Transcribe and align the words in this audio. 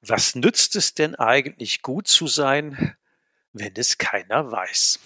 Was 0.00 0.36
nützt 0.36 0.76
es 0.76 0.94
denn 0.94 1.16
eigentlich, 1.16 1.82
gut 1.82 2.06
zu 2.06 2.28
sein, 2.28 2.96
wenn 3.52 3.72
es 3.74 3.98
keiner 3.98 4.50
weiß? 4.50 5.00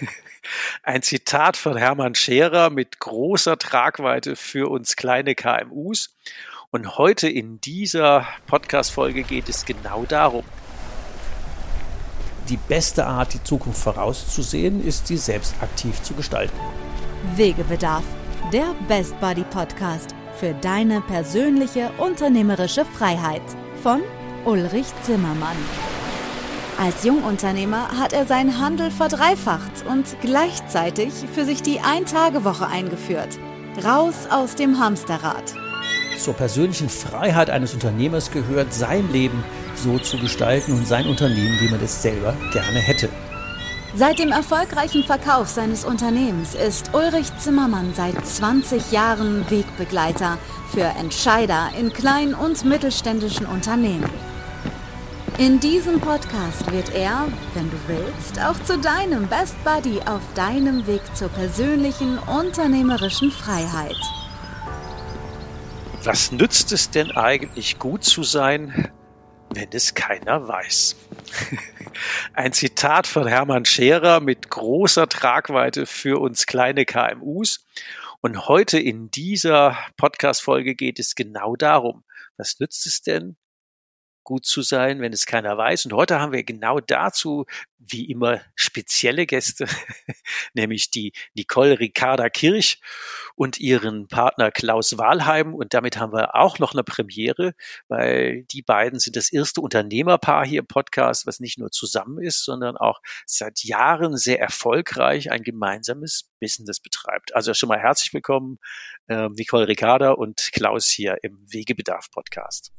Ein 0.82 1.02
Zitat 1.02 1.56
von 1.56 1.78
Hermann 1.78 2.14
Scherer 2.14 2.68
mit 2.68 3.00
großer 3.00 3.58
Tragweite 3.58 4.36
für 4.36 4.70
uns 4.70 4.96
kleine 4.96 5.34
KMUs. 5.34 6.14
Und 6.70 6.98
heute 6.98 7.28
in 7.28 7.60
dieser 7.62 8.26
Podcast-Folge 8.46 9.22
geht 9.22 9.48
es 9.48 9.64
genau 9.64 10.04
darum. 10.04 10.44
Die 12.50 12.58
beste 12.58 13.06
Art, 13.06 13.32
die 13.32 13.42
Zukunft 13.42 13.82
vorauszusehen, 13.82 14.86
ist, 14.86 15.06
sie 15.06 15.16
selbst 15.16 15.54
aktiv 15.62 16.02
zu 16.02 16.12
gestalten. 16.12 16.58
Wegebedarf, 17.36 18.04
der 18.52 18.74
Best 18.88 19.18
Buddy 19.20 19.44
Podcast 19.44 20.14
für 20.38 20.52
deine 20.52 21.00
persönliche 21.00 21.90
unternehmerische 21.96 22.84
Freiheit 22.84 23.42
von 23.82 24.02
Ulrich 24.44 24.86
Zimmermann. 25.02 25.56
Als 26.78 27.04
Jungunternehmer 27.04 27.88
hat 27.98 28.12
er 28.12 28.26
seinen 28.26 28.58
Handel 28.58 28.90
verdreifacht 28.90 29.86
und 29.88 30.16
gleichzeitig 30.20 31.12
für 31.32 31.44
sich 31.44 31.62
die 31.62 31.80
Ein-Tage-Woche 31.80 32.66
eingeführt. 32.66 33.38
Raus 33.84 34.26
aus 34.30 34.54
dem 34.54 34.78
Hamsterrad. 34.78 35.54
Zur 36.18 36.34
persönlichen 36.34 36.88
Freiheit 36.88 37.48
eines 37.48 37.74
Unternehmers 37.74 38.30
gehört, 38.30 38.72
sein 38.72 39.10
Leben 39.12 39.42
so 39.74 39.98
zu 39.98 40.18
gestalten 40.18 40.72
und 40.72 40.86
sein 40.86 41.06
Unternehmen, 41.06 41.58
wie 41.60 41.70
man 41.70 41.80
es 41.80 42.02
selber 42.02 42.34
gerne 42.52 42.78
hätte. 42.80 43.08
Seit 43.96 44.18
dem 44.18 44.32
erfolgreichen 44.32 45.04
Verkauf 45.04 45.48
seines 45.48 45.84
Unternehmens 45.84 46.54
ist 46.54 46.90
Ulrich 46.92 47.28
Zimmermann 47.38 47.94
seit 47.94 48.26
20 48.26 48.90
Jahren 48.90 49.48
Wegbegleiter 49.48 50.38
für 50.72 50.82
Entscheider 50.98 51.70
in 51.78 51.92
kleinen 51.92 52.34
und 52.34 52.64
mittelständischen 52.64 53.46
Unternehmen. 53.46 54.10
In 55.36 55.58
diesem 55.58 56.00
Podcast 56.00 56.70
wird 56.70 56.94
er, 56.94 57.26
wenn 57.54 57.68
du 57.68 57.76
willst, 57.88 58.38
auch 58.38 58.56
zu 58.62 58.78
deinem 58.78 59.26
Best 59.26 59.56
Buddy 59.64 59.98
auf 60.06 60.22
deinem 60.36 60.86
Weg 60.86 61.02
zur 61.16 61.28
persönlichen 61.28 62.18
unternehmerischen 62.20 63.32
Freiheit. 63.32 63.96
Was 66.04 66.30
nützt 66.30 66.70
es 66.70 66.88
denn 66.90 67.10
eigentlich 67.10 67.80
gut 67.80 68.04
zu 68.04 68.22
sein, 68.22 68.92
wenn 69.52 69.70
es 69.72 69.94
keiner 69.94 70.46
weiß? 70.46 70.94
Ein 72.32 72.52
Zitat 72.52 73.08
von 73.08 73.26
Hermann 73.26 73.64
Scherer 73.64 74.20
mit 74.20 74.50
großer 74.50 75.08
Tragweite 75.08 75.86
für 75.86 76.20
uns 76.20 76.46
kleine 76.46 76.84
KMUs. 76.84 77.66
Und 78.20 78.46
heute 78.46 78.78
in 78.78 79.10
dieser 79.10 79.76
Podcast-Folge 79.96 80.76
geht 80.76 81.00
es 81.00 81.16
genau 81.16 81.56
darum. 81.56 82.04
Was 82.36 82.60
nützt 82.60 82.86
es 82.86 83.02
denn, 83.02 83.36
gut 84.24 84.46
zu 84.46 84.62
sein, 84.62 85.00
wenn 85.00 85.12
es 85.12 85.26
keiner 85.26 85.56
weiß. 85.56 85.84
Und 85.84 85.92
heute 85.92 86.18
haben 86.18 86.32
wir 86.32 86.42
genau 86.42 86.80
dazu, 86.80 87.44
wie 87.78 88.10
immer, 88.10 88.40
spezielle 88.54 89.26
Gäste, 89.26 89.66
nämlich 90.54 90.90
die 90.90 91.12
Nicole 91.34 91.78
Ricarda 91.78 92.30
Kirch 92.30 92.80
und 93.34 93.58
ihren 93.58 94.08
Partner 94.08 94.50
Klaus 94.50 94.96
Wahlheim. 94.98 95.54
Und 95.54 95.74
damit 95.74 95.98
haben 95.98 96.12
wir 96.12 96.34
auch 96.34 96.58
noch 96.58 96.72
eine 96.72 96.82
Premiere, 96.82 97.54
weil 97.88 98.44
die 98.44 98.62
beiden 98.62 98.98
sind 98.98 99.16
das 99.16 99.30
erste 99.30 99.60
Unternehmerpaar 99.60 100.46
hier 100.46 100.60
im 100.60 100.66
Podcast, 100.66 101.26
was 101.26 101.40
nicht 101.40 101.58
nur 101.58 101.70
zusammen 101.70 102.22
ist, 102.22 102.44
sondern 102.44 102.76
auch 102.76 103.00
seit 103.26 103.62
Jahren 103.64 104.16
sehr 104.16 104.40
erfolgreich 104.40 105.30
ein 105.30 105.42
gemeinsames 105.42 106.30
Business 106.40 106.80
betreibt. 106.80 107.34
Also 107.34 107.54
schon 107.54 107.68
mal 107.68 107.78
herzlich 107.78 108.12
willkommen, 108.14 108.58
äh, 109.08 109.28
Nicole 109.28 109.68
Ricarda 109.68 110.12
und 110.12 110.50
Klaus 110.52 110.88
hier 110.88 111.18
im 111.22 111.38
Wegebedarf 111.52 112.10
Podcast. 112.10 112.72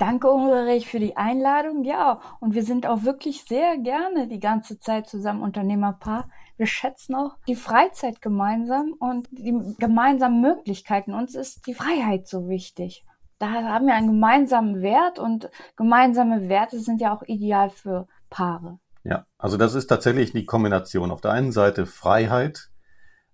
Danke, 0.00 0.32
Ulrich, 0.32 0.88
für 0.88 0.98
die 0.98 1.18
Einladung. 1.18 1.84
Ja, 1.84 2.22
und 2.40 2.54
wir 2.54 2.64
sind 2.64 2.86
auch 2.86 3.02
wirklich 3.02 3.44
sehr 3.44 3.76
gerne 3.76 4.28
die 4.28 4.40
ganze 4.40 4.78
Zeit 4.78 5.06
zusammen 5.06 5.42
Unternehmerpaar. 5.42 6.30
Wir 6.56 6.64
schätzen 6.64 7.14
auch 7.14 7.36
die 7.46 7.54
Freizeit 7.54 8.22
gemeinsam 8.22 8.94
und 8.98 9.28
die 9.30 9.54
gemeinsamen 9.78 10.40
Möglichkeiten. 10.40 11.12
Uns 11.12 11.34
ist 11.34 11.66
die 11.66 11.74
Freiheit 11.74 12.26
so 12.26 12.48
wichtig. 12.48 13.04
Da 13.38 13.50
haben 13.50 13.86
wir 13.88 13.94
einen 13.94 14.06
gemeinsamen 14.06 14.80
Wert 14.80 15.18
und 15.18 15.50
gemeinsame 15.76 16.48
Werte 16.48 16.80
sind 16.80 17.02
ja 17.02 17.14
auch 17.14 17.22
ideal 17.24 17.68
für 17.68 18.08
Paare. 18.30 18.78
Ja, 19.04 19.26
also 19.36 19.58
das 19.58 19.74
ist 19.74 19.88
tatsächlich 19.88 20.32
die 20.32 20.46
Kombination. 20.46 21.10
Auf 21.10 21.20
der 21.20 21.32
einen 21.32 21.52
Seite 21.52 21.84
Freiheit, 21.84 22.70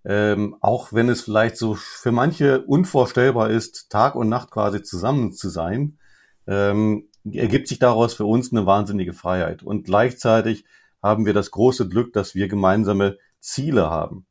ähm, 0.04 0.56
auch 0.60 0.92
wenn 0.92 1.10
es 1.10 1.22
vielleicht 1.22 1.58
so 1.58 1.76
für 1.76 2.10
manche 2.10 2.62
unvorstellbar 2.62 3.50
ist, 3.50 3.88
Tag 3.88 4.16
und 4.16 4.28
Nacht 4.28 4.50
quasi 4.50 4.82
zusammen 4.82 5.32
zu 5.32 5.48
sein 5.48 5.98
ähm, 6.46 7.08
ergibt 7.30 7.68
sich 7.68 7.78
daraus 7.78 8.14
für 8.14 8.24
uns 8.24 8.52
eine 8.52 8.66
wahnsinnige 8.66 9.12
Freiheit. 9.12 9.62
Und 9.62 9.84
gleichzeitig 9.84 10.64
haben 11.02 11.26
wir 11.26 11.34
das 11.34 11.50
große 11.50 11.88
Glück, 11.88 12.12
dass 12.12 12.34
wir 12.34 12.48
gemeinsame 12.48 13.18
Ziele 13.40 13.90
haben. 13.90 14.26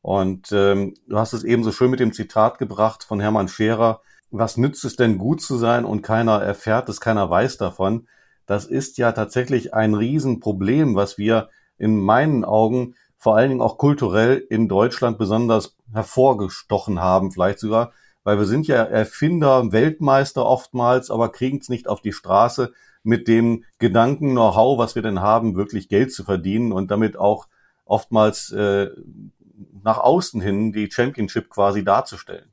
Und 0.00 0.52
ähm, 0.52 0.94
du 1.06 1.18
hast 1.18 1.32
es 1.32 1.44
eben 1.44 1.64
so 1.64 1.72
schön 1.72 1.90
mit 1.90 2.00
dem 2.00 2.12
Zitat 2.12 2.58
gebracht 2.58 3.04
von 3.04 3.20
Hermann 3.20 3.48
Scherer. 3.48 4.00
Was 4.30 4.56
nützt 4.56 4.84
es 4.84 4.96
denn 4.96 5.18
gut 5.18 5.42
zu 5.42 5.56
sein 5.56 5.84
und 5.84 6.02
keiner 6.02 6.40
erfährt 6.40 6.88
es, 6.88 7.00
keiner 7.00 7.28
weiß 7.30 7.56
davon? 7.56 8.08
Das 8.46 8.64
ist 8.64 8.98
ja 8.98 9.12
tatsächlich 9.12 9.74
ein 9.74 9.94
Riesenproblem, 9.94 10.94
was 10.94 11.18
wir 11.18 11.50
in 11.76 12.00
meinen 12.00 12.44
Augen 12.44 12.94
vor 13.16 13.36
allen 13.36 13.50
Dingen 13.50 13.60
auch 13.60 13.78
kulturell 13.78 14.38
in 14.48 14.68
Deutschland 14.68 15.18
besonders 15.18 15.76
hervorgestochen 15.92 17.00
haben, 17.00 17.32
vielleicht 17.32 17.58
sogar 17.58 17.92
weil 18.28 18.38
wir 18.38 18.44
sind 18.44 18.66
ja 18.66 18.82
Erfinder, 18.82 19.72
Weltmeister 19.72 20.44
oftmals, 20.44 21.10
aber 21.10 21.32
kriegen 21.32 21.60
es 21.62 21.70
nicht 21.70 21.88
auf 21.88 22.02
die 22.02 22.12
Straße 22.12 22.74
mit 23.02 23.26
dem 23.26 23.64
Gedanken, 23.78 24.32
Know-how, 24.32 24.76
was 24.76 24.94
wir 24.94 25.00
denn 25.00 25.22
haben, 25.22 25.56
wirklich 25.56 25.88
Geld 25.88 26.12
zu 26.12 26.24
verdienen 26.24 26.70
und 26.70 26.90
damit 26.90 27.16
auch 27.16 27.48
oftmals 27.86 28.52
äh, 28.52 28.90
nach 29.82 29.96
außen 29.96 30.42
hin 30.42 30.74
die 30.74 30.90
Championship 30.90 31.48
quasi 31.48 31.84
darzustellen. 31.84 32.52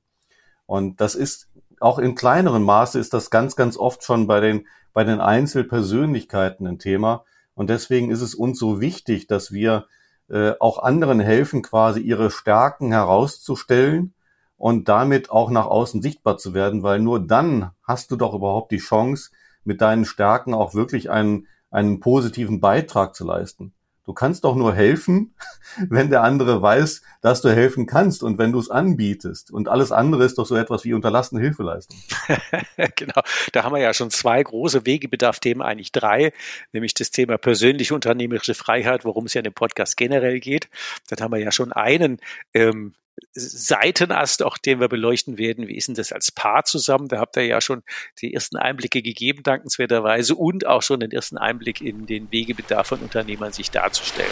Und 0.65 1.01
das 1.01 1.13
ist 1.13 1.49
auch 1.81 1.99
in 1.99 2.15
kleinerem 2.15 2.63
Maße 2.63 2.97
ist 2.97 3.13
das 3.13 3.29
ganz, 3.29 3.57
ganz 3.57 3.75
oft 3.75 4.01
schon 4.01 4.27
bei 4.27 4.39
den, 4.39 4.67
bei 4.93 5.03
den 5.03 5.19
Einzelpersönlichkeiten 5.19 6.65
ein 6.67 6.79
Thema. 6.79 7.25
Und 7.53 7.69
deswegen 7.69 8.11
ist 8.11 8.21
es 8.21 8.33
uns 8.33 8.59
so 8.59 8.79
wichtig, 8.79 9.27
dass 9.27 9.51
wir 9.51 9.87
äh, 10.29 10.53
auch 10.57 10.79
anderen 10.79 11.19
helfen, 11.19 11.63
quasi 11.63 11.99
ihre 11.99 12.31
Stärken 12.31 12.93
herauszustellen 12.93 14.13
und 14.57 14.88
damit 14.88 15.29
auch 15.29 15.49
nach 15.49 15.66
außen 15.66 16.01
sichtbar 16.01 16.38
zu 16.38 16.53
werden, 16.53 16.83
weil 16.83 16.99
nur 16.99 17.19
dann 17.19 17.71
hast 17.83 18.11
du 18.11 18.16
doch 18.16 18.33
überhaupt 18.33 18.71
die 18.71 18.77
Chance, 18.77 19.31
mit 19.63 19.81
deinen 19.81 20.05
Stärken 20.05 20.53
auch 20.53 20.75
wirklich 20.75 21.09
einen, 21.09 21.47
einen 21.71 21.99
positiven 21.99 22.61
Beitrag 22.61 23.16
zu 23.16 23.25
leisten. 23.25 23.73
Du 24.05 24.13
kannst 24.13 24.43
doch 24.43 24.55
nur 24.55 24.73
helfen, 24.75 25.33
wenn 25.89 26.11
der 26.11 26.21
andere 26.21 26.61
weiß, 26.61 27.01
dass 27.21 27.41
du 27.41 27.49
helfen 27.49 27.88
kannst 27.88 28.21
und 28.21 28.38
wenn 28.38 28.51
du 28.51 28.59
es 28.59 28.69
anbietest. 28.69 29.51
Und 29.51 29.67
alles 29.67 29.91
andere 29.91 30.23
ist 30.23 30.38
doch 30.38 30.45
so 30.45 30.55
etwas 30.55 30.85
wie 30.85 30.93
unterlassene 30.93 31.41
Hilfeleistung. 31.41 31.97
genau. 32.95 33.22
Da 33.51 33.63
haben 33.63 33.73
wir 33.73 33.81
ja 33.81 33.95
schon 33.95 34.11
zwei 34.11 34.41
große 34.43 34.85
Wegebedarf-Themen, 34.85 35.63
eigentlich 35.63 35.91
drei, 35.91 36.33
nämlich 36.72 36.93
das 36.93 37.09
Thema 37.09 37.39
persönliche 37.39 37.95
unternehmerische 37.95 38.53
Freiheit, 38.53 39.05
worum 39.05 39.25
es 39.25 39.33
ja 39.33 39.39
in 39.39 39.45
dem 39.45 39.53
Podcast 39.53 39.97
generell 39.97 40.39
geht. 40.39 40.69
Dann 41.09 41.19
haben 41.19 41.31
wir 41.31 41.39
ja 41.39 41.51
schon 41.51 41.73
einen 41.73 42.19
ähm, 42.53 42.93
Seitenast, 43.33 44.43
auch 44.43 44.57
den 44.57 44.79
wir 44.79 44.87
beleuchten 44.87 45.37
werden. 45.37 45.67
Wie 45.67 45.75
ist 45.75 45.87
denn 45.87 45.95
das 45.95 46.11
als 46.11 46.31
Paar 46.31 46.63
zusammen? 46.65 47.07
Da 47.07 47.19
habt 47.19 47.35
ihr 47.37 47.45
ja 47.45 47.61
schon 47.61 47.83
die 48.21 48.33
ersten 48.33 48.57
Einblicke 48.57 49.01
gegeben, 49.01 49.43
dankenswerterweise, 49.43 50.35
und 50.35 50.65
auch 50.65 50.81
schon 50.81 50.99
den 50.99 51.11
ersten 51.11 51.37
Einblick 51.37 51.81
in 51.81 52.05
den 52.05 52.31
Wegebedarf 52.31 52.87
von 52.87 52.99
Unternehmern 52.99 53.51
sich 53.51 53.71
darzustellen. 53.71 54.31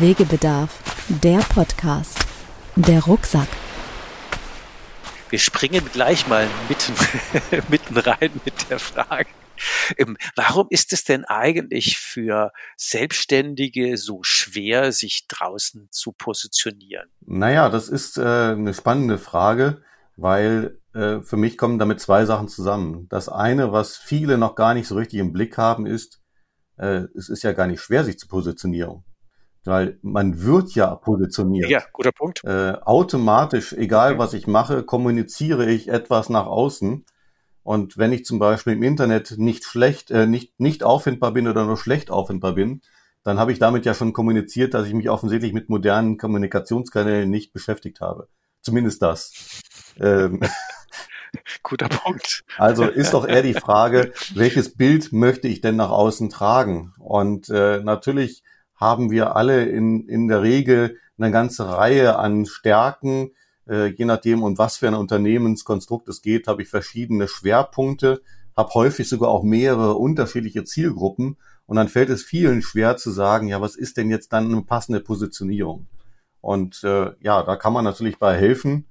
Wegebedarf, 0.00 0.78
der 1.08 1.38
Podcast, 1.38 2.18
der 2.74 3.00
Rucksack. 3.04 3.48
Wir 5.30 5.38
springen 5.38 5.88
gleich 5.92 6.26
mal 6.28 6.48
mitten, 6.68 6.94
mitten 7.68 7.96
rein 7.98 8.40
mit 8.44 8.70
der 8.70 8.78
Frage. 8.78 9.28
Ähm, 9.96 10.16
warum 10.34 10.66
ist 10.70 10.92
es 10.92 11.04
denn 11.04 11.24
eigentlich 11.24 11.98
für 11.98 12.52
Selbstständige 12.76 13.96
so 13.96 14.22
schwer, 14.22 14.92
sich 14.92 15.26
draußen 15.28 15.88
zu 15.90 16.12
positionieren? 16.12 17.08
Naja, 17.20 17.68
das 17.68 17.88
ist 17.88 18.18
äh, 18.18 18.22
eine 18.22 18.74
spannende 18.74 19.18
Frage, 19.18 19.82
weil 20.16 20.78
äh, 20.94 21.20
für 21.20 21.36
mich 21.36 21.58
kommen 21.58 21.78
damit 21.78 22.00
zwei 22.00 22.24
Sachen 22.24 22.48
zusammen. 22.48 23.06
Das 23.08 23.28
eine, 23.28 23.72
was 23.72 23.96
viele 23.96 24.38
noch 24.38 24.54
gar 24.54 24.74
nicht 24.74 24.88
so 24.88 24.94
richtig 24.96 25.20
im 25.20 25.32
Blick 25.32 25.58
haben, 25.58 25.86
ist, 25.86 26.20
äh, 26.78 27.04
es 27.14 27.28
ist 27.28 27.42
ja 27.42 27.52
gar 27.52 27.66
nicht 27.66 27.80
schwer, 27.80 28.04
sich 28.04 28.18
zu 28.18 28.28
positionieren. 28.28 29.04
Weil 29.64 29.98
man 30.02 30.42
wird 30.42 30.74
ja 30.74 30.94
positioniert. 30.94 31.68
Ja, 31.68 31.82
guter 31.92 32.12
Punkt. 32.12 32.42
Äh, 32.44 32.74
automatisch, 32.82 33.72
egal 33.72 34.16
was 34.16 34.32
ich 34.32 34.46
mache, 34.46 34.84
kommuniziere 34.84 35.66
ich 35.66 35.88
etwas 35.88 36.28
nach 36.28 36.46
außen. 36.46 37.04
Und 37.66 37.98
wenn 37.98 38.12
ich 38.12 38.24
zum 38.24 38.38
Beispiel 38.38 38.74
im 38.74 38.84
Internet 38.84 39.38
nicht 39.38 39.64
schlecht, 39.64 40.12
äh, 40.12 40.28
nicht, 40.28 40.60
nicht 40.60 40.84
auffindbar 40.84 41.32
bin 41.32 41.48
oder 41.48 41.64
nur 41.64 41.76
schlecht 41.76 42.12
auffindbar 42.12 42.52
bin, 42.52 42.80
dann 43.24 43.40
habe 43.40 43.50
ich 43.50 43.58
damit 43.58 43.84
ja 43.84 43.92
schon 43.92 44.12
kommuniziert, 44.12 44.72
dass 44.72 44.86
ich 44.86 44.94
mich 44.94 45.10
offensichtlich 45.10 45.52
mit 45.52 45.68
modernen 45.68 46.16
Kommunikationskanälen 46.16 47.28
nicht 47.28 47.52
beschäftigt 47.52 48.00
habe. 48.00 48.28
Zumindest 48.62 49.02
das. 49.02 49.32
ähm, 49.98 50.40
Guter 51.64 51.88
Punkt. 51.88 52.44
Also 52.56 52.84
ist 52.84 53.14
doch 53.14 53.26
eher 53.26 53.42
die 53.42 53.54
Frage, 53.54 54.12
welches 54.34 54.76
Bild 54.76 55.12
möchte 55.12 55.48
ich 55.48 55.60
denn 55.60 55.74
nach 55.74 55.90
außen 55.90 56.30
tragen? 56.30 56.94
Und 57.00 57.48
äh, 57.48 57.80
natürlich 57.80 58.44
haben 58.76 59.10
wir 59.10 59.34
alle 59.34 59.64
in, 59.64 60.08
in 60.08 60.28
der 60.28 60.42
Regel 60.42 61.00
eine 61.18 61.32
ganze 61.32 61.68
Reihe 61.68 62.16
an 62.16 62.46
Stärken. 62.46 63.32
Äh, 63.68 63.88
je 63.88 64.04
nachdem, 64.04 64.42
um 64.42 64.58
was 64.58 64.76
für 64.78 64.88
ein 64.88 64.94
Unternehmenskonstrukt 64.94 66.08
es 66.08 66.22
geht, 66.22 66.46
habe 66.46 66.62
ich 66.62 66.68
verschiedene 66.68 67.28
Schwerpunkte, 67.28 68.22
habe 68.56 68.74
häufig 68.74 69.08
sogar 69.08 69.30
auch 69.30 69.42
mehrere 69.42 69.94
unterschiedliche 69.94 70.64
Zielgruppen. 70.64 71.36
Und 71.66 71.76
dann 71.76 71.88
fällt 71.88 72.10
es 72.10 72.22
vielen 72.22 72.62
schwer 72.62 72.96
zu 72.96 73.10
sagen, 73.10 73.48
ja, 73.48 73.60
was 73.60 73.76
ist 73.76 73.96
denn 73.96 74.10
jetzt 74.10 74.32
dann 74.32 74.52
eine 74.52 74.62
passende 74.62 75.00
Positionierung? 75.00 75.86
Und 76.40 76.84
äh, 76.84 77.12
ja, 77.20 77.42
da 77.42 77.56
kann 77.56 77.72
man 77.72 77.84
natürlich 77.84 78.18
bei 78.18 78.36
helfen. 78.36 78.86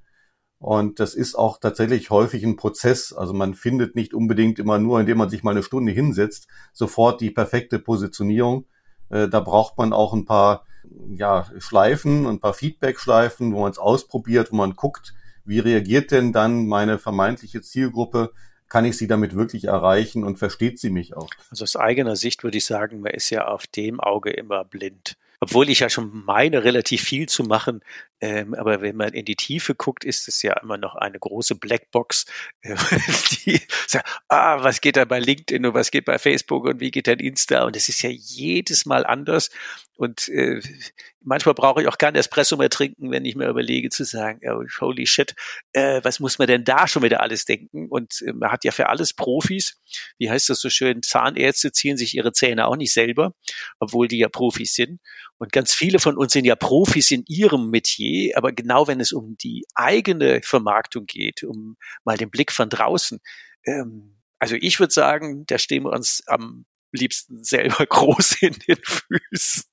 Und 0.59 0.99
das 0.99 1.15
ist 1.15 1.35
auch 1.35 1.59
tatsächlich 1.59 2.09
häufig 2.09 2.43
ein 2.43 2.55
Prozess. 2.57 3.13
Also 3.13 3.33
man 3.33 3.53
findet 3.53 3.95
nicht 3.95 4.13
unbedingt 4.13 4.59
immer 4.59 4.77
nur, 4.79 4.99
indem 4.99 5.19
man 5.19 5.29
sich 5.29 5.43
mal 5.43 5.51
eine 5.51 5.63
Stunde 5.63 5.91
hinsetzt, 5.91 6.47
sofort 6.73 7.21
die 7.21 7.31
perfekte 7.31 7.79
Positionierung. 7.79 8.65
Äh, 9.09 9.29
da 9.29 9.39
braucht 9.39 9.77
man 9.77 9.93
auch 9.93 10.13
ein 10.13 10.25
paar 10.25 10.65
ja, 11.09 11.47
Schleifen, 11.59 12.25
ein 12.25 12.39
paar 12.39 12.53
Feedback-Schleifen, 12.53 13.53
wo 13.53 13.61
man 13.61 13.71
es 13.71 13.77
ausprobiert, 13.77 14.51
wo 14.51 14.57
man 14.57 14.75
guckt, 14.75 15.13
wie 15.45 15.59
reagiert 15.59 16.11
denn 16.11 16.33
dann 16.33 16.67
meine 16.67 16.97
vermeintliche 16.97 17.61
Zielgruppe? 17.61 18.31
Kann 18.67 18.85
ich 18.85 18.97
sie 18.97 19.07
damit 19.07 19.35
wirklich 19.35 19.65
erreichen 19.65 20.23
und 20.23 20.37
versteht 20.37 20.79
sie 20.79 20.89
mich 20.89 21.15
auch? 21.15 21.29
Also 21.51 21.63
aus 21.63 21.75
eigener 21.75 22.15
Sicht 22.15 22.43
würde 22.43 22.57
ich 22.57 22.65
sagen, 22.65 23.01
man 23.01 23.13
ist 23.13 23.29
ja 23.29 23.47
auf 23.47 23.67
dem 23.67 23.99
Auge 23.99 24.31
immer 24.31 24.65
blind 24.65 25.15
obwohl 25.39 25.69
ich 25.69 25.79
ja 25.79 25.89
schon 25.89 26.23
meine, 26.25 26.63
relativ 26.63 27.03
viel 27.03 27.27
zu 27.27 27.43
machen. 27.43 27.81
Ähm, 28.21 28.53
aber 28.53 28.81
wenn 28.81 28.95
man 28.95 29.13
in 29.13 29.25
die 29.25 29.35
Tiefe 29.35 29.75
guckt, 29.75 30.05
ist 30.05 30.27
es 30.27 30.41
ja 30.41 30.53
immer 30.61 30.77
noch 30.77 30.95
eine 30.95 31.19
große 31.19 31.55
Blackbox, 31.55 32.25
äh, 32.61 32.75
die 33.45 33.61
sagt, 33.87 34.21
ah, 34.29 34.63
was 34.63 34.81
geht 34.81 34.95
da 34.95 35.05
bei 35.05 35.19
LinkedIn 35.19 35.65
und 35.65 35.73
was 35.73 35.91
geht 35.91 36.05
bei 36.05 36.17
Facebook 36.17 36.65
und 36.65 36.79
wie 36.79 36.91
geht 36.91 37.07
denn 37.07 37.19
Insta? 37.19 37.65
Und 37.65 37.75
es 37.75 37.89
ist 37.89 38.01
ja 38.01 38.09
jedes 38.09 38.85
Mal 38.85 39.05
anders. 39.05 39.49
Und 39.97 40.27
äh, 40.29 40.61
manchmal 41.21 41.55
brauche 41.55 41.81
ich 41.81 41.87
auch 41.87 41.97
keinen 41.97 42.15
Espresso 42.15 42.57
mehr 42.57 42.69
trinken, 42.69 43.11
wenn 43.11 43.25
ich 43.25 43.35
mir 43.35 43.47
überlege 43.47 43.89
zu 43.89 44.03
sagen, 44.03 44.41
oh, 44.49 44.63
holy 44.81 45.07
shit, 45.07 45.33
äh, 45.73 46.01
was 46.03 46.19
muss 46.19 46.37
man 46.37 46.47
denn 46.47 46.63
da 46.63 46.87
schon 46.87 47.03
wieder 47.03 47.21
alles 47.21 47.45
denken? 47.45 47.87
Und 47.89 48.21
äh, 48.25 48.33
man 48.33 48.51
hat 48.51 48.63
ja 48.65 48.71
für 48.71 48.89
alles 48.89 49.13
Profis. 49.13 49.77
Wie 50.17 50.29
heißt 50.29 50.49
das 50.49 50.59
so 50.59 50.69
schön? 50.69 51.01
Zahnärzte 51.01 51.71
ziehen 51.71 51.97
sich 51.97 52.15
ihre 52.15 52.33
Zähne 52.33 52.67
auch 52.67 52.75
nicht 52.75 52.93
selber, 52.93 53.33
obwohl 53.79 54.07
die 54.07 54.19
ja 54.19 54.29
Profis 54.29 54.73
sind. 54.73 54.99
Und 55.37 55.51
ganz 55.51 55.73
viele 55.73 55.99
von 55.99 56.17
uns 56.17 56.33
sind 56.33 56.45
ja 56.45 56.55
Profis 56.55 57.11
in 57.11 57.23
ihrem 57.27 57.69
Metier, 57.69 58.37
aber 58.37 58.53
genau 58.53 58.87
wenn 58.87 58.99
es 58.99 59.11
um 59.11 59.35
die 59.37 59.65
eigene 59.75 60.41
Vermarktung 60.43 61.05
geht, 61.05 61.43
um 61.43 61.77
mal 62.05 62.17
den 62.17 62.29
Blick 62.29 62.51
von 62.51 62.69
draußen, 62.69 63.19
ähm, 63.65 64.15
also 64.39 64.55
ich 64.59 64.79
würde 64.79 64.93
sagen, 64.93 65.45
da 65.47 65.57
stehen 65.57 65.83
wir 65.83 65.91
uns 65.91 66.23
am 66.27 66.65
liebsten 66.95 67.43
selber 67.43 67.85
groß 67.89 68.41
in 68.41 68.55
den 68.67 68.77
Füßen. 68.83 69.63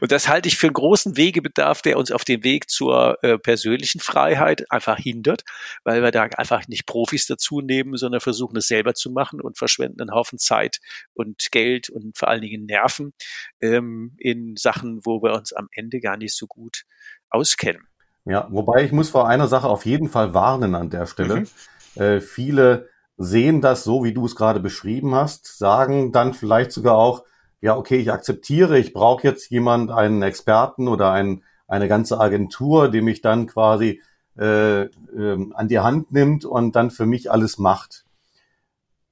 Und 0.00 0.12
das 0.12 0.28
halte 0.28 0.48
ich 0.48 0.56
für 0.56 0.68
einen 0.68 0.74
großen 0.74 1.16
Wegebedarf, 1.16 1.82
der 1.82 1.98
uns 1.98 2.12
auf 2.12 2.24
dem 2.24 2.44
Weg 2.44 2.70
zur 2.70 3.18
äh, 3.22 3.38
persönlichen 3.38 4.00
Freiheit 4.00 4.70
einfach 4.70 4.96
hindert, 4.96 5.42
weil 5.82 6.02
wir 6.02 6.10
da 6.12 6.22
einfach 6.22 6.68
nicht 6.68 6.86
Profis 6.86 7.26
dazu 7.26 7.60
nehmen, 7.60 7.96
sondern 7.96 8.20
versuchen 8.20 8.56
es 8.56 8.68
selber 8.68 8.94
zu 8.94 9.10
machen 9.10 9.40
und 9.40 9.58
verschwenden 9.58 10.00
einen 10.00 10.12
Haufen 10.12 10.38
Zeit 10.38 10.78
und 11.14 11.50
Geld 11.50 11.90
und 11.90 12.16
vor 12.16 12.28
allen 12.28 12.42
Dingen 12.42 12.66
Nerven 12.66 13.12
ähm, 13.60 14.14
in 14.18 14.56
Sachen, 14.56 15.00
wo 15.04 15.22
wir 15.22 15.32
uns 15.32 15.52
am 15.52 15.68
Ende 15.72 16.00
gar 16.00 16.16
nicht 16.16 16.36
so 16.36 16.46
gut 16.46 16.84
auskennen. 17.28 17.88
Ja, 18.24 18.46
wobei 18.50 18.84
ich 18.84 18.92
muss 18.92 19.10
vor 19.10 19.26
einer 19.26 19.48
Sache 19.48 19.68
auf 19.68 19.86
jeden 19.86 20.08
Fall 20.08 20.34
warnen 20.34 20.74
an 20.74 20.90
der 20.90 21.06
Stelle. 21.06 21.40
Mhm. 21.40 22.00
Äh, 22.00 22.20
viele 22.20 22.89
sehen 23.22 23.60
das 23.60 23.84
so, 23.84 24.02
wie 24.02 24.14
du 24.14 24.24
es 24.24 24.34
gerade 24.34 24.60
beschrieben 24.60 25.14
hast, 25.14 25.58
sagen 25.58 26.10
dann 26.10 26.32
vielleicht 26.32 26.72
sogar 26.72 26.96
auch, 26.96 27.24
ja, 27.60 27.76
okay, 27.76 27.96
ich 27.96 28.10
akzeptiere, 28.10 28.78
ich 28.78 28.94
brauche 28.94 29.24
jetzt 29.24 29.50
jemand, 29.50 29.90
einen 29.90 30.22
Experten 30.22 30.88
oder 30.88 31.12
ein, 31.12 31.42
eine 31.68 31.86
ganze 31.86 32.18
Agentur, 32.18 32.88
die 32.90 33.02
mich 33.02 33.20
dann 33.20 33.46
quasi 33.46 34.00
äh, 34.38 34.84
äh, 34.84 34.88
an 35.52 35.68
die 35.68 35.80
Hand 35.80 36.12
nimmt 36.12 36.46
und 36.46 36.74
dann 36.74 36.90
für 36.90 37.04
mich 37.04 37.30
alles 37.30 37.58
macht. 37.58 38.06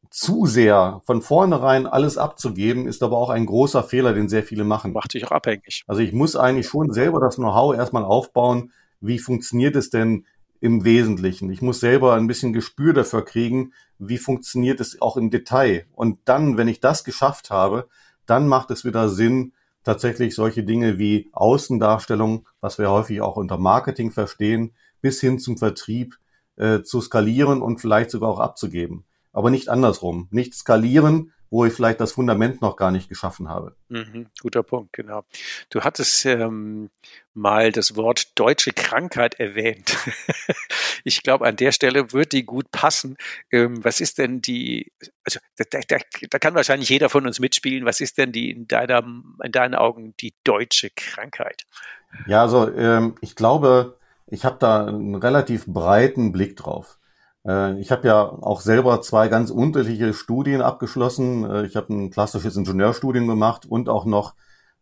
Zu 0.08 0.46
sehr 0.46 1.02
von 1.04 1.20
vornherein 1.20 1.86
alles 1.86 2.16
abzugeben, 2.16 2.88
ist 2.88 3.02
aber 3.02 3.18
auch 3.18 3.28
ein 3.28 3.44
großer 3.44 3.82
Fehler, 3.82 4.14
den 4.14 4.30
sehr 4.30 4.42
viele 4.42 4.64
machen. 4.64 4.94
Macht 4.94 5.12
dich 5.12 5.26
auch 5.26 5.32
abhängig. 5.32 5.84
Also 5.86 6.00
ich 6.00 6.14
muss 6.14 6.34
eigentlich 6.34 6.66
schon 6.66 6.94
selber 6.94 7.20
das 7.20 7.36
Know-how 7.36 7.76
erstmal 7.76 8.06
aufbauen, 8.06 8.72
wie 9.02 9.18
funktioniert 9.18 9.76
es 9.76 9.90
denn 9.90 10.24
im 10.60 10.84
Wesentlichen. 10.84 11.50
Ich 11.50 11.62
muss 11.62 11.80
selber 11.80 12.14
ein 12.14 12.26
bisschen 12.26 12.52
Gespür 12.52 12.92
dafür 12.92 13.24
kriegen, 13.24 13.72
wie 13.98 14.18
funktioniert 14.18 14.80
es 14.80 15.00
auch 15.00 15.16
im 15.16 15.30
Detail. 15.30 15.86
Und 15.92 16.18
dann, 16.24 16.56
wenn 16.56 16.68
ich 16.68 16.80
das 16.80 17.04
geschafft 17.04 17.50
habe, 17.50 17.88
dann 18.26 18.48
macht 18.48 18.70
es 18.70 18.84
wieder 18.84 19.08
Sinn, 19.08 19.52
tatsächlich 19.84 20.34
solche 20.34 20.64
Dinge 20.64 20.98
wie 20.98 21.30
Außendarstellung, 21.32 22.46
was 22.60 22.78
wir 22.78 22.90
häufig 22.90 23.20
auch 23.20 23.36
unter 23.36 23.58
Marketing 23.58 24.10
verstehen, 24.10 24.72
bis 25.00 25.20
hin 25.20 25.38
zum 25.38 25.56
Vertrieb 25.56 26.18
äh, 26.56 26.82
zu 26.82 27.00
skalieren 27.00 27.62
und 27.62 27.80
vielleicht 27.80 28.10
sogar 28.10 28.30
auch 28.30 28.40
abzugeben. 28.40 29.04
Aber 29.32 29.50
nicht 29.50 29.68
andersrum. 29.68 30.28
Nicht 30.30 30.54
skalieren, 30.54 31.32
wo 31.50 31.64
ich 31.64 31.72
vielleicht 31.72 32.00
das 32.00 32.12
Fundament 32.12 32.60
noch 32.60 32.76
gar 32.76 32.90
nicht 32.90 33.08
geschaffen 33.08 33.48
habe. 33.48 33.74
Mhm, 33.88 34.26
guter 34.40 34.62
Punkt, 34.62 34.92
genau. 34.92 35.24
Du 35.70 35.82
hattest 35.82 36.24
ähm, 36.26 36.90
mal 37.34 37.72
das 37.72 37.96
Wort 37.96 38.38
deutsche 38.38 38.72
Krankheit 38.72 39.40
erwähnt. 39.40 39.96
ich 41.04 41.22
glaube, 41.22 41.46
an 41.46 41.56
der 41.56 41.72
Stelle 41.72 42.12
wird 42.12 42.32
die 42.32 42.44
gut 42.44 42.70
passen. 42.70 43.16
Ähm, 43.50 43.82
was 43.84 44.00
ist 44.00 44.18
denn 44.18 44.42
die, 44.42 44.92
also 45.24 45.40
da, 45.56 45.80
da, 45.88 45.98
da, 46.30 46.38
kann 46.38 46.54
wahrscheinlich 46.54 46.88
jeder 46.88 47.08
von 47.08 47.26
uns 47.26 47.40
mitspielen. 47.40 47.86
Was 47.86 48.00
ist 48.00 48.18
denn 48.18 48.32
die 48.32 48.50
in, 48.50 48.68
deiner, 48.68 49.02
in 49.42 49.52
deinen 49.52 49.74
Augen 49.74 50.14
die 50.20 50.34
deutsche 50.44 50.90
Krankheit? 50.90 51.64
Ja, 52.26 52.42
also 52.42 52.72
ähm, 52.74 53.14
ich 53.20 53.36
glaube, 53.36 53.96
ich 54.26 54.44
habe 54.44 54.56
da 54.58 54.86
einen 54.86 55.14
relativ 55.14 55.66
breiten 55.66 56.32
Blick 56.32 56.56
drauf. 56.56 56.97
Äh, 57.48 57.80
ich 57.80 57.90
habe 57.90 58.06
ja 58.06 58.20
auch 58.22 58.60
selber 58.60 59.00
zwei 59.00 59.28
ganz 59.28 59.50
unterschiedliche 59.50 60.12
Studien 60.14 60.60
abgeschlossen. 60.60 61.44
Äh, 61.50 61.66
ich 61.66 61.74
habe 61.74 61.92
ein 61.92 62.10
klassisches 62.10 62.56
Ingenieurstudium 62.56 63.26
gemacht 63.26 63.66
und 63.66 63.88
auch 63.88 64.04
noch 64.04 64.34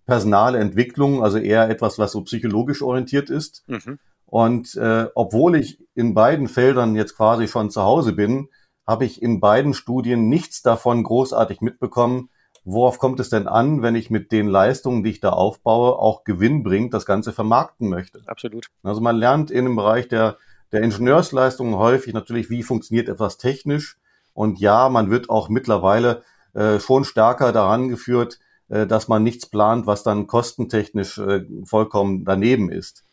personale 0.05 0.59
Entwicklung, 0.59 1.23
also 1.23 1.39
eher 1.39 1.69
etwas, 1.71 1.99
was 1.99 2.13
so 2.13 2.23
psychologisch 2.23 2.83
orientiert 2.83 3.31
ist. 3.31 3.65
Mhm. 3.67 3.99
Und 4.27 4.75
äh, 4.77 5.07
obwohl 5.15 5.57
ich 5.57 5.81
in 5.95 6.15
beiden 6.15 6.49
Feldern 6.49 6.97
jetzt 6.97 7.17
quasi 7.17 7.49
schon 7.49 7.71
zu 7.71 7.83
Hause 7.83 8.13
bin, 8.13 8.49
habe 8.87 9.05
ich 9.05 9.23
in 9.23 9.41
beiden 9.41 9.75
Studien 9.75 10.29
nichts 10.29 10.63
davon 10.63 11.03
großartig 11.03 11.61
mitbekommen. 11.61 12.31
Worauf 12.65 12.99
kommt 12.99 13.21
es 13.21 13.31
denn 13.31 13.47
an, 13.47 13.83
wenn 13.83 13.95
ich 13.95 14.11
mit 14.11 14.33
den 14.33 14.49
Leistungen, 14.49 15.05
die 15.05 15.11
ich 15.11 15.21
da 15.21 15.31
aufbaue, 15.31 15.99
auch 15.99 16.25
Gewinn 16.25 16.65
bringt, 16.65 16.95
das 16.95 17.07
Ganze 17.07 17.33
vermarkten 17.33 17.89
möchte? 17.89 18.21
Absolut. 18.27 18.67
Also 18.83 19.01
man 19.01 19.17
lernt 19.17 19.53
in 19.53 19.65
dem 19.65 19.77
Bereich 19.77 20.09
der 20.09 20.37
der 20.73 20.83
Ingenieursleistungen 20.83 21.77
häufig 21.77 22.13
natürlich, 22.15 22.51
wie 22.51 22.63
funktioniert 22.63 23.09
etwas 23.09 23.39
technisch. 23.39 23.99
Und 24.35 24.59
ja, 24.61 24.89
man 24.89 25.11
wird 25.11 25.31
auch 25.31 25.49
mittlerweile 25.49 26.23
äh, 26.55 26.79
schon 26.81 27.05
stärker 27.05 27.53
daran 27.53 27.89
geführt, 27.89 28.39
äh, 28.69 28.87
dass 28.87 29.09
man 29.09 29.23
nichts 29.23 29.47
plant, 29.47 29.87
was 29.87 30.03
dann 30.03 30.27
kostentechnisch 30.27 31.19
äh, 31.19 31.45
vollkommen 31.65 32.25
daneben 32.25 32.71
ist. 32.71 33.05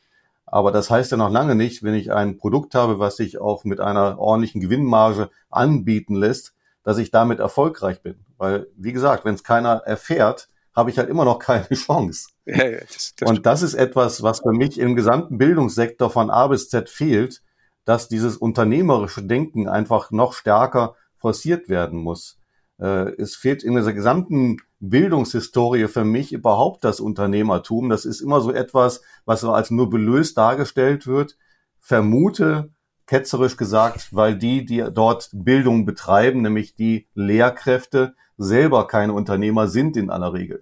Aber 0.45 0.72
das 0.72 0.89
heißt 0.89 1.12
ja 1.12 1.17
noch 1.17 1.31
lange 1.31 1.55
nicht, 1.55 1.83
wenn 1.83 1.95
ich 1.95 2.12
ein 2.12 2.38
Produkt 2.38 2.75
habe, 2.75 3.00
was 3.00 3.17
sich 3.17 3.39
auch 3.39 3.63
mit 3.63 3.79
einer 3.79 4.19
ordentlichen 4.19 4.62
Gewinnmarge 4.62 5.29
anbieten 5.50 6.15
lässt, 6.15 6.53
dass 6.83 6.98
ich 6.98 7.12
damit 7.12 7.39
erfolgreich 7.39 8.01
bin. 8.01 8.15
Weil, 8.38 8.67
wie 8.75 8.93
gesagt, 8.93 9.25
wenn 9.25 9.36
es 9.36 9.43
keiner 9.43 9.77
erfährt, 9.86 10.50
habe 10.75 10.89
ich 10.89 10.97
halt 10.97 11.09
immer 11.09 11.25
noch 11.25 11.39
keine 11.39 11.67
Chance. 11.73 12.29
Ja, 12.45 12.65
ja, 12.65 12.79
das, 12.79 13.13
das 13.15 13.29
und 13.29 13.45
das 13.45 13.61
ist 13.61 13.73
etwas, 13.73 14.23
was 14.23 14.41
für 14.41 14.53
mich 14.53 14.79
im 14.79 14.95
gesamten 14.95 15.37
Bildungssektor 15.37 16.09
von 16.09 16.29
A 16.29 16.47
bis 16.47 16.69
Z 16.69 16.89
fehlt, 16.89 17.41
dass 17.85 18.07
dieses 18.07 18.37
unternehmerische 18.37 19.23
Denken 19.23 19.67
einfach 19.67 20.11
noch 20.11 20.33
stärker 20.33 20.95
forciert 21.17 21.69
werden 21.69 21.99
muss. 21.99 22.39
Äh, 22.79 23.11
es 23.17 23.35
fehlt 23.35 23.63
in 23.63 23.75
dieser 23.75 23.93
gesamten 23.93 24.57
Bildungshistorie 24.79 25.87
für 25.87 26.03
mich 26.03 26.33
überhaupt 26.33 26.83
das 26.83 26.99
Unternehmertum. 26.99 27.89
Das 27.89 28.05
ist 28.05 28.21
immer 28.21 28.41
so 28.41 28.51
etwas, 28.51 29.01
was 29.25 29.41
so 29.41 29.53
als 29.53 29.71
nur 29.71 29.89
belöst 29.89 30.37
dargestellt 30.37 31.07
wird. 31.07 31.37
Vermute, 31.79 32.71
ketzerisch 33.05 33.57
gesagt, 33.57 34.09
weil 34.11 34.37
die, 34.37 34.65
die 34.65 34.83
dort 34.93 35.29
Bildung 35.33 35.85
betreiben, 35.85 36.41
nämlich 36.41 36.75
die 36.75 37.07
Lehrkräfte, 37.13 38.15
selber 38.37 38.87
keine 38.87 39.13
Unternehmer 39.13 39.67
sind 39.67 39.95
in 39.97 40.09
aller 40.09 40.33
Regel. 40.33 40.61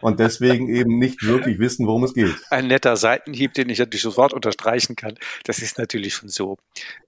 Und 0.00 0.20
deswegen 0.20 0.68
eben 0.68 0.98
nicht 0.98 1.22
wirklich 1.22 1.58
wissen, 1.58 1.86
worum 1.86 2.04
es 2.04 2.14
geht. 2.14 2.34
Ein 2.50 2.68
netter 2.68 2.96
Seitenhieb, 2.96 3.54
den 3.54 3.68
ich 3.70 3.78
natürlich 3.78 4.02
sofort 4.02 4.32
unterstreichen 4.32 4.96
kann. 4.96 5.14
Das 5.44 5.60
ist 5.60 5.78
natürlich 5.78 6.14
schon 6.14 6.28
so. 6.28 6.58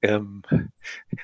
Ähm, 0.03 0.43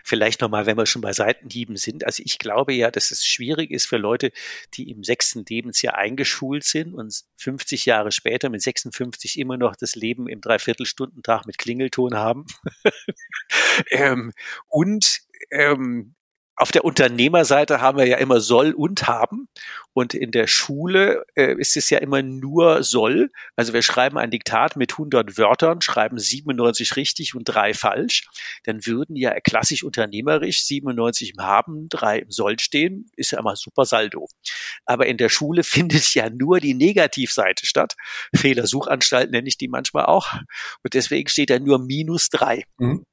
vielleicht 0.03 0.41
nochmal, 0.41 0.67
wenn 0.67 0.77
wir 0.77 0.87
schon 0.87 1.03
bei 1.03 1.13
Seitenhieben 1.13 1.77
sind. 1.77 2.05
Also 2.05 2.23
ich 2.25 2.39
glaube 2.39 2.73
ja, 2.73 2.91
dass 2.91 3.11
es 3.11 3.25
schwierig 3.25 3.71
ist 3.71 3.87
für 3.87 3.97
Leute, 3.97 4.31
die 4.75 4.91
im 4.91 5.05
sechsten 5.05 5.45
Lebensjahr 5.49 5.97
eingeschult 5.97 6.65
sind 6.65 6.95
und 6.95 7.25
50 7.37 7.87
Jahre 7.87 8.13
später 8.13 8.51
mit 8.51 8.63
56 8.63 9.39
immer 9.39 9.57
noch 9.57 9.77
das 9.77 9.95
Leben 9.95 10.29
im 10.29 10.41
Dreiviertelstundentag 10.41 11.47
mit 11.47 11.59
Klingelton 11.59 12.15
haben. 12.15 12.47
ähm, 13.91 14.33
und 14.69 15.21
ähm, 15.51 16.15
auf 16.57 16.71
der 16.71 16.85
Unternehmerseite 16.85 17.81
haben 17.81 17.99
wir 17.99 18.07
ja 18.07 18.19
immer 18.19 18.41
soll 18.41 18.73
und 18.73 19.09
haben. 19.09 19.49
Und 19.93 20.15
in 20.15 20.31
der 20.31 20.47
Schule 20.47 21.25
äh, 21.35 21.55
ist 21.59 21.77
es 21.77 21.91
ja 21.91 21.99
immer 21.99 22.23
nur 22.23 22.83
soll. 22.83 23.31
Also 23.57 23.73
wir 23.73 23.83
schreiben 23.83 24.19
ein 24.19 24.31
Diktat 24.31 24.77
mit 24.77 24.93
100 24.93 25.37
Wörtern, 25.37 25.81
schreiben 25.81 26.19
97 26.19 26.97
richtig 26.97 27.35
und 27.35 27.45
drei 27.45 27.75
falsch. 27.75 28.29
Dann 28.65 28.87
würden 28.87 29.17
ja 29.17 29.39
klassisch 29.41 29.83
unternehmerisch 29.83 30.65
97 30.65 31.35
im 31.37 31.45
Haben, 31.45 31.89
drei 31.89 32.19
im 32.21 32.31
Soll 32.31 32.59
stehen. 32.59 33.11
Ist 33.17 33.33
ja 33.33 33.41
immer 33.41 33.57
super 33.57 33.85
Saldo. 33.85 34.29
Aber 34.85 35.07
in 35.07 35.17
der 35.17 35.29
Schule 35.29 35.63
findet 35.65 36.15
ja 36.15 36.31
nur 36.31 36.61
die 36.61 36.75
Negativseite 36.75 37.67
statt. 37.67 37.95
Fehlersuchanstalt 38.35 39.31
nenne 39.31 39.49
ich 39.49 39.59
die 39.59 39.69
manchmal 39.69 40.07
auch. 40.07 40.33
Und 40.83 40.95
deswegen 40.95 41.29
steht 41.29 41.51
da 41.51 41.59
nur 41.59 41.81
minus 41.81 42.29
drei. 42.29 42.65
Mhm. 42.79 43.05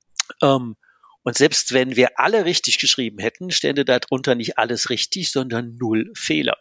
Ähm, 0.42 0.76
und 1.24 1.38
selbst 1.38 1.74
wenn 1.74 1.96
wir 1.96 2.20
alle 2.20 2.46
richtig 2.46 2.80
geschrieben 2.80 3.20
hätten, 3.20 3.52
stände 3.52 3.86
darunter 3.86 4.36
nicht 4.36 4.58
alles 4.58 4.90
richtig, 4.90 5.32
sondern 5.32 5.78
null 5.78 6.12
Fehler. 6.16 6.58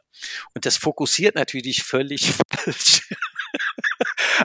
Und 0.54 0.66
das 0.66 0.76
fokussiert 0.76 1.34
natürlich 1.34 1.82
völlig 1.82 2.32
falsch. 2.54 3.08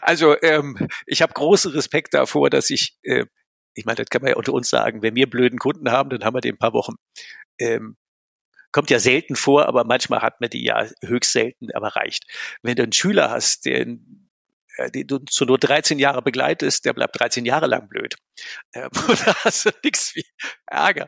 also 0.02 0.42
ähm, 0.42 0.88
ich 1.06 1.22
habe 1.22 1.34
großen 1.34 1.72
Respekt 1.72 2.14
davor, 2.14 2.50
dass 2.50 2.70
ich, 2.70 2.98
äh, 3.04 3.26
ich 3.74 3.86
meine, 3.86 3.98
das 3.98 4.08
kann 4.10 4.22
man 4.22 4.30
ja 4.30 4.38
unter 4.38 4.54
uns 4.54 4.70
sagen, 4.70 5.02
wenn 5.02 5.16
wir 5.16 5.30
blöden 5.30 5.60
Kunden 5.60 5.92
haben, 5.92 6.10
dann 6.10 6.24
haben 6.24 6.36
wir 6.36 6.42
den 6.42 6.56
ein 6.56 6.60
paar 6.60 6.74
Wochen. 6.74 6.96
Ähm, 7.60 7.98
kommt 8.72 8.90
ja 8.90 9.00
selten 9.00 9.36
vor, 9.36 9.68
aber 9.68 9.86
manchmal 9.86 10.22
hat 10.22 10.42
man 10.42 10.50
die 10.50 10.64
ja 10.64 10.86
höchst 11.02 11.32
selten, 11.32 11.72
aber 11.74 11.96
reicht. 11.96 12.26
Wenn 12.62 12.76
du 12.76 12.84
einen 12.84 12.92
Schüler 12.92 13.32
hast, 13.32 13.66
der 13.66 13.86
den 14.94 15.08
du 15.08 15.20
zu 15.20 15.46
nur 15.46 15.58
13 15.58 16.00
Jahre 16.00 16.22
begleitest, 16.22 16.86
der 16.86 16.94
bleibt 16.94 17.20
13 17.20 17.46
Jahre 17.46 17.68
lang 17.68 17.88
blöd. 17.88 18.16
Ähm, 18.74 18.90
da 19.26 19.34
hast 19.44 19.66
du 19.66 19.70
nichts 19.84 20.16
wie 20.16 20.26
Ärger. 20.66 21.08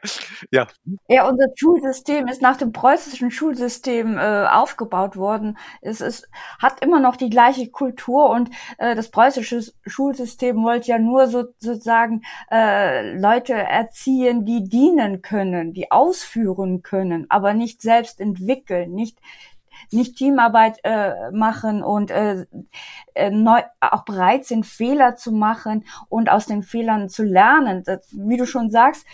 Ja. 0.52 0.68
Ja, 1.08 1.28
unser 1.28 1.48
Schulsystem 1.56 2.28
ist 2.28 2.42
nach 2.42 2.58
dem 2.58 2.72
preußischen 2.72 3.32
Schulsystem 3.32 4.18
äh, 4.18 4.46
aufgebaut 4.48 5.18
worden. 5.18 5.58
Es 5.82 6.02
ist, 6.02 6.30
hat 6.60 6.84
immer 6.84 7.00
noch 7.00 7.16
die 7.16 7.30
gleiche 7.30 7.70
Kultur 7.70 8.30
und 8.30 8.50
äh, 8.78 8.96
das 8.96 9.10
preußische 9.10 9.62
Schulsystem 9.86 10.64
wollte 10.64 10.88
ja 10.88 11.00
nur 11.00 11.28
so, 11.28 11.46
sozusagen 11.58 12.22
äh, 12.52 13.18
Leute 13.18 13.54
erziehen, 13.54 14.46
die 14.46 14.64
dienen 14.64 15.22
können, 15.22 15.74
die 15.74 15.92
ausführen 15.92 16.82
können, 16.82 17.26
aber 17.30 17.54
nicht 17.54 17.82
selbst 17.82 18.20
entwickeln, 18.20 18.94
nicht 18.94 19.20
nicht 19.92 20.16
Teamarbeit 20.16 20.80
äh, 20.84 21.32
machen 21.32 21.84
und 21.84 22.12
äh, 22.12 22.46
äh, 23.14 23.30
neu, 23.30 23.62
auch 23.80 24.06
bereit 24.06 24.46
sind, 24.46 24.66
Fehler 24.66 25.16
zu 25.16 25.32
machen 25.32 25.86
und 26.10 26.30
aus 26.30 26.46
den 26.46 26.64
Fehlern 26.64 27.10
zu 27.10 27.24
lernen. 27.24 27.84
Das, 27.86 28.08
wie 28.12 28.38
du 28.38 28.46
schon 28.46 28.70
sagst, 28.70 29.06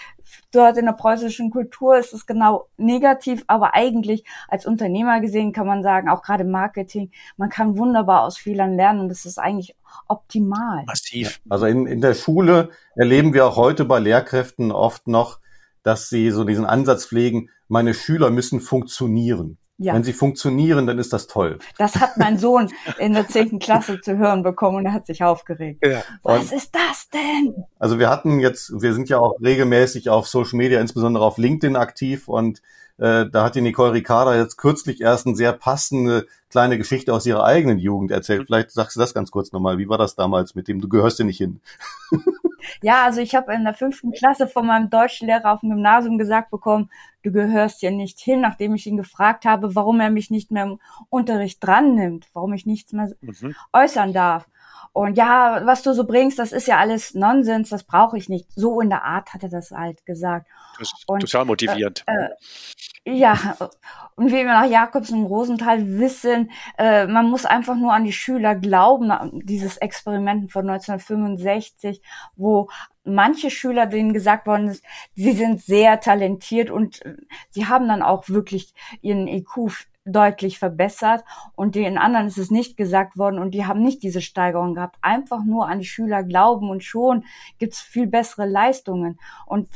dort 0.52 0.78
in 0.78 0.86
der 0.86 0.94
preußischen 0.94 1.50
Kultur 1.52 1.98
ist 1.98 2.14
es 2.14 2.26
genau 2.26 2.68
negativ, 2.78 3.44
aber 3.48 3.76
eigentlich 3.76 4.24
als 4.48 4.66
Unternehmer 4.66 5.20
gesehen 5.20 5.54
kann 5.54 5.68
man 5.68 5.84
sagen, 5.84 6.10
auch 6.10 6.22
gerade 6.22 6.44
Marketing, 6.44 7.12
man 7.38 7.50
kann 7.50 7.78
wunderbar 7.78 8.24
aus 8.24 8.38
Fehlern 8.38 8.76
lernen 8.76 9.02
und 9.02 9.10
das 9.10 9.26
ist 9.26 9.38
eigentlich 9.38 9.76
optimal. 10.08 10.84
Massiv. 10.86 11.42
Also 11.50 11.66
in, 11.66 11.86
in 11.86 12.02
der 12.02 12.14
Schule 12.14 12.70
erleben 12.96 13.34
wir 13.34 13.46
auch 13.46 13.58
heute 13.58 13.86
bei 13.86 14.00
Lehrkräften 14.00 14.72
oft 14.72 15.08
noch, 15.08 15.40
dass 15.84 16.10
sie 16.10 16.32
so 16.32 16.44
diesen 16.44 16.66
Ansatz 16.66 17.06
pflegen, 17.06 17.50
meine 17.68 17.94
Schüler 17.94 18.30
müssen 18.30 18.60
funktionieren. 18.60 19.58
Ja. 19.78 19.96
Wenn 19.96 20.04
sie 20.04 20.14
funktionieren, 20.14 20.86
dann 20.86 21.00
ist 21.00 21.14
das 21.14 21.28
toll. 21.28 21.58
Das 21.78 21.96
hat 21.96 22.18
mein 22.18 22.38
Sohn 22.38 22.70
in 23.00 23.14
der 23.14 23.28
zehnten 23.28 23.58
Klasse 23.58 24.00
zu 24.00 24.18
hören 24.18 24.44
bekommen 24.44 24.78
und 24.78 24.86
er 24.86 24.94
hat 24.94 25.08
sich 25.08 25.24
aufgeregt. 25.24 25.86
Ja. 25.86 26.04
Was 26.22 26.52
ist 26.52 26.76
das 26.76 27.10
denn? 27.10 27.66
Also 27.80 27.98
wir 27.98 28.10
hatten 28.10 28.40
jetzt, 28.40 28.82
wir 28.82 28.94
sind 28.94 29.10
ja 29.10 29.18
auch 29.18 29.34
regelmäßig 29.42 30.10
auf 30.10 30.28
Social 30.28 30.58
Media, 30.58 30.80
insbesondere 30.80 31.26
auf 31.26 31.38
LinkedIn 31.38 31.76
aktiv 31.76 32.28
und 32.28 32.62
äh, 32.98 33.26
da 33.30 33.46
hat 33.46 33.56
die 33.56 33.62
Nicole 33.62 33.94
Ricarda 33.94 34.36
jetzt 34.36 34.58
kürzlich 34.58 35.02
erst 35.02 35.26
eine 35.26 35.36
sehr 35.36 35.54
passende 35.54 36.28
kleine 36.50 36.78
Geschichte 36.78 37.12
aus 37.12 37.26
ihrer 37.26 37.44
eigenen 37.44 37.80
Jugend 37.80 38.12
erzählt. 38.12 38.46
Vielleicht 38.46 38.72
sagst 38.72 38.96
du 38.96 39.00
das 39.00 39.16
ganz 39.16 39.32
kurz 39.32 39.52
nochmal. 39.52 39.80
Wie 39.80 39.90
war 39.90 39.98
das 39.98 40.16
damals 40.16 40.54
mit 40.54 40.68
dem, 40.68 40.80
du 40.80 40.88
gehörst 40.88 41.18
dir 41.18 41.24
nicht 41.24 41.40
hin? 41.40 41.62
Ja, 42.82 43.04
also 43.04 43.22
ich 43.22 43.36
habe 43.36 43.54
in 43.54 43.64
der 43.64 43.74
fünften 43.74 44.12
Klasse 44.12 44.48
von 44.48 44.66
meinem 44.66 44.90
Deutschlehrer 44.90 45.54
auf 45.54 45.62
dem 45.62 45.70
Gymnasium 45.70 46.18
gesagt 46.18 46.52
bekommen, 46.52 46.90
du 47.24 47.32
gehörst 47.32 47.80
hier 47.80 47.92
nicht 47.92 48.20
hin, 48.20 48.42
nachdem 48.42 48.76
ich 48.76 48.86
ihn 48.88 48.98
gefragt 48.98 49.46
habe, 49.46 49.76
warum 49.76 50.00
er 50.00 50.10
mich 50.10 50.30
nicht 50.30 50.52
mehr 50.52 50.64
im 50.64 50.80
Unterricht 51.10 51.64
dran 51.64 51.96
nimmt, 51.96 52.28
warum 52.34 52.54
ich 52.54 52.66
nichts 52.66 52.94
mehr 52.94 53.12
mhm. 53.22 53.56
äußern 53.72 54.14
darf. 54.14 54.48
Und 54.94 55.18
ja, 55.18 55.62
was 55.66 55.82
du 55.82 55.94
so 55.94 56.06
bringst, 56.06 56.38
das 56.38 56.52
ist 56.52 56.68
ja 56.68 56.78
alles 56.78 57.16
Nonsens, 57.16 57.70
das 57.70 57.84
brauche 57.84 58.16
ich 58.16 58.30
nicht. 58.30 58.48
So 58.56 58.80
in 58.80 58.90
der 58.90 59.04
Art 59.04 59.34
hat 59.34 59.42
er 59.42 59.50
das 59.50 59.72
halt 59.72 60.06
gesagt. 60.06 60.48
Das 60.78 60.94
ist 60.94 61.04
und, 61.08 61.22
total 61.22 61.46
motivierend. 61.46 62.04
Äh, 62.06 62.26
äh, 63.06 63.16
ja, 63.16 63.58
und 64.16 64.28
wie 64.28 64.36
wir 64.36 64.46
nach 64.46 64.70
Jakobs 64.70 65.10
und 65.10 65.26
Rosenthal 65.26 65.98
wissen, 65.98 66.52
äh, 66.78 67.08
man 67.08 67.28
muss 67.28 67.46
einfach 67.46 67.76
nur 67.76 67.92
an 67.92 68.04
die 68.04 68.14
Schüler 68.14 68.54
glauben, 68.54 69.12
dieses 69.44 69.78
Experiment 69.78 70.52
von 70.52 70.70
1965, 70.70 72.00
wo 72.36 72.70
manche 73.04 73.50
Schüler, 73.50 73.88
denen 73.88 74.14
gesagt 74.14 74.46
worden 74.46 74.68
ist, 74.68 74.84
sie 75.16 75.34
sind 75.34 75.60
sehr 75.62 76.02
talentiert 76.02 76.70
und 76.70 77.04
äh, 77.04 77.16
sie 77.50 77.66
haben 77.66 77.88
dann 77.88 78.04
auch 78.04 78.30
wirklich 78.30 78.76
ihren 79.02 79.28
IQ 79.28 79.88
deutlich 80.06 80.60
verbessert 80.60 81.24
und 81.56 81.76
den 81.76 81.98
anderen 81.98 82.28
ist 82.28 82.38
es 82.38 82.52
nicht 82.52 82.76
gesagt 82.76 83.18
worden 83.18 83.40
und 83.40 83.52
die 83.52 83.66
haben 83.66 83.82
nicht 83.82 84.04
diese 84.04 84.22
Steigerung 84.22 84.76
gehabt. 84.76 84.98
Einfach 85.02 85.44
nur 85.46 85.68
an 85.68 85.80
die 85.80 85.86
Schüler 85.86 86.24
glauben 86.24 86.70
und 86.70 86.84
schon 86.84 87.24
gibt's 87.58 87.80
viel 87.80 88.08
bessere 88.08 88.46
Leistungen. 88.46 89.18
Und 89.46 89.70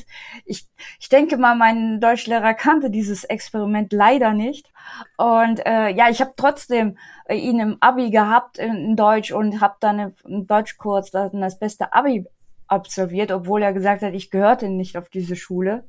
ich, 0.45 0.67
ich 0.99 1.09
denke 1.09 1.37
mal, 1.37 1.55
mein 1.55 2.01
Deutschlehrer 2.01 2.53
kannte 2.53 2.89
dieses 2.89 3.23
Experiment 3.23 3.93
leider 3.93 4.33
nicht. 4.33 4.71
Und 5.17 5.65
äh, 5.65 5.89
ja, 5.89 6.09
ich 6.09 6.19
habe 6.19 6.33
trotzdem 6.35 6.97
äh, 7.25 7.35
ihn 7.35 7.59
im 7.59 7.77
Abi 7.79 8.09
gehabt 8.09 8.57
in, 8.57 8.75
in 8.75 8.95
Deutsch 8.95 9.31
und 9.31 9.61
habe 9.61 9.75
dann 9.79 10.13
im 10.25 10.47
Deutschkurs 10.47 11.11
dann 11.11 11.41
das 11.41 11.57
beste 11.57 11.93
Abi 11.93 12.25
absolviert, 12.67 13.31
obwohl 13.31 13.63
er 13.63 13.71
gesagt 13.71 14.01
hat, 14.01 14.13
ich 14.13 14.29
gehörte 14.29 14.67
nicht 14.67 14.97
auf 14.97 15.09
diese 15.09 15.37
Schule. 15.37 15.85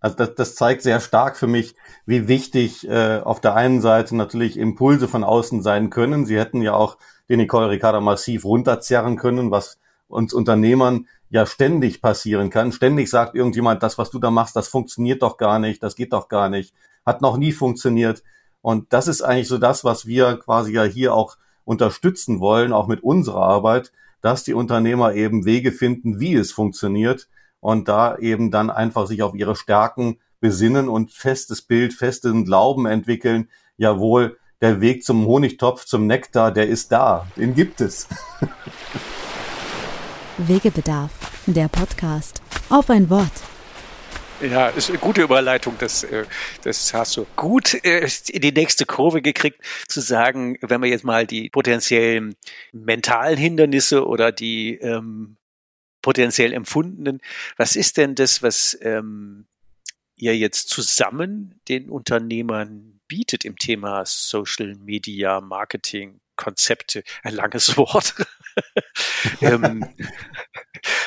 Also 0.00 0.16
das, 0.16 0.34
das 0.34 0.54
zeigt 0.54 0.82
sehr 0.82 0.98
stark 1.00 1.36
für 1.36 1.46
mich, 1.46 1.74
wie 2.06 2.26
wichtig 2.26 2.88
äh, 2.88 3.20
auf 3.20 3.40
der 3.40 3.54
einen 3.54 3.80
Seite 3.80 4.16
natürlich 4.16 4.58
Impulse 4.58 5.08
von 5.08 5.24
außen 5.24 5.62
sein 5.62 5.90
können. 5.90 6.24
Sie 6.24 6.38
hätten 6.38 6.62
ja 6.62 6.72
auch 6.74 6.96
den 7.28 7.38
Nicole 7.38 7.68
Ricarda 7.70 8.00
massiv 8.00 8.44
runterzerren 8.44 9.16
können, 9.16 9.50
was 9.50 9.78
uns 10.08 10.32
Unternehmern 10.32 11.06
ja 11.28 11.46
ständig 11.46 12.02
passieren 12.02 12.50
kann. 12.50 12.72
Ständig 12.72 13.08
sagt 13.10 13.34
irgendjemand, 13.34 13.82
das, 13.82 13.98
was 13.98 14.10
du 14.10 14.18
da 14.18 14.30
machst, 14.30 14.56
das 14.56 14.68
funktioniert 14.68 15.22
doch 15.22 15.36
gar 15.36 15.58
nicht, 15.58 15.82
das 15.82 15.94
geht 15.94 16.12
doch 16.12 16.28
gar 16.28 16.48
nicht, 16.48 16.74
hat 17.06 17.20
noch 17.22 17.36
nie 17.36 17.52
funktioniert. 17.52 18.22
Und 18.62 18.92
das 18.92 19.06
ist 19.06 19.22
eigentlich 19.22 19.48
so 19.48 19.58
das, 19.58 19.84
was 19.84 20.06
wir 20.06 20.38
quasi 20.38 20.72
ja 20.72 20.82
hier 20.82 21.14
auch 21.14 21.36
unterstützen 21.64 22.40
wollen, 22.40 22.72
auch 22.72 22.88
mit 22.88 23.02
unserer 23.02 23.42
Arbeit, 23.42 23.92
dass 24.22 24.44
die 24.44 24.54
Unternehmer 24.54 25.14
eben 25.14 25.44
Wege 25.44 25.72
finden, 25.72 26.20
wie 26.20 26.34
es 26.34 26.52
funktioniert 26.52 27.28
und 27.60 27.88
da 27.88 28.16
eben 28.18 28.50
dann 28.50 28.70
einfach 28.70 29.06
sich 29.06 29.22
auf 29.22 29.34
ihre 29.34 29.56
Stärken 29.56 30.18
besinnen 30.40 30.88
und 30.88 31.12
festes 31.12 31.62
Bild, 31.62 31.92
festen 31.92 32.44
Glauben 32.44 32.86
entwickeln. 32.86 33.48
Jawohl, 33.76 34.38
der 34.60 34.80
Weg 34.80 35.04
zum 35.04 35.26
Honigtopf, 35.26 35.84
zum 35.84 36.06
Nektar, 36.06 36.52
der 36.52 36.68
ist 36.68 36.92
da. 36.92 37.26
Den 37.36 37.54
gibt 37.54 37.80
es. 37.80 38.08
Wegebedarf, 40.38 41.10
der 41.46 41.68
Podcast. 41.68 42.40
Auf 42.70 42.88
ein 42.90 43.10
Wort. 43.10 43.32
Ja, 44.40 44.68
ist 44.68 44.88
eine 44.88 44.98
gute 44.98 45.20
Überleitung. 45.20 45.74
Das, 45.78 46.02
äh, 46.02 46.24
das 46.62 46.94
hast 46.94 47.16
du 47.18 47.26
gut 47.36 47.74
äh, 47.84 48.08
in 48.28 48.40
die 48.40 48.52
nächste 48.52 48.86
Kurve 48.86 49.20
gekriegt, 49.20 49.60
zu 49.86 50.00
sagen, 50.00 50.56
wenn 50.62 50.80
wir 50.82 50.88
jetzt 50.88 51.04
mal 51.04 51.26
die 51.26 51.50
potenziellen 51.50 52.34
mentalen 52.72 53.36
Hindernisse 53.36 54.06
oder 54.06 54.32
die 54.32 54.76
ähm, 54.76 55.36
potenziell 56.02 56.52
empfundenen. 56.52 57.20
Was 57.56 57.76
ist 57.76 57.96
denn 57.96 58.14
das, 58.14 58.42
was 58.42 58.78
ähm, 58.82 59.46
ihr 60.16 60.36
jetzt 60.36 60.68
zusammen 60.68 61.60
den 61.68 61.90
Unternehmern 61.90 63.00
bietet 63.08 63.44
im 63.44 63.56
Thema 63.56 64.04
Social 64.06 64.76
Media 64.76 65.40
Marketing, 65.40 66.20
Konzepte, 66.40 67.04
ein 67.22 67.34
langes 67.34 67.76
Wort. 67.76 68.14
ähm, 69.42 69.84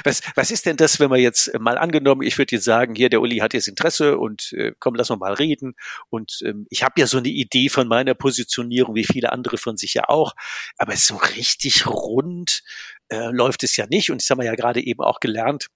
was, 0.04 0.22
was 0.36 0.52
ist 0.52 0.68
denn 0.68 0.78
das, 0.78 1.00
wenn 1.00 1.10
man 1.10 1.20
jetzt 1.20 1.52
mal 1.60 1.78
angenommen, 1.78 2.22
ich 2.22 2.38
würde 2.38 2.56
jetzt 2.56 2.66
sagen, 2.66 2.94
hier, 2.94 3.10
der 3.10 3.20
Uli 3.20 3.38
hat 3.38 3.54
jetzt 3.54 3.68
Interesse 3.68 4.20
und 4.20 4.54
äh, 4.54 4.74
komm, 4.80 4.94
lass 4.94 5.10
uns 5.10 5.20
mal 5.20 5.34
reden. 5.34 5.74
Und 6.10 6.42
ähm, 6.46 6.68
ich 6.70 6.84
habe 6.84 7.02
ja 7.02 7.08
so 7.08 7.18
eine 7.18 7.30
Idee 7.30 7.70
von 7.70 7.88
meiner 7.88 8.14
Positionierung, 8.14 8.94
wie 8.96 9.06
viele 9.06 9.32
andere 9.32 9.58
von 9.58 9.76
sich 9.76 9.96
ja 9.96 10.08
auch. 10.08 10.34
Aber 10.78 10.96
so 10.96 11.16
richtig 11.16 11.88
rund 11.88 12.62
äh, 13.10 13.32
läuft 13.32 13.64
es 13.64 13.76
ja 13.76 13.88
nicht. 13.88 14.12
Und 14.12 14.22
das 14.22 14.30
haben 14.30 14.40
wir 14.40 14.46
ja 14.46 14.56
gerade 14.56 14.86
eben 14.86 15.02
auch 15.02 15.20
gelernt 15.20 15.68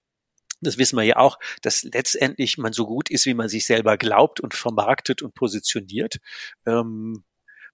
das 0.60 0.80
wissen 0.80 0.98
wir 0.98 1.04
ja 1.04 1.18
auch, 1.18 1.38
dass 1.62 1.84
letztendlich 1.84 2.58
man 2.58 2.74
so 2.74 2.88
gut 2.88 3.12
ist, 3.12 3.28
wie 3.28 3.36
man 3.36 3.48
sich 3.48 3.68
selber 3.68 3.96
glaubt 3.96 4.40
und 4.40 4.56
vermarktet 4.56 5.22
und 5.22 5.36
positioniert. 5.36 6.18
Ähm, 6.66 7.24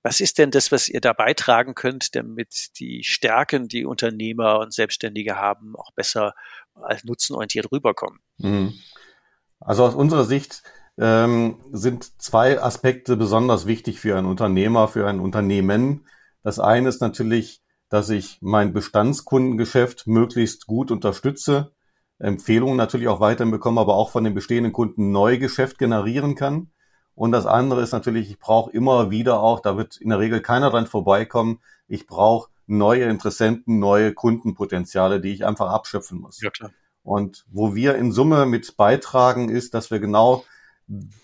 was 0.04 0.20
ist 0.20 0.38
denn 0.38 0.52
das, 0.52 0.72
was 0.72 0.90
ihr 0.90 1.02
da 1.02 1.14
beitragen 1.14 1.76
könnt, 1.76 2.16
damit 2.16 2.78
die 2.80 3.04
Stärken, 3.04 3.68
die 3.68 3.86
Unternehmer 3.86 4.60
und 4.60 4.74
Selbstständige 4.74 5.38
haben, 5.38 5.76
auch 5.76 5.92
besser 5.92 6.34
als 6.76 7.04
nutzenorientiert 7.04 7.72
rüberkommen? 7.72 8.20
Mhm. 8.38 8.74
Also 9.60 9.86
aus 9.86 9.96
unserer 9.96 10.26
Sicht 10.26 10.62
ähm, 10.98 11.60
sind 11.72 12.22
zwei 12.22 12.62
Aspekte 12.62 13.16
besonders 13.16 13.66
wichtig 13.66 14.00
für 14.00 14.18
einen 14.18 14.28
Unternehmer, 14.28 14.88
für 14.88 15.08
ein 15.08 15.20
Unternehmen. 15.20 16.06
Das 16.44 16.60
eine 16.60 16.90
ist 16.90 17.02
natürlich, 17.02 17.62
dass 17.88 18.10
ich 18.10 18.40
mein 18.42 18.74
Bestandskundengeschäft 18.74 20.06
möglichst 20.06 20.68
gut 20.68 20.92
unterstütze 20.92 21.72
Empfehlungen 22.20 22.78
natürlich 22.78 23.08
auch 23.08 23.20
weiterhin 23.20 23.52
bekomme, 23.52 23.82
aber 23.82 23.96
auch 23.96 24.10
von 24.10 24.24
den 24.24 24.34
bestehenden 24.34 24.72
Kunden 24.72 25.12
Neugeschäft 25.12 25.78
generieren 25.78 26.36
kann. 26.36 26.72
Und 27.16 27.32
das 27.32 27.46
andere 27.46 27.82
ist 27.82 27.92
natürlich, 27.92 28.30
ich 28.30 28.40
brauche 28.40 28.72
immer 28.72 29.12
wieder 29.12 29.40
auch, 29.42 29.60
da 29.60 29.78
wird 29.78 29.98
in 29.98 30.10
der 30.10 30.20
Regel 30.20 30.42
keiner 30.42 30.72
dran 30.72 30.88
vorbeikommen, 30.88 31.60
ich 31.88 32.08
brauche 32.08 32.50
neue 32.66 33.06
Interessenten, 33.06 33.80
neue 33.80 34.14
Kundenpotenziale, 34.14 35.22
die 35.22 35.34
ich 35.34 35.46
einfach 35.46 35.70
abschöpfen 35.70 36.20
muss. 36.20 36.42
Ja, 36.42 36.50
klar. 36.50 36.72
Und 37.04 37.46
wo 37.52 37.76
wir 37.76 37.96
in 37.96 38.12
Summe 38.12 38.46
mit 38.46 38.78
beitragen, 38.78 39.50
ist, 39.50 39.74
dass 39.74 39.92
wir 39.92 40.00
genau 40.00 40.46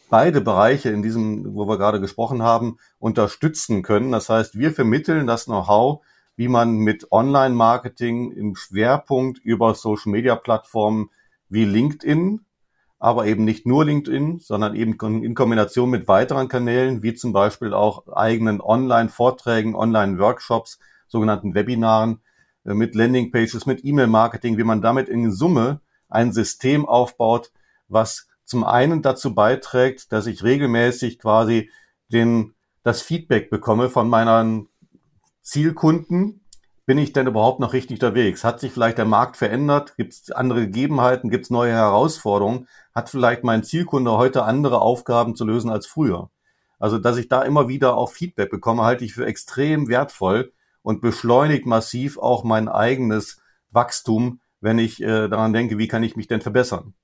beide 0.09 0.41
Bereiche 0.41 0.89
in 0.89 1.01
diesem, 1.01 1.53
wo 1.55 1.67
wir 1.67 1.77
gerade 1.77 2.01
gesprochen 2.01 2.43
haben, 2.43 2.77
unterstützen 2.99 3.81
können. 3.81 4.11
Das 4.11 4.29
heißt, 4.29 4.57
wir 4.57 4.71
vermitteln 4.71 5.27
das 5.27 5.45
Know-how, 5.45 6.03
wie 6.35 6.47
man 6.47 6.77
mit 6.77 7.11
Online-Marketing 7.11 8.31
im 8.31 8.55
Schwerpunkt 8.55 9.39
über 9.39 9.73
Social-Media-Plattformen 9.75 11.09
wie 11.49 11.65
LinkedIn, 11.65 12.45
aber 12.99 13.25
eben 13.25 13.45
nicht 13.45 13.65
nur 13.65 13.85
LinkedIn, 13.85 14.39
sondern 14.39 14.75
eben 14.75 14.93
in 15.23 15.33
Kombination 15.33 15.89
mit 15.89 16.07
weiteren 16.09 16.49
Kanälen, 16.49 17.01
wie 17.01 17.13
zum 17.15 17.31
Beispiel 17.31 17.73
auch 17.73 18.07
eigenen 18.09 18.59
Online-Vorträgen, 18.59 19.73
Online-Workshops, 19.73 20.79
sogenannten 21.07 21.55
Webinaren, 21.55 22.19
äh, 22.65 22.73
mit 22.73 22.95
Landing-Pages, 22.95 23.65
mit 23.65 23.85
E-Mail-Marketing, 23.85 24.57
wie 24.57 24.65
man 24.65 24.81
damit 24.81 25.07
in 25.07 25.31
Summe 25.31 25.79
ein 26.09 26.33
System 26.33 26.85
aufbaut, 26.85 27.51
was 27.87 28.27
zum 28.43 28.65
einen 28.65 29.01
dazu 29.01 29.33
beiträgt, 29.33 30.11
dass 30.11 30.27
ich 30.27 30.43
regelmäßig 30.43 31.19
quasi 31.19 31.69
den, 32.11 32.53
das 32.83 33.01
Feedback 33.01 33.49
bekomme 33.49 33.89
von 33.89 34.09
meinen 34.09 34.67
Zielkunden, 35.41 36.41
bin 36.89 36.97
ich 36.97 37.13
denn 37.13 37.27
überhaupt 37.27 37.59
noch 37.59 37.73
richtig 37.73 37.97
unterwegs? 37.97 38.43
Hat 38.43 38.59
sich 38.59 38.71
vielleicht 38.71 38.97
der 38.97 39.05
Markt 39.05 39.37
verändert? 39.37 39.95
Gibt 39.95 40.11
es 40.11 40.31
andere 40.31 40.61
Gegebenheiten? 40.61 41.29
Gibt 41.29 41.43
es 41.43 41.51
neue 41.51 41.71
Herausforderungen? 41.71 42.67
Hat 42.95 43.11
vielleicht 43.11 43.43
mein 43.43 43.63
Zielkunde 43.63 44.13
heute 44.13 44.43
andere 44.43 44.81
Aufgaben 44.81 45.35
zu 45.35 45.45
lösen 45.45 45.69
als 45.69 45.85
früher? 45.85 46.31
Also, 46.79 46.97
dass 46.97 47.17
ich 47.17 47.27
da 47.27 47.43
immer 47.43 47.67
wieder 47.67 47.95
auch 47.95 48.09
Feedback 48.09 48.49
bekomme, 48.49 48.81
halte 48.81 49.05
ich 49.05 49.13
für 49.13 49.27
extrem 49.27 49.87
wertvoll 49.87 50.51
und 50.81 50.99
beschleunigt 50.99 51.67
massiv 51.67 52.17
auch 52.17 52.43
mein 52.43 52.67
eigenes 52.67 53.39
Wachstum, 53.69 54.39
wenn 54.59 54.79
ich 54.79 54.99
äh, 54.99 55.27
daran 55.27 55.53
denke, 55.53 55.77
wie 55.77 55.87
kann 55.87 56.01
ich 56.01 56.15
mich 56.15 56.25
denn 56.25 56.41
verbessern? 56.41 56.95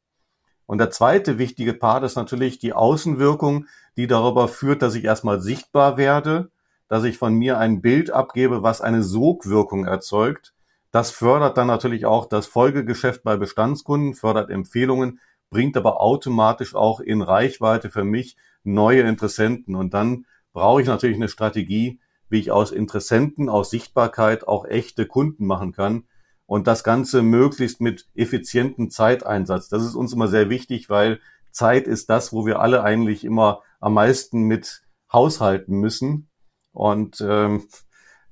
Und 0.66 0.80
der 0.80 0.90
zweite 0.90 1.38
wichtige 1.38 1.76
Part 1.76 2.04
ist 2.04 2.16
natürlich 2.16 2.58
die 2.58 2.74
Außenwirkung, 2.74 3.68
die 3.98 4.08
darüber 4.08 4.48
führt, 4.48 4.82
dass 4.82 4.96
ich 4.96 5.04
erstmal 5.04 5.42
sichtbar 5.42 5.98
werde, 5.98 6.50
dass 6.96 7.04
ich 7.04 7.18
von 7.18 7.34
mir 7.34 7.58
ein 7.58 7.82
Bild 7.82 8.10
abgebe, 8.10 8.64
was 8.64 8.80
eine 8.80 9.04
Sogwirkung 9.04 9.84
erzeugt. 9.84 10.54
Das 10.92 11.12
fördert 11.12 11.58
dann 11.58 11.68
natürlich 11.68 12.06
auch 12.06 12.26
das 12.26 12.46
Folgegeschäft 12.46 13.22
bei 13.22 13.36
Bestandskunden, 13.36 14.14
fördert 14.14 14.50
Empfehlungen, 14.50 15.20
bringt 15.50 15.76
aber 15.76 16.00
automatisch 16.00 16.74
auch 16.74 17.02
in 17.02 17.22
Reichweite 17.22 17.90
für 17.90 18.06
mich 18.06 18.38
neue 18.64 19.02
Interessenten. 19.02 19.76
Und 19.76 19.94
dann 19.94 20.26
brauche 20.54 20.82
ich 20.82 20.88
natürlich 20.88 21.18
eine 21.18 21.28
Strategie, 21.28 22.00
wie 22.30 22.40
ich 22.40 22.52
aus 22.52 22.72
Interessenten, 22.72 23.50
aus 23.50 23.72
Sichtbarkeit 23.72 24.48
auch 24.48 24.64
echte 24.64 25.06
Kunden 25.06 25.46
machen 25.46 25.74
kann. 25.74 26.06
Und 26.46 26.66
das 26.66 26.86
Ganze 26.86 27.24
möglichst 27.24 27.82
mit 27.82 28.08
effizientem 28.16 28.90
Zeiteinsatz. 28.90 29.68
Das 29.68 29.84
ist 29.84 29.96
uns 29.96 30.14
immer 30.14 30.30
sehr 30.30 30.50
wichtig, 30.50 30.90
weil 30.90 31.20
Zeit 31.52 31.88
ist 31.88 32.10
das, 32.10 32.32
wo 32.32 32.46
wir 32.46 32.62
alle 32.62 32.86
eigentlich 32.86 33.26
immer 33.26 33.64
am 33.82 33.96
meisten 33.96 34.44
mit 34.44 34.84
haushalten 35.12 35.76
müssen. 35.76 36.30
Und 36.76 37.22
ähm, 37.22 37.68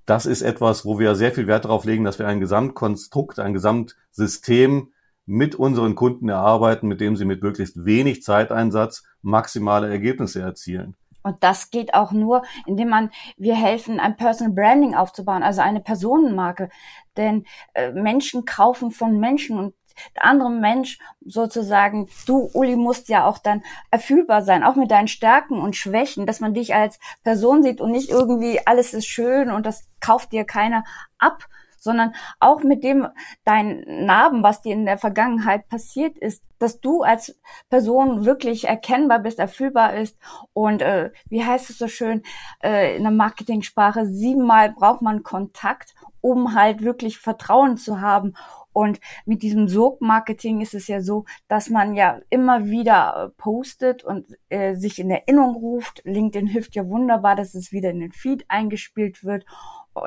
das 0.05 0.25
ist 0.25 0.41
etwas, 0.41 0.86
wo 0.86 0.99
wir 0.99 1.15
sehr 1.15 1.32
viel 1.32 1.47
Wert 1.47 1.65
darauf 1.65 1.86
legen, 1.86 2.03
dass 2.03 2.19
wir 2.19 2.27
ein 2.27 2.41
Gesamtkonstrukt, 2.41 3.39
ein 3.39 3.53
Gesamtsystem 3.53 4.91
mit 5.25 5.56
unseren 5.56 5.95
Kunden 5.95 6.27
erarbeiten, 6.27 6.88
mit 6.88 6.99
dem 6.99 7.15
sie 7.15 7.23
mit 7.23 7.41
möglichst 7.41 7.86
wenig 7.86 8.21
Zeiteinsatz 8.21 9.03
maximale 9.21 9.89
Ergebnisse 9.89 10.41
erzielen. 10.41 10.97
Und 11.23 11.41
das 11.41 11.71
geht 11.71 11.93
auch 11.93 12.12
nur, 12.12 12.43
indem 12.65 12.89
man, 12.89 13.10
wir 13.38 13.56
helfen, 13.56 14.01
ein 14.01 14.17
Personal 14.17 14.53
Branding 14.53 14.93
aufzubauen, 14.93 15.41
also 15.41 15.62
eine 15.62 15.79
Personenmarke. 15.79 16.69
Denn 17.15 17.45
äh, 17.73 17.93
Menschen 17.93 18.43
kaufen 18.43 18.91
von 18.91 19.17
Menschen 19.21 19.58
und 19.58 19.73
der 20.15 20.25
andere 20.25 20.49
Mensch 20.49 20.99
sozusagen, 21.25 22.10
du, 22.25 22.49
Uli, 22.53 22.75
musst 22.75 23.10
ja 23.10 23.25
auch 23.25 23.38
dann 23.38 23.63
erfühlbar 23.91 24.43
sein, 24.43 24.63
auch 24.63 24.75
mit 24.75 24.91
deinen 24.91 25.08
Stärken 25.08 25.60
und 25.60 25.75
Schwächen, 25.75 26.25
dass 26.25 26.39
man 26.39 26.53
dich 26.53 26.75
als 26.75 26.99
Person 27.23 27.63
sieht 27.63 27.82
und 27.82 27.91
nicht 27.91 28.10
irgendwie 28.10 28.60
alles 28.65 28.93
ist 28.93 29.08
schön 29.08 29.51
und 29.51 29.65
das 29.65 29.88
kauft 29.99 30.32
dir 30.32 30.45
keiner 30.45 30.84
ab, 31.17 31.47
sondern 31.84 32.15
auch 32.39 32.63
mit 32.63 32.84
dem 32.84 33.08
dein 33.43 33.84
Narben, 34.06 34.41
was 34.41 34.62
dir 34.62 34.73
in 34.73 34.86
der 34.86 34.97
Vergangenheit 34.97 35.67
passiert 35.67 36.17
ist, 36.17 36.41
dass 36.58 36.79
du 36.79 37.03
als 37.03 37.38
Person 37.69 38.23
wirklich 38.23 38.67
erkennbar 38.69 39.19
bist, 39.19 39.38
erfüllbar 39.38 39.95
ist 39.95 40.17
und 40.53 40.82
äh, 40.82 41.12
wie 41.29 41.43
heißt 41.43 41.69
es 41.69 41.77
so 41.77 41.89
schön 41.89 42.23
äh, 42.63 42.95
in 42.95 43.03
der 43.03 43.12
Marketingsprache, 43.12 44.06
siebenmal 44.06 44.71
braucht 44.71 45.01
man 45.01 45.23
Kontakt, 45.23 45.93
um 46.21 46.56
halt 46.56 46.82
wirklich 46.82 47.19
Vertrauen 47.19 47.75
zu 47.75 47.99
haben 47.99 48.34
und 48.73 48.99
mit 49.25 49.43
diesem 49.43 49.67
Sog-Marketing 49.67 50.62
ist 50.62 50.73
es 50.73 50.88
ja 50.88 51.01
so, 51.01 51.25
dass 51.47 51.69
man 51.69 51.95
ja 51.95 52.19
immer 52.29 52.65
wieder 52.65 53.31
äh, 53.31 53.41
postet 53.41 54.03
und 54.03 54.25
äh, 54.49 54.75
sich 54.75 54.99
in 54.99 55.12
Erinnerung 55.12 55.55
ruft. 55.55 56.01
LinkedIn 56.03 56.47
hilft 56.47 56.75
ja 56.75 56.88
wunderbar, 56.88 57.36
dass 57.36 57.53
es 57.53 57.71
wieder 57.71 57.91
in 57.91 57.99
den 57.99 58.12
Feed 58.12 58.45
eingespielt 58.49 59.23
wird, 59.23 59.45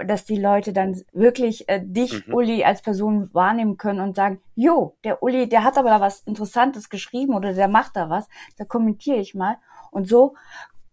dass 0.06 0.24
die 0.24 0.36
Leute 0.36 0.72
dann 0.72 1.00
wirklich 1.12 1.68
äh, 1.68 1.80
dich, 1.82 2.26
mhm. 2.26 2.34
Uli, 2.34 2.64
als 2.64 2.82
Person 2.82 3.32
wahrnehmen 3.32 3.76
können 3.76 4.00
und 4.00 4.16
sagen, 4.16 4.40
jo, 4.56 4.96
der 5.04 5.22
Uli, 5.22 5.48
der 5.48 5.62
hat 5.62 5.78
aber 5.78 5.90
da 5.90 6.00
was 6.00 6.20
Interessantes 6.22 6.88
geschrieben 6.88 7.34
oder 7.34 7.54
der 7.54 7.68
macht 7.68 7.94
da 7.94 8.10
was, 8.10 8.28
da 8.56 8.64
kommentiere 8.64 9.18
ich 9.18 9.34
mal. 9.34 9.58
Und 9.92 10.08
so 10.08 10.34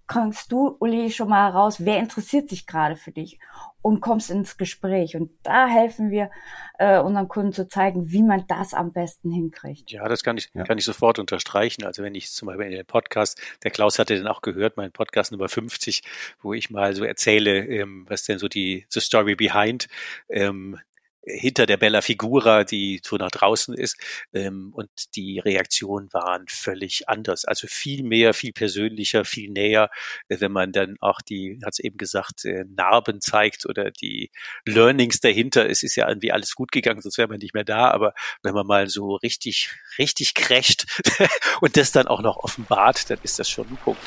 kommst 0.05 0.51
du, 0.51 0.75
Uli, 0.79 1.09
schon 1.09 1.29
mal 1.29 1.49
raus, 1.49 1.83
wer 1.83 1.97
interessiert 1.97 2.49
sich 2.49 2.67
gerade 2.67 2.95
für 2.95 3.11
dich 3.11 3.39
und 3.83 3.99
kommst 3.99 4.31
ins 4.31 4.57
Gespräch. 4.57 5.15
Und 5.15 5.29
da 5.43 5.67
helfen 5.67 6.09
wir 6.09 6.31
äh, 6.79 6.99
unseren 6.99 7.27
Kunden 7.27 7.51
zu 7.51 7.67
zeigen, 7.67 8.11
wie 8.11 8.23
man 8.23 8.45
das 8.47 8.73
am 8.73 8.93
besten 8.93 9.29
hinkriegt. 9.29 9.91
Ja, 9.91 10.07
das 10.07 10.23
kann 10.23 10.37
ich, 10.37 10.49
ja. 10.53 10.63
kann 10.63 10.77
ich 10.77 10.85
sofort 10.85 11.19
unterstreichen. 11.19 11.83
Also 11.83 12.01
wenn 12.01 12.15
ich 12.15 12.31
zum 12.31 12.47
Beispiel 12.47 12.67
in 12.67 12.71
den 12.71 12.85
Podcast, 12.85 13.39
der 13.63 13.71
Klaus 13.71 13.99
hatte 13.99 14.15
den 14.15 14.25
auch 14.25 14.41
gehört, 14.41 14.77
mein 14.77 14.93
Podcast 14.93 15.33
Nummer 15.33 15.49
50, 15.49 16.01
wo 16.41 16.53
ich 16.53 16.69
mal 16.69 16.95
so 16.95 17.03
erzähle, 17.03 17.65
ähm, 17.65 18.05
was 18.07 18.23
denn 18.23 18.39
so 18.39 18.47
die 18.47 18.85
the 18.89 19.01
Story 19.01 19.35
behind 19.35 19.89
ähm, 20.29 20.79
hinter 21.25 21.65
der 21.65 21.77
Bella 21.77 22.01
Figura, 22.01 22.63
die 22.63 23.01
so 23.03 23.15
nach 23.15 23.31
draußen 23.31 23.73
ist. 23.73 23.97
Ähm, 24.33 24.71
und 24.73 24.89
die 25.15 25.39
Reaktionen 25.39 26.11
waren 26.11 26.45
völlig 26.47 27.07
anders. 27.07 27.45
Also 27.45 27.67
viel 27.67 28.03
mehr, 28.03 28.33
viel 28.33 28.51
persönlicher, 28.51 29.25
viel 29.25 29.49
näher, 29.49 29.89
äh, 30.27 30.39
wenn 30.39 30.51
man 30.51 30.71
dann 30.71 30.97
auch 30.99 31.21
die, 31.21 31.59
hat 31.63 31.73
es 31.73 31.79
eben 31.79 31.97
gesagt, 31.97 32.45
äh, 32.45 32.65
Narben 32.75 33.21
zeigt 33.21 33.65
oder 33.65 33.91
die 33.91 34.31
Learnings 34.65 35.19
dahinter. 35.19 35.69
Es 35.69 35.83
ist 35.83 35.95
ja 35.95 36.07
irgendwie 36.07 36.31
alles 36.31 36.55
gut 36.55 36.71
gegangen, 36.71 37.01
sonst 37.01 37.17
wäre 37.17 37.29
man 37.29 37.39
nicht 37.39 37.53
mehr 37.53 37.63
da. 37.63 37.91
Aber 37.91 38.13
wenn 38.41 38.53
man 38.53 38.67
mal 38.67 38.89
so 38.89 39.15
richtig, 39.15 39.71
richtig 39.97 40.33
crasht 40.33 40.85
und 41.61 41.77
das 41.77 41.91
dann 41.91 42.07
auch 42.07 42.21
noch 42.21 42.37
offenbart, 42.37 43.09
dann 43.09 43.19
ist 43.23 43.39
das 43.39 43.49
schon 43.49 43.67
ein 43.67 43.77
Punkt. 43.77 44.01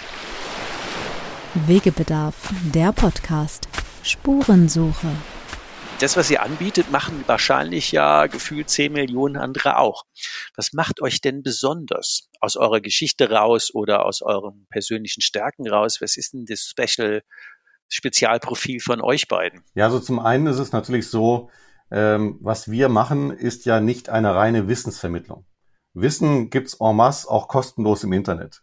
Wegebedarf, 1.54 2.34
der 2.74 2.92
Podcast. 2.92 3.66
Spurensuche 4.02 5.16
das, 5.98 6.16
was 6.16 6.30
ihr 6.30 6.42
anbietet, 6.42 6.90
machen 6.90 7.24
wahrscheinlich 7.26 7.92
ja 7.92 8.26
gefühlt 8.26 8.68
10 8.68 8.92
Millionen 8.92 9.36
andere 9.36 9.78
auch. 9.78 10.04
Was 10.56 10.72
macht 10.72 11.00
euch 11.00 11.20
denn 11.20 11.42
besonders 11.42 12.28
aus 12.40 12.56
eurer 12.56 12.80
Geschichte 12.80 13.30
raus 13.30 13.70
oder 13.72 14.04
aus 14.04 14.22
euren 14.22 14.66
persönlichen 14.70 15.22
Stärken 15.22 15.68
raus? 15.68 15.98
Was 16.00 16.16
ist 16.16 16.34
denn 16.34 16.44
das 16.46 16.60
Special 16.60 17.22
Spezialprofil 17.88 18.80
von 18.80 19.00
euch 19.00 19.28
beiden? 19.28 19.62
Ja, 19.74 19.84
also 19.84 20.00
zum 20.00 20.18
einen 20.18 20.46
ist 20.46 20.58
es 20.58 20.72
natürlich 20.72 21.08
so, 21.08 21.50
ähm, 21.90 22.38
was 22.40 22.70
wir 22.70 22.88
machen, 22.88 23.30
ist 23.30 23.64
ja 23.64 23.80
nicht 23.80 24.08
eine 24.08 24.34
reine 24.34 24.68
Wissensvermittlung. 24.68 25.46
Wissen 25.94 26.50
gibt's 26.50 26.78
en 26.80 26.96
masse 26.96 27.30
auch 27.30 27.48
kostenlos 27.48 28.04
im 28.04 28.12
Internet. 28.12 28.62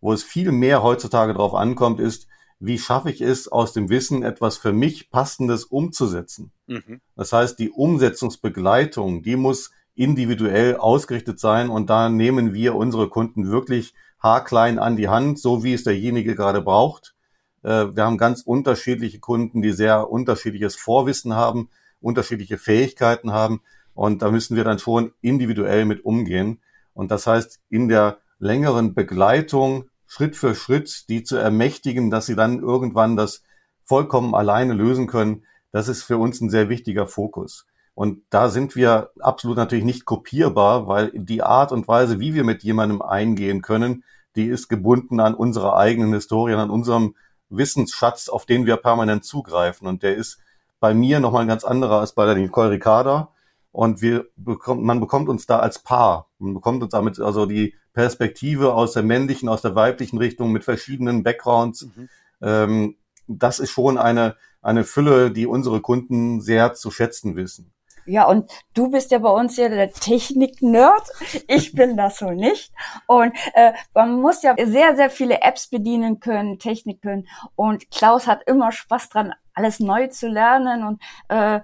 Wo 0.00 0.12
es 0.12 0.24
viel 0.24 0.50
mehr 0.50 0.82
heutzutage 0.82 1.32
darauf 1.32 1.54
ankommt, 1.54 2.00
ist, 2.00 2.26
wie 2.58 2.78
schaffe 2.78 3.10
ich 3.10 3.20
es, 3.20 3.48
aus 3.48 3.72
dem 3.72 3.88
Wissen 3.88 4.22
etwas 4.22 4.56
für 4.56 4.72
mich 4.72 5.10
Passendes 5.10 5.64
umzusetzen. 5.64 6.52
Mhm. 6.72 7.00
Das 7.16 7.32
heißt, 7.32 7.58
die 7.58 7.70
Umsetzungsbegleitung, 7.70 9.22
die 9.22 9.36
muss 9.36 9.70
individuell 9.94 10.76
ausgerichtet 10.76 11.38
sein 11.38 11.68
und 11.68 11.90
da 11.90 12.08
nehmen 12.08 12.54
wir 12.54 12.74
unsere 12.74 13.08
Kunden 13.08 13.50
wirklich 13.50 13.94
haarklein 14.20 14.78
an 14.78 14.96
die 14.96 15.08
Hand, 15.08 15.38
so 15.38 15.64
wie 15.64 15.74
es 15.74 15.84
derjenige 15.84 16.34
gerade 16.34 16.62
braucht. 16.62 17.14
Äh, 17.62 17.94
wir 17.94 18.04
haben 18.04 18.18
ganz 18.18 18.42
unterschiedliche 18.42 19.20
Kunden, 19.20 19.60
die 19.60 19.72
sehr 19.72 20.10
unterschiedliches 20.10 20.76
Vorwissen 20.76 21.34
haben, 21.34 21.68
unterschiedliche 22.00 22.58
Fähigkeiten 22.58 23.32
haben 23.32 23.60
und 23.94 24.22
da 24.22 24.30
müssen 24.30 24.56
wir 24.56 24.64
dann 24.64 24.78
schon 24.78 25.12
individuell 25.20 25.84
mit 25.84 26.04
umgehen. 26.04 26.60
Und 26.94 27.10
das 27.10 27.26
heißt, 27.26 27.60
in 27.68 27.88
der 27.88 28.18
längeren 28.38 28.94
Begleitung 28.94 29.88
Schritt 30.06 30.36
für 30.36 30.54
Schritt, 30.54 31.08
die 31.08 31.22
zu 31.22 31.36
ermächtigen, 31.36 32.10
dass 32.10 32.26
sie 32.26 32.36
dann 32.36 32.60
irgendwann 32.60 33.16
das 33.16 33.42
vollkommen 33.84 34.34
alleine 34.34 34.74
lösen 34.74 35.06
können, 35.06 35.44
das 35.72 35.88
ist 35.88 36.02
für 36.02 36.18
uns 36.18 36.40
ein 36.40 36.50
sehr 36.50 36.68
wichtiger 36.68 37.06
Fokus. 37.06 37.66
Und 37.94 38.22
da 38.30 38.48
sind 38.48 38.74
wir 38.74 39.10
absolut 39.20 39.56
natürlich 39.56 39.84
nicht 39.84 40.04
kopierbar, 40.04 40.86
weil 40.86 41.10
die 41.14 41.42
Art 41.42 41.72
und 41.72 41.88
Weise, 41.88 42.20
wie 42.20 42.34
wir 42.34 42.44
mit 42.44 42.62
jemandem 42.62 43.02
eingehen 43.02 43.60
können, 43.60 44.04
die 44.36 44.46
ist 44.46 44.68
gebunden 44.68 45.20
an 45.20 45.34
unsere 45.34 45.76
eigenen 45.76 46.14
Historien, 46.14 46.58
an 46.58 46.70
unserem 46.70 47.16
Wissensschatz, 47.50 48.28
auf 48.28 48.46
den 48.46 48.64
wir 48.64 48.76
permanent 48.76 49.24
zugreifen. 49.24 49.86
Und 49.86 50.02
der 50.02 50.16
ist 50.16 50.38
bei 50.80 50.94
mir 50.94 51.20
nochmal 51.20 51.42
ein 51.42 51.48
ganz 51.48 51.64
anderer 51.64 52.00
als 52.00 52.12
bei 52.12 52.24
der 52.24 52.36
Nicole 52.36 52.70
Ricarda. 52.70 53.28
Und 53.72 54.02
wir 54.02 54.26
bekommt, 54.36 54.82
man 54.82 55.00
bekommt 55.00 55.28
uns 55.28 55.46
da 55.46 55.58
als 55.58 55.78
Paar. 55.78 56.28
Man 56.38 56.54
bekommt 56.54 56.82
uns 56.82 56.92
damit 56.92 57.20
also 57.20 57.46
die 57.46 57.74
Perspektive 57.92 58.74
aus 58.74 58.92
der 58.92 59.02
männlichen, 59.02 59.48
aus 59.48 59.62
der 59.62 59.74
weiblichen 59.74 60.18
Richtung 60.18 60.50
mit 60.50 60.64
verschiedenen 60.64 61.22
Backgrounds. 61.22 61.86
Mhm. 61.94 62.08
Ähm, 62.40 62.96
das 63.28 63.58
ist 63.58 63.70
schon 63.70 63.98
eine, 63.98 64.36
eine 64.62 64.84
Fülle, 64.84 65.30
die 65.30 65.46
unsere 65.46 65.80
Kunden 65.80 66.40
sehr 66.40 66.74
zu 66.74 66.90
schätzen 66.90 67.36
wissen. 67.36 67.72
Ja, 68.04 68.26
und 68.26 68.50
du 68.74 68.90
bist 68.90 69.12
ja 69.12 69.18
bei 69.18 69.30
uns 69.30 69.56
ja 69.56 69.68
der 69.68 69.92
Technik-Nerd. 69.92 71.02
Ich 71.46 71.72
bin 71.72 71.96
das 71.96 72.18
so 72.18 72.30
nicht. 72.30 72.72
Und 73.06 73.32
äh, 73.54 73.72
man 73.94 74.20
muss 74.20 74.42
ja 74.42 74.56
sehr, 74.58 74.96
sehr 74.96 75.10
viele 75.10 75.40
Apps 75.42 75.68
bedienen 75.68 76.18
können, 76.18 76.58
Technik 76.58 77.00
können. 77.02 77.28
Und 77.54 77.90
Klaus 77.90 78.26
hat 78.26 78.42
immer 78.46 78.72
Spaß 78.72 79.08
dran, 79.10 79.34
alles 79.54 79.78
neu 79.78 80.08
zu 80.08 80.28
lernen. 80.28 80.84
Und 80.84 81.02
äh, 81.28 81.60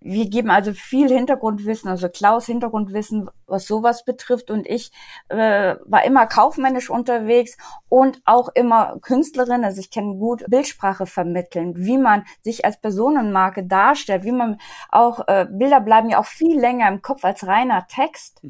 wir 0.00 0.28
geben 0.28 0.50
also 0.50 0.72
viel 0.72 1.08
Hintergrundwissen, 1.08 1.90
also 1.90 2.08
Klaus 2.08 2.46
Hintergrundwissen, 2.46 3.28
was 3.46 3.66
sowas 3.66 4.04
betrifft. 4.04 4.50
Und 4.50 4.66
ich 4.66 4.92
äh, 5.28 5.76
war 5.84 6.04
immer 6.04 6.26
kaufmännisch 6.26 6.90
unterwegs 6.90 7.56
und 7.88 8.20
auch 8.24 8.48
immer 8.54 8.98
Künstlerin. 9.00 9.64
Also 9.64 9.80
ich 9.80 9.90
kann 9.90 10.18
gut 10.18 10.44
Bildsprache 10.48 11.06
vermitteln, 11.06 11.74
wie 11.76 11.98
man 11.98 12.24
sich 12.42 12.64
als 12.64 12.80
Personenmarke 12.80 13.64
darstellt, 13.64 14.24
wie 14.24 14.32
man 14.32 14.58
auch, 14.90 15.26
äh, 15.28 15.46
Bilder 15.50 15.80
bleiben 15.80 16.10
ja 16.10 16.20
auch 16.20 16.26
viel 16.26 16.58
länger 16.58 16.88
im 16.88 17.02
Kopf 17.02 17.24
als 17.24 17.46
reiner 17.46 17.86
Text. 17.88 18.42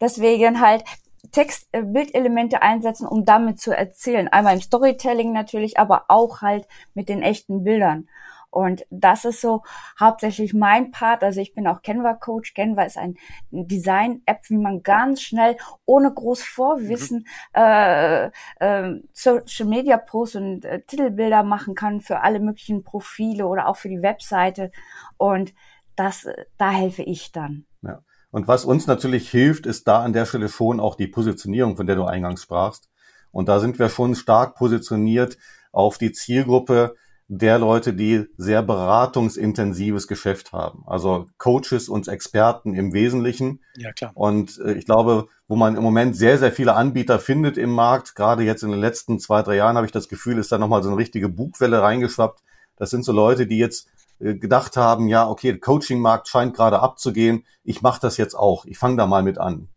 Deswegen 0.00 0.60
halt 0.60 0.84
Text, 1.32 1.68
äh, 1.72 1.82
Bildelemente 1.82 2.62
einsetzen, 2.62 3.06
um 3.06 3.24
damit 3.24 3.60
zu 3.60 3.76
erzählen. 3.76 4.28
Einmal 4.28 4.54
im 4.54 4.62
Storytelling 4.62 5.32
natürlich, 5.32 5.78
aber 5.78 6.04
auch 6.08 6.40
halt 6.40 6.66
mit 6.94 7.08
den 7.08 7.22
echten 7.22 7.64
Bildern. 7.64 8.08
Und 8.50 8.86
das 8.90 9.24
ist 9.24 9.40
so 9.40 9.62
hauptsächlich 10.00 10.54
mein 10.54 10.90
Part. 10.90 11.22
Also 11.22 11.40
ich 11.40 11.54
bin 11.54 11.66
auch 11.66 11.82
Canva 11.82 12.14
Coach. 12.14 12.54
Canva 12.54 12.82
ist 12.84 12.96
ein 12.96 13.16
Design-App, 13.50 14.40
wie 14.48 14.56
man 14.56 14.82
ganz 14.82 15.22
schnell 15.22 15.56
ohne 15.84 16.12
groß 16.12 16.42
Vorwissen 16.42 17.26
mhm. 17.54 17.60
äh, 17.60 18.26
äh, 18.60 19.00
Social 19.12 19.66
Media 19.66 19.98
Posts 19.98 20.36
und 20.36 20.64
äh, 20.64 20.80
Titelbilder 20.82 21.42
machen 21.42 21.74
kann 21.74 22.00
für 22.00 22.20
alle 22.20 22.40
möglichen 22.40 22.84
Profile 22.84 23.46
oder 23.46 23.68
auch 23.68 23.76
für 23.76 23.88
die 23.88 24.02
Webseite. 24.02 24.70
Und 25.18 25.52
das, 25.96 26.26
da 26.56 26.70
helfe 26.70 27.02
ich 27.02 27.32
dann. 27.32 27.66
Ja. 27.82 28.02
Und 28.30 28.46
was 28.46 28.64
uns 28.64 28.86
natürlich 28.86 29.30
hilft, 29.30 29.66
ist 29.66 29.88
da 29.88 30.02
an 30.02 30.12
der 30.12 30.26
Stelle 30.26 30.48
schon 30.48 30.80
auch 30.80 30.96
die 30.96 31.06
Positionierung, 31.06 31.76
von 31.76 31.86
der 31.86 31.96
du 31.96 32.04
eingangs 32.04 32.42
sprachst. 32.42 32.88
Und 33.30 33.48
da 33.48 33.60
sind 33.60 33.78
wir 33.78 33.88
schon 33.88 34.14
stark 34.14 34.54
positioniert 34.54 35.38
auf 35.72 35.98
die 35.98 36.12
Zielgruppe, 36.12 36.96
der 37.28 37.58
Leute, 37.58 37.92
die 37.92 38.24
sehr 38.38 38.62
beratungsintensives 38.62 40.08
Geschäft 40.08 40.52
haben. 40.52 40.82
Also 40.86 41.26
Coaches 41.36 41.90
und 41.90 42.08
Experten 42.08 42.74
im 42.74 42.94
Wesentlichen. 42.94 43.60
Ja, 43.76 43.92
klar. 43.92 44.12
Und 44.14 44.58
äh, 44.64 44.72
ich 44.72 44.86
glaube, 44.86 45.28
wo 45.46 45.54
man 45.54 45.76
im 45.76 45.82
Moment 45.82 46.16
sehr, 46.16 46.38
sehr 46.38 46.52
viele 46.52 46.74
Anbieter 46.74 47.18
findet 47.18 47.58
im 47.58 47.70
Markt, 47.70 48.14
gerade 48.14 48.42
jetzt 48.44 48.62
in 48.62 48.70
den 48.70 48.80
letzten 48.80 49.18
zwei, 49.18 49.42
drei 49.42 49.56
Jahren 49.56 49.76
habe 49.76 49.84
ich 49.84 49.92
das 49.92 50.08
Gefühl, 50.08 50.38
ist 50.38 50.50
da 50.50 50.58
nochmal 50.58 50.82
so 50.82 50.88
eine 50.88 50.98
richtige 50.98 51.28
Bugwelle 51.28 51.82
reingeschwappt. 51.82 52.42
Das 52.76 52.88
sind 52.88 53.04
so 53.04 53.12
Leute, 53.12 53.46
die 53.46 53.58
jetzt 53.58 53.88
äh, 54.20 54.34
gedacht 54.34 54.78
haben, 54.78 55.06
ja, 55.06 55.28
okay, 55.28 55.52
der 55.52 55.60
Coaching-Markt 55.60 56.28
scheint 56.28 56.54
gerade 56.54 56.80
abzugehen, 56.80 57.44
ich 57.62 57.82
mache 57.82 58.00
das 58.00 58.16
jetzt 58.16 58.34
auch, 58.34 58.64
ich 58.64 58.78
fange 58.78 58.96
da 58.96 59.06
mal 59.06 59.22
mit 59.22 59.36
an. 59.36 59.68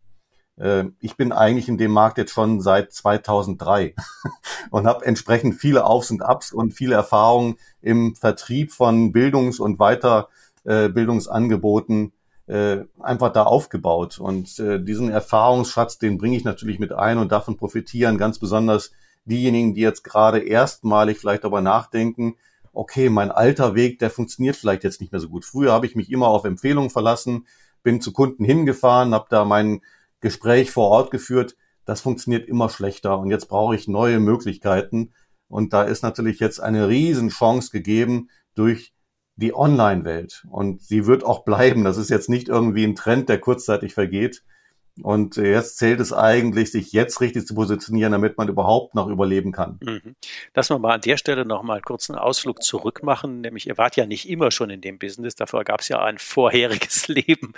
Äh, 0.56 0.84
ich 1.00 1.16
bin 1.16 1.32
eigentlich 1.32 1.68
in 1.68 1.78
dem 1.78 1.92
Markt 1.92 2.18
jetzt 2.18 2.32
schon 2.32 2.60
seit 2.60 2.92
2003 2.92 3.94
und 4.70 4.86
habe 4.86 5.04
entsprechend 5.04 5.54
viele 5.54 5.84
Aufs 5.84 6.10
und 6.10 6.22
Ups 6.22 6.52
und 6.52 6.72
viele 6.72 6.94
Erfahrungen 6.94 7.56
im 7.80 8.14
Vertrieb 8.14 8.72
von 8.72 9.12
Bildungs- 9.12 9.60
und 9.60 9.78
Weiterbildungsangeboten 9.78 12.12
äh, 12.46 12.78
einfach 13.00 13.32
da 13.32 13.44
aufgebaut. 13.44 14.18
Und 14.18 14.58
äh, 14.58 14.82
diesen 14.82 15.10
Erfahrungsschatz, 15.10 15.98
den 15.98 16.18
bringe 16.18 16.36
ich 16.36 16.44
natürlich 16.44 16.78
mit 16.78 16.92
ein 16.92 17.18
und 17.18 17.32
davon 17.32 17.56
profitieren 17.56 18.18
ganz 18.18 18.38
besonders 18.38 18.90
diejenigen, 19.24 19.74
die 19.74 19.80
jetzt 19.80 20.02
gerade 20.02 20.40
erstmalig 20.40 21.18
vielleicht 21.18 21.44
darüber 21.44 21.60
nachdenken, 21.60 22.34
okay, 22.72 23.10
mein 23.10 23.30
alter 23.30 23.74
Weg, 23.74 23.98
der 23.98 24.10
funktioniert 24.10 24.56
vielleicht 24.56 24.84
jetzt 24.84 25.00
nicht 25.00 25.12
mehr 25.12 25.20
so 25.20 25.28
gut. 25.28 25.44
Früher 25.44 25.72
habe 25.72 25.86
ich 25.86 25.94
mich 25.94 26.10
immer 26.10 26.28
auf 26.28 26.44
Empfehlungen 26.44 26.90
verlassen, 26.90 27.46
bin 27.82 28.00
zu 28.00 28.12
Kunden 28.12 28.44
hingefahren, 28.44 29.14
habe 29.14 29.26
da 29.28 29.44
meinen 29.44 29.82
Gespräch 30.22 30.70
vor 30.70 30.88
Ort 30.88 31.10
geführt. 31.10 31.56
Das 31.84 32.00
funktioniert 32.00 32.48
immer 32.48 32.70
schlechter 32.70 33.18
und 33.18 33.30
jetzt 33.30 33.48
brauche 33.48 33.74
ich 33.74 33.88
neue 33.88 34.20
Möglichkeiten. 34.20 35.12
Und 35.48 35.74
da 35.74 35.82
ist 35.82 36.02
natürlich 36.02 36.40
jetzt 36.40 36.60
eine 36.60 36.88
Riesenchance 36.88 37.70
gegeben 37.70 38.30
durch 38.54 38.94
die 39.36 39.54
Online-Welt. 39.54 40.46
Und 40.48 40.80
sie 40.80 41.06
wird 41.06 41.24
auch 41.24 41.44
bleiben. 41.44 41.84
Das 41.84 41.98
ist 41.98 42.08
jetzt 42.08 42.30
nicht 42.30 42.48
irgendwie 42.48 42.84
ein 42.84 42.94
Trend, 42.94 43.28
der 43.28 43.38
kurzzeitig 43.38 43.92
vergeht, 43.92 44.42
und 45.00 45.36
jetzt 45.36 45.78
zählt 45.78 46.00
es 46.00 46.12
eigentlich, 46.12 46.70
sich 46.70 46.92
jetzt 46.92 47.22
richtig 47.22 47.46
zu 47.46 47.54
positionieren, 47.54 48.12
damit 48.12 48.36
man 48.36 48.48
überhaupt 48.48 48.94
noch 48.94 49.08
überleben 49.08 49.50
kann. 49.50 49.78
Mhm. 49.80 50.16
Wir 50.52 50.78
mal 50.78 50.94
an 50.94 51.00
der 51.00 51.16
Stelle 51.16 51.46
noch 51.46 51.62
mal 51.62 51.80
einen 51.80 52.18
Ausflug 52.18 52.62
zurück 52.62 53.02
machen. 53.02 53.40
Nämlich, 53.40 53.66
ihr 53.66 53.78
wart 53.78 53.96
ja 53.96 54.04
nicht 54.04 54.28
immer 54.28 54.50
schon 54.50 54.68
in 54.68 54.82
dem 54.82 54.98
Business. 54.98 55.34
Dafür 55.34 55.64
gab 55.64 55.80
es 55.80 55.88
ja 55.88 56.02
ein 56.02 56.18
vorheriges 56.18 57.08
Leben. 57.08 57.54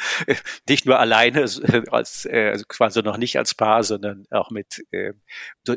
Nicht 0.69 0.87
nur 0.87 0.99
alleine, 1.01 1.47
als, 1.91 2.25
äh, 2.25 2.51
also 2.53 2.65
quasi 2.69 3.03
noch 3.03 3.17
nicht 3.17 3.37
als 3.37 3.55
Paar, 3.55 3.83
sondern 3.83 4.27
auch 4.31 4.51
mit 4.51 4.85
äh, 4.93 5.13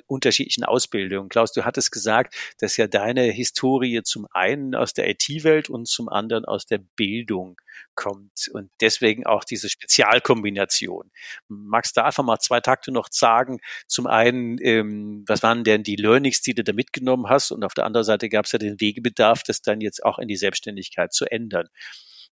unterschiedlichen 0.05 0.63
Ausbildungen. 0.63 1.29
Klaus, 1.29 1.53
du 1.53 1.65
hattest 1.65 1.91
gesagt, 1.91 2.35
dass 2.59 2.77
ja 2.77 2.87
deine 2.87 3.23
Historie 3.23 4.03
zum 4.03 4.27
einen 4.31 4.75
aus 4.75 4.93
der 4.93 5.09
IT-Welt 5.09 5.69
und 5.69 5.87
zum 5.87 6.07
anderen 6.07 6.45
aus 6.45 6.67
der 6.67 6.77
Bildung 6.77 7.57
kommt 7.95 8.49
und 8.53 8.69
deswegen 8.79 9.25
auch 9.25 9.43
diese 9.43 9.69
Spezialkombination. 9.69 11.11
Magst 11.49 11.97
du 11.97 12.03
einfach 12.03 12.23
mal 12.23 12.39
zwei 12.39 12.59
Takte 12.59 12.91
noch 12.91 13.07
sagen? 13.11 13.59
Zum 13.87 14.07
einen, 14.07 14.57
ähm, 14.61 15.23
was 15.27 15.43
waren 15.43 15.63
denn 15.63 15.83
die 15.83 15.95
Learnings, 15.95 16.41
die 16.41 16.53
du 16.53 16.63
da 16.63 16.73
mitgenommen 16.73 17.27
hast? 17.29 17.51
Und 17.51 17.63
auf 17.63 17.73
der 17.73 17.85
anderen 17.85 18.05
Seite 18.05 18.29
gab 18.29 18.45
es 18.45 18.51
ja 18.51 18.59
den 18.59 18.79
Wegebedarf, 18.79 19.43
das 19.43 19.61
dann 19.61 19.81
jetzt 19.81 20.03
auch 20.03 20.19
in 20.19 20.27
die 20.27 20.35
Selbstständigkeit 20.35 21.13
zu 21.13 21.25
ändern. 21.25 21.67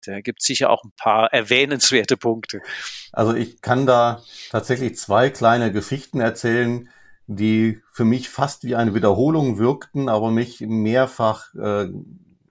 Da 0.04 0.20
gibt 0.20 0.40
es 0.40 0.46
sicher 0.46 0.70
auch 0.70 0.84
ein 0.84 0.92
paar 0.96 1.32
erwähnenswerte 1.32 2.16
Punkte. 2.16 2.60
Also 3.12 3.34
ich 3.34 3.60
kann 3.60 3.86
da 3.86 4.22
tatsächlich 4.50 4.96
zwei 4.96 5.28
kleine 5.28 5.72
Geschichten 5.72 6.20
erzählen, 6.20 6.88
die 7.26 7.80
für 7.92 8.04
mich 8.04 8.28
fast 8.28 8.64
wie 8.64 8.74
eine 8.74 8.94
Wiederholung 8.94 9.58
wirkten, 9.58 10.08
aber 10.08 10.30
mich 10.30 10.60
mehrfach 10.60 11.54
äh, 11.54 11.88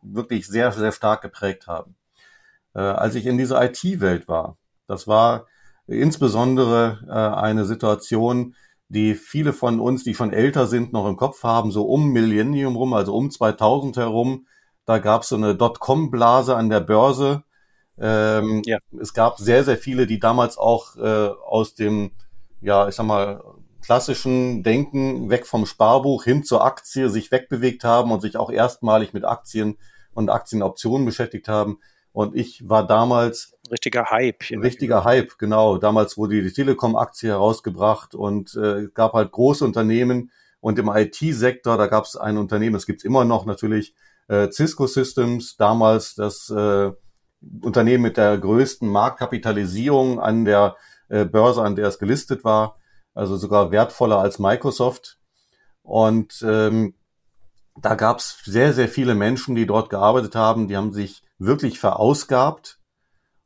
wirklich 0.02 0.48
sehr, 0.48 0.72
sehr 0.72 0.92
stark 0.92 1.22
geprägt 1.22 1.68
haben 1.68 1.96
äh, 2.74 2.80
als 2.80 3.16
ich 3.16 3.26
in 3.26 3.38
dieser 3.38 3.64
IT-Welt 3.64 4.28
war. 4.28 4.58
Das 4.88 5.08
war 5.08 5.48
insbesondere 5.90 7.00
äh, 7.08 7.12
eine 7.12 7.66
Situation, 7.66 8.56
die 8.88 9.16
viele 9.16 9.54
von 9.54 9.80
uns, 9.80 10.04
die 10.04 10.16
schon 10.16 10.34
älter 10.34 10.68
sind, 10.68 10.94
noch 10.94 11.08
im 11.08 11.18
Kopf 11.18 11.44
haben, 11.44 11.72
so 11.72 11.84
um 11.84 12.10
Millennium 12.10 12.76
rum, 12.76 12.94
also 12.94 13.16
um 13.16 13.30
2000 13.30 13.98
herum. 13.98 14.48
Da 14.86 14.98
gab 15.00 15.24
es 15.24 15.30
so 15.30 15.36
eine 15.36 15.56
Dotcom-Blase 15.56 16.56
an 16.56 16.70
der 16.70 16.80
Börse. 16.80 17.44
Ähm, 18.00 18.64
ja. 18.66 18.80
Es 19.00 19.14
gab 19.14 19.38
sehr, 19.38 19.64
sehr 19.64 19.78
viele, 19.78 20.08
die 20.08 20.20
damals 20.20 20.58
auch 20.58 20.96
äh, 20.96 21.28
aus 21.28 21.76
dem, 21.76 22.12
ja, 22.62 22.88
ich 22.88 22.96
sag 22.96 23.06
mal, 23.06 23.44
klassischen 23.84 24.64
Denken 24.64 25.30
weg 25.30 25.46
vom 25.46 25.66
Sparbuch 25.66 26.24
hin 26.24 26.44
zur 26.44 26.64
Aktie 26.64 27.10
sich 27.10 27.32
wegbewegt 27.32 27.84
haben 27.84 28.12
und 28.12 28.22
sich 28.22 28.38
auch 28.38 28.52
erstmalig 28.52 29.14
mit 29.14 29.26
Aktien 29.26 29.78
und 30.14 30.30
Aktienoptionen 30.30 31.06
beschäftigt 31.06 31.48
haben. 31.48 31.80
Und 32.12 32.36
ich 32.36 32.68
war 32.68 32.86
damals 32.86 33.58
richtiger 33.72 34.06
Hype. 34.10 34.50
Richtiger 34.52 35.04
Hype, 35.04 35.38
genau. 35.38 35.78
Damals 35.78 36.18
wurde 36.18 36.42
die 36.42 36.52
Telekom-Aktie 36.52 37.30
herausgebracht 37.30 38.16
und 38.16 38.56
äh, 38.56 38.88
gab 38.94 39.14
halt 39.14 39.32
große 39.32 39.64
Unternehmen. 39.66 40.32
Und 40.62 40.78
im 40.78 40.90
IT-Sektor, 40.90 41.78
da 41.78 41.88
gab 41.88 42.04
es 42.04 42.18
ein 42.18 42.38
Unternehmen, 42.38 42.74
das 42.74 42.86
gibt's 42.86 43.06
immer 43.06 43.24
noch 43.24 43.46
natürlich, 43.46 43.96
äh, 44.28 44.52
Cisco 44.52 44.88
Systems, 44.88 45.56
damals 45.58 46.16
das 46.16 46.50
äh, 46.50 46.92
Unternehmen 47.62 48.04
mit 48.04 48.18
der 48.18 48.38
größten 48.38 48.88
Marktkapitalisierung 48.88 50.20
an 50.20 50.44
der 50.44 50.76
äh, 51.08 51.26
Börse, 51.26 51.64
an 51.64 51.76
der 51.76 51.88
es 51.88 52.00
gelistet 52.00 52.44
war, 52.44 52.78
also 53.14 53.38
sogar 53.38 53.72
wertvoller 53.72 54.20
als 54.20 54.40
Microsoft. 54.40 55.18
Und 55.82 56.44
ähm, 56.46 56.94
da 57.82 57.96
gab 57.96 58.20
es 58.20 58.42
sehr, 58.44 58.74
sehr 58.74 58.90
viele 58.90 59.16
Menschen, 59.16 59.56
die 59.56 59.66
dort 59.66 59.90
gearbeitet 59.90 60.36
haben, 60.36 60.68
die 60.68 60.76
haben 60.76 60.92
sich 60.92 61.24
wirklich 61.38 61.80
verausgabt 61.80 62.79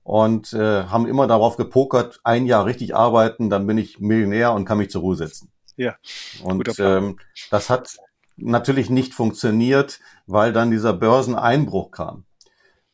und 0.04 0.54
äh, 0.54 0.84
haben 0.86 1.08
immer 1.08 1.28
darauf 1.28 1.58
gepokert, 1.58 2.20
ein 2.24 2.46
Jahr 2.46 2.66
richtig 2.66 2.96
arbeiten, 2.96 3.50
dann 3.50 3.66
bin 3.66 3.78
ich 3.78 4.00
Millionär 4.00 4.54
und 4.54 4.66
kann 4.66 4.78
mich 4.78 4.90
zur 4.90 5.02
Ruhe 5.02 5.16
setzen. 5.16 5.52
Ja. 5.78 5.96
Und 6.44 6.78
ähm, 6.80 7.18
das 7.50 7.70
hat 7.70 7.98
natürlich 8.36 8.90
nicht 8.90 9.14
funktioniert, 9.14 10.00
weil 10.28 10.54
dann 10.54 10.72
dieser 10.72 10.94
Börseneinbruch 10.94 11.92
kam. 11.92 12.26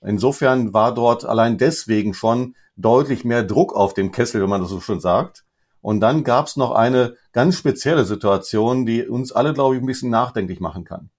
Insofern 0.01 0.73
war 0.73 0.93
dort 0.93 1.25
allein 1.25 1.57
deswegen 1.57 2.13
schon 2.13 2.55
deutlich 2.77 3.25
mehr 3.25 3.43
Druck 3.43 3.75
auf 3.75 3.93
dem 3.93 4.11
Kessel, 4.11 4.41
wenn 4.41 4.49
man 4.49 4.61
das 4.61 4.69
so 4.69 4.79
schon 4.79 5.01
sagt. 5.01 5.43
Und 5.81 5.99
dann 6.01 6.23
gab 6.23 6.47
es 6.47 6.57
noch 6.57 6.71
eine 6.71 7.15
ganz 7.31 7.57
spezielle 7.57 8.05
Situation, 8.05 8.85
die 8.85 9.07
uns 9.07 9.31
alle, 9.31 9.53
glaube 9.53 9.75
ich, 9.75 9.81
ein 9.81 9.87
bisschen 9.87 10.09
nachdenklich 10.09 10.59
machen 10.59 10.83
kann. 10.83 11.09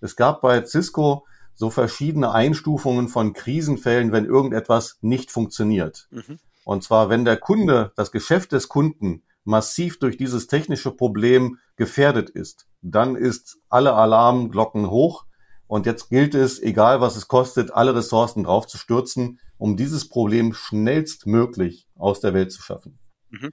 Es 0.00 0.16
gab 0.16 0.42
bei 0.42 0.64
Cisco 0.64 1.26
so 1.54 1.70
verschiedene 1.70 2.32
Einstufungen 2.32 3.08
von 3.08 3.32
Krisenfällen, 3.32 4.12
wenn 4.12 4.24
irgendetwas 4.24 4.98
nicht 5.00 5.30
funktioniert. 5.30 6.08
Mhm. 6.10 6.38
Und 6.64 6.82
zwar, 6.82 7.10
wenn 7.10 7.24
der 7.24 7.36
Kunde, 7.36 7.92
das 7.96 8.10
Geschäft 8.10 8.52
des 8.52 8.68
Kunden 8.68 9.22
massiv 9.44 9.98
durch 9.98 10.16
dieses 10.16 10.46
technische 10.46 10.90
Problem 10.90 11.58
gefährdet 11.76 12.30
ist, 12.30 12.66
dann 12.80 13.16
ist 13.16 13.58
alle 13.68 13.94
Alarmglocken 13.94 14.90
hoch 14.90 15.26
und 15.66 15.86
jetzt 15.86 16.08
gilt 16.08 16.34
es, 16.34 16.60
egal 16.60 17.00
was 17.00 17.16
es 17.16 17.28
kostet, 17.28 17.72
alle 17.72 17.94
Ressourcen 17.94 18.44
drauf 18.44 18.66
zu 18.66 18.78
stürzen, 18.78 19.40
um 19.58 19.76
dieses 19.76 20.08
Problem 20.08 20.54
schnellstmöglich 20.54 21.88
aus 21.96 22.20
der 22.20 22.34
Welt 22.34 22.52
zu 22.52 22.62
schaffen. 22.62 22.98
Mhm. 23.30 23.50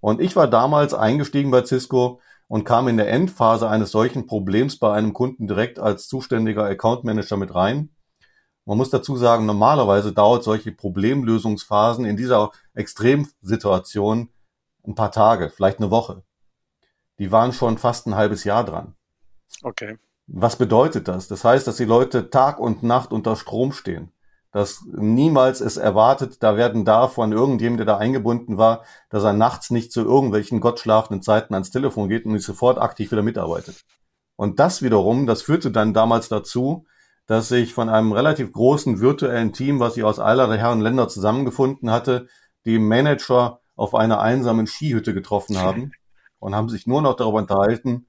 Und 0.00 0.20
ich 0.20 0.34
war 0.34 0.48
damals 0.48 0.94
eingestiegen 0.94 1.50
bei 1.50 1.64
Cisco 1.64 2.20
und 2.52 2.64
kam 2.64 2.86
in 2.86 2.98
der 2.98 3.08
Endphase 3.08 3.66
eines 3.66 3.92
solchen 3.92 4.26
Problems 4.26 4.78
bei 4.78 4.92
einem 4.92 5.14
Kunden 5.14 5.46
direkt 5.46 5.78
als 5.78 6.06
zuständiger 6.06 6.66
Account 6.66 7.02
Manager 7.02 7.38
mit 7.38 7.54
rein. 7.54 7.96
Man 8.66 8.76
muss 8.76 8.90
dazu 8.90 9.16
sagen, 9.16 9.46
normalerweise 9.46 10.12
dauert 10.12 10.44
solche 10.44 10.70
Problemlösungsphasen 10.70 12.04
in 12.04 12.18
dieser 12.18 12.50
Extremsituation 12.74 14.28
ein 14.86 14.94
paar 14.94 15.12
Tage, 15.12 15.48
vielleicht 15.48 15.78
eine 15.78 15.90
Woche. 15.90 16.24
Die 17.18 17.32
waren 17.32 17.54
schon 17.54 17.78
fast 17.78 18.06
ein 18.06 18.16
halbes 18.16 18.44
Jahr 18.44 18.64
dran. 18.64 18.96
Okay. 19.62 19.96
Was 20.26 20.56
bedeutet 20.56 21.08
das? 21.08 21.28
Das 21.28 21.46
heißt, 21.46 21.66
dass 21.66 21.78
die 21.78 21.86
Leute 21.86 22.28
Tag 22.28 22.60
und 22.60 22.82
Nacht 22.82 23.12
unter 23.12 23.34
Strom 23.34 23.72
stehen. 23.72 24.12
Dass 24.52 24.84
niemals 24.92 25.60
es 25.60 25.78
erwartet, 25.78 26.42
da 26.42 26.56
werden 26.56 26.84
da 26.84 27.08
von 27.08 27.32
irgendjemandem, 27.32 27.86
der 27.86 27.94
da 27.94 27.98
eingebunden 27.98 28.58
war, 28.58 28.84
dass 29.08 29.24
er 29.24 29.32
nachts 29.32 29.70
nicht 29.70 29.92
zu 29.92 30.02
irgendwelchen 30.02 30.60
gottschlafenden 30.60 31.22
Zeiten 31.22 31.54
ans 31.54 31.70
Telefon 31.70 32.08
geht 32.08 32.26
und 32.26 32.32
nicht 32.32 32.44
sofort 32.44 32.78
aktiv 32.78 33.10
wieder 33.12 33.22
mitarbeitet. 33.22 33.82
Und 34.36 34.60
das 34.60 34.82
wiederum, 34.82 35.26
das 35.26 35.42
führte 35.42 35.70
dann 35.70 35.94
damals 35.94 36.28
dazu, 36.28 36.86
dass 37.26 37.50
ich 37.50 37.72
von 37.72 37.88
einem 37.88 38.12
relativ 38.12 38.52
großen 38.52 39.00
virtuellen 39.00 39.52
Team, 39.52 39.80
was 39.80 39.96
ich 39.96 40.04
aus 40.04 40.18
aller 40.18 40.52
Herren 40.54 40.80
Länder 40.80 41.08
zusammengefunden 41.08 41.90
hatte, 41.90 42.26
die 42.66 42.78
Manager 42.78 43.60
auf 43.74 43.94
einer 43.94 44.20
einsamen 44.20 44.66
Skihütte 44.66 45.14
getroffen 45.14 45.58
haben 45.58 45.92
und 46.38 46.54
haben 46.54 46.68
sich 46.68 46.86
nur 46.86 47.00
noch 47.02 47.14
darüber 47.14 47.38
unterhalten, 47.38 48.06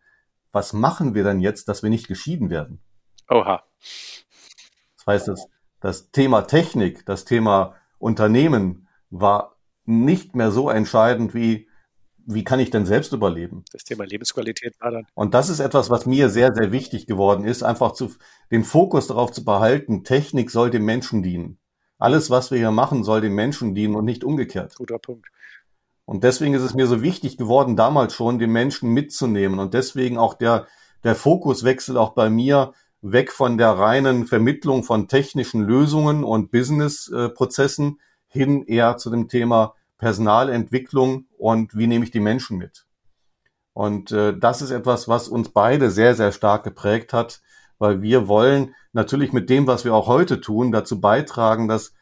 was 0.51 0.73
machen 0.73 1.15
wir 1.15 1.23
denn 1.23 1.39
jetzt, 1.39 1.67
dass 1.67 1.83
wir 1.83 1.89
nicht 1.89 2.07
geschieden 2.07 2.49
werden? 2.49 2.81
Oha. 3.29 3.63
Das 4.97 5.07
heißt, 5.07 5.27
das, 5.29 5.47
das 5.83 6.11
Thema 6.11 6.43
Technik, 6.43 7.05
das 7.05 7.25
Thema 7.25 7.75
Unternehmen 7.99 8.87
war 9.09 9.57
nicht 9.83 10.33
mehr 10.33 10.49
so 10.49 10.69
entscheidend 10.69 11.33
wie, 11.33 11.67
wie 12.25 12.45
kann 12.45 12.61
ich 12.61 12.69
denn 12.69 12.85
selbst 12.85 13.11
überleben? 13.11 13.65
Das 13.73 13.83
Thema 13.83 14.05
Lebensqualität 14.05 14.79
war 14.79 14.91
dann. 14.91 15.07
Und 15.13 15.33
das 15.33 15.49
ist 15.49 15.59
etwas, 15.59 15.89
was 15.89 16.05
mir 16.05 16.29
sehr, 16.29 16.55
sehr 16.55 16.71
wichtig 16.71 17.05
geworden 17.05 17.43
ist, 17.43 17.63
einfach 17.63 17.91
zu, 17.91 18.11
den 18.49 18.63
Fokus 18.63 19.07
darauf 19.07 19.33
zu 19.33 19.43
behalten, 19.43 20.05
Technik 20.05 20.51
soll 20.51 20.69
dem 20.69 20.85
Menschen 20.85 21.21
dienen. 21.21 21.59
Alles, 21.97 22.29
was 22.29 22.49
wir 22.49 22.57
hier 22.57 22.71
machen, 22.71 23.03
soll 23.03 23.19
dem 23.19 23.35
Menschen 23.35 23.75
dienen 23.75 23.95
und 23.95 24.05
nicht 24.05 24.23
umgekehrt. 24.23 24.75
Guter 24.77 24.99
Punkt. 24.99 25.27
Und 26.05 26.23
deswegen 26.23 26.53
ist 26.53 26.63
es 26.63 26.73
mir 26.73 26.87
so 26.87 27.01
wichtig 27.01 27.35
geworden, 27.35 27.75
damals 27.75 28.13
schon 28.13 28.39
den 28.39 28.51
Menschen 28.51 28.93
mitzunehmen. 28.93 29.59
Und 29.59 29.73
deswegen 29.73 30.17
auch 30.17 30.33
der, 30.33 30.65
der 31.03 31.15
Fokuswechsel 31.15 31.97
auch 31.97 32.13
bei 32.13 32.29
mir 32.29 32.73
weg 33.03 33.31
von 33.31 33.57
der 33.57 33.71
reinen 33.71 34.25
Vermittlung 34.25 34.83
von 34.83 35.07
technischen 35.07 35.61
Lösungen 35.61 36.23
und 36.23 36.51
Businessprozessen 36.51 37.99
hin 38.27 38.63
eher 38.63 38.97
zu 38.97 39.09
dem 39.09 39.27
Thema 39.27 39.75
Personalentwicklung 39.97 41.27
und 41.37 41.77
wie 41.77 41.87
nehme 41.87 42.05
ich 42.05 42.11
die 42.11 42.21
Menschen 42.21 42.57
mit. 42.57 42.85
Und 43.73 44.11
äh, 44.11 44.37
das 44.37 44.61
ist 44.61 44.71
etwas, 44.71 45.07
was 45.07 45.27
uns 45.27 45.49
beide 45.49 45.91
sehr, 45.91 46.15
sehr 46.15 46.31
stark 46.31 46.63
geprägt 46.63 47.11
hat, 47.11 47.41
weil 47.77 48.01
wir 48.01 48.27
wollen 48.27 48.73
natürlich 48.93 49.33
mit 49.33 49.49
dem, 49.49 49.67
was 49.67 49.83
wir 49.83 49.93
auch 49.93 50.07
heute 50.07 50.39
tun, 50.39 50.71
dazu 50.71 51.01
beitragen, 51.01 51.67
dass 51.67 51.93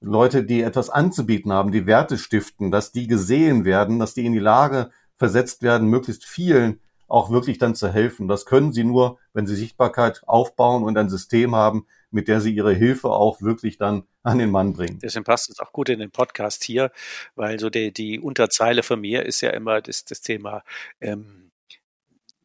Leute, 0.00 0.44
die 0.44 0.62
etwas 0.62 0.90
anzubieten 0.90 1.52
haben, 1.52 1.72
die 1.72 1.86
Werte 1.86 2.18
stiften, 2.18 2.70
dass 2.70 2.92
die 2.92 3.06
gesehen 3.06 3.64
werden, 3.64 3.98
dass 3.98 4.14
die 4.14 4.26
in 4.26 4.32
die 4.32 4.38
Lage 4.38 4.90
versetzt 5.16 5.62
werden, 5.62 5.88
möglichst 5.88 6.24
vielen 6.24 6.80
auch 7.10 7.30
wirklich 7.30 7.58
dann 7.58 7.74
zu 7.74 7.92
helfen. 7.92 8.28
Das 8.28 8.46
können 8.46 8.72
sie 8.72 8.84
nur, 8.84 9.18
wenn 9.32 9.46
sie 9.46 9.56
Sichtbarkeit 9.56 10.22
aufbauen 10.26 10.84
und 10.84 10.96
ein 10.96 11.10
System 11.10 11.54
haben, 11.54 11.86
mit 12.10 12.28
der 12.28 12.40
sie 12.40 12.54
ihre 12.54 12.72
Hilfe 12.72 13.10
auch 13.10 13.42
wirklich 13.42 13.78
dann 13.78 14.04
an 14.22 14.38
den 14.38 14.50
Mann 14.50 14.72
bringen. 14.72 14.98
Deswegen 15.02 15.24
passt 15.24 15.50
es 15.50 15.60
auch 15.60 15.72
gut 15.72 15.88
in 15.88 15.98
den 15.98 16.10
Podcast 16.10 16.64
hier, 16.64 16.90
weil 17.34 17.58
so 17.58 17.70
die, 17.70 17.92
die 17.92 18.20
Unterzeile 18.20 18.82
von 18.82 19.00
mir 19.00 19.26
ist 19.26 19.40
ja 19.40 19.50
immer 19.50 19.80
das, 19.80 20.04
das 20.04 20.20
Thema 20.20 20.62
ähm, 21.00 21.49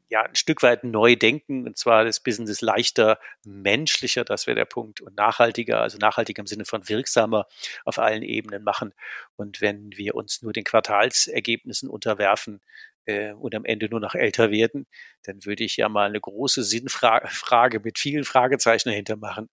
ja, 0.10 0.24
ein 0.24 0.36
Stück 0.36 0.62
weit 0.63 0.84
neu 0.84 1.15
denken, 1.15 1.65
und 1.65 1.78
zwar 1.78 2.06
das 2.06 2.20
Business 2.20 2.62
leichter, 2.62 3.20
menschlicher, 3.44 4.24
das 4.24 4.48
wäre 4.48 4.56
der 4.56 4.65
Punkt, 4.65 5.02
und 5.02 5.15
nachhaltiger, 5.18 5.82
also 5.82 5.98
nachhaltiger 5.98 6.41
im 6.41 6.48
Sinne 6.48 6.65
von 6.65 6.88
wirksamer 6.88 7.48
auf 7.86 7.98
allen 7.98 8.22
Ebenen 8.24 8.63
machen. 8.63 8.94
Und 9.36 9.62
wenn 9.62 9.91
wir 9.98 10.15
uns 10.15 10.41
nur 10.41 10.54
den 10.54 10.63
Quartalsergebnissen 10.63 11.89
unterwerfen, 11.89 12.62
äh, 13.06 13.34
und 13.34 13.56
am 13.56 13.65
Ende 13.65 13.88
nur 13.89 14.00
noch 14.00 14.15
älter 14.15 14.52
werden, 14.52 14.88
dann 15.24 15.46
würde 15.46 15.63
ich 15.63 15.78
ja 15.78 15.89
mal 15.89 16.08
eine 16.08 16.20
große 16.20 16.63
Sinnfrage 16.63 17.80
mit 17.80 18.00
vielen 18.00 18.26
Fragezeichen 18.26 18.89
dahinter 18.89 19.15
machen. 19.15 19.50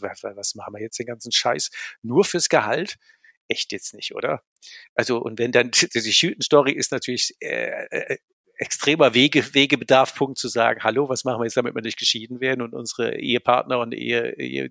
Was 0.00 0.54
machen 0.54 0.74
wir 0.74 0.80
jetzt 0.80 0.98
den 0.98 1.06
ganzen 1.06 1.32
Scheiß? 1.32 1.70
Nur 2.02 2.24
fürs 2.24 2.48
Gehalt? 2.48 2.96
Echt 3.48 3.72
jetzt 3.72 3.94
nicht, 3.94 4.14
oder? 4.14 4.42
Also, 4.94 5.18
und 5.18 5.38
wenn 5.38 5.52
dann, 5.52 5.70
die 5.70 6.12
Schüten-Story 6.12 6.72
ist 6.72 6.92
natürlich 6.92 7.34
äh, 7.40 7.86
äh 7.90 8.18
extremer 8.58 9.14
Wege, 9.14 9.54
Wegebedarfpunkt 9.54 10.38
zu 10.38 10.48
sagen, 10.48 10.82
hallo, 10.82 11.08
was 11.08 11.24
machen 11.24 11.40
wir 11.40 11.44
jetzt, 11.44 11.56
damit 11.56 11.74
wir 11.74 11.82
nicht 11.82 11.98
geschieden 11.98 12.40
werden 12.40 12.62
und 12.62 12.74
unsere 12.74 13.16
Ehepartner 13.18 13.78
und 13.80 13.94
Ehe, 13.94 14.36
Ehe 14.38 14.70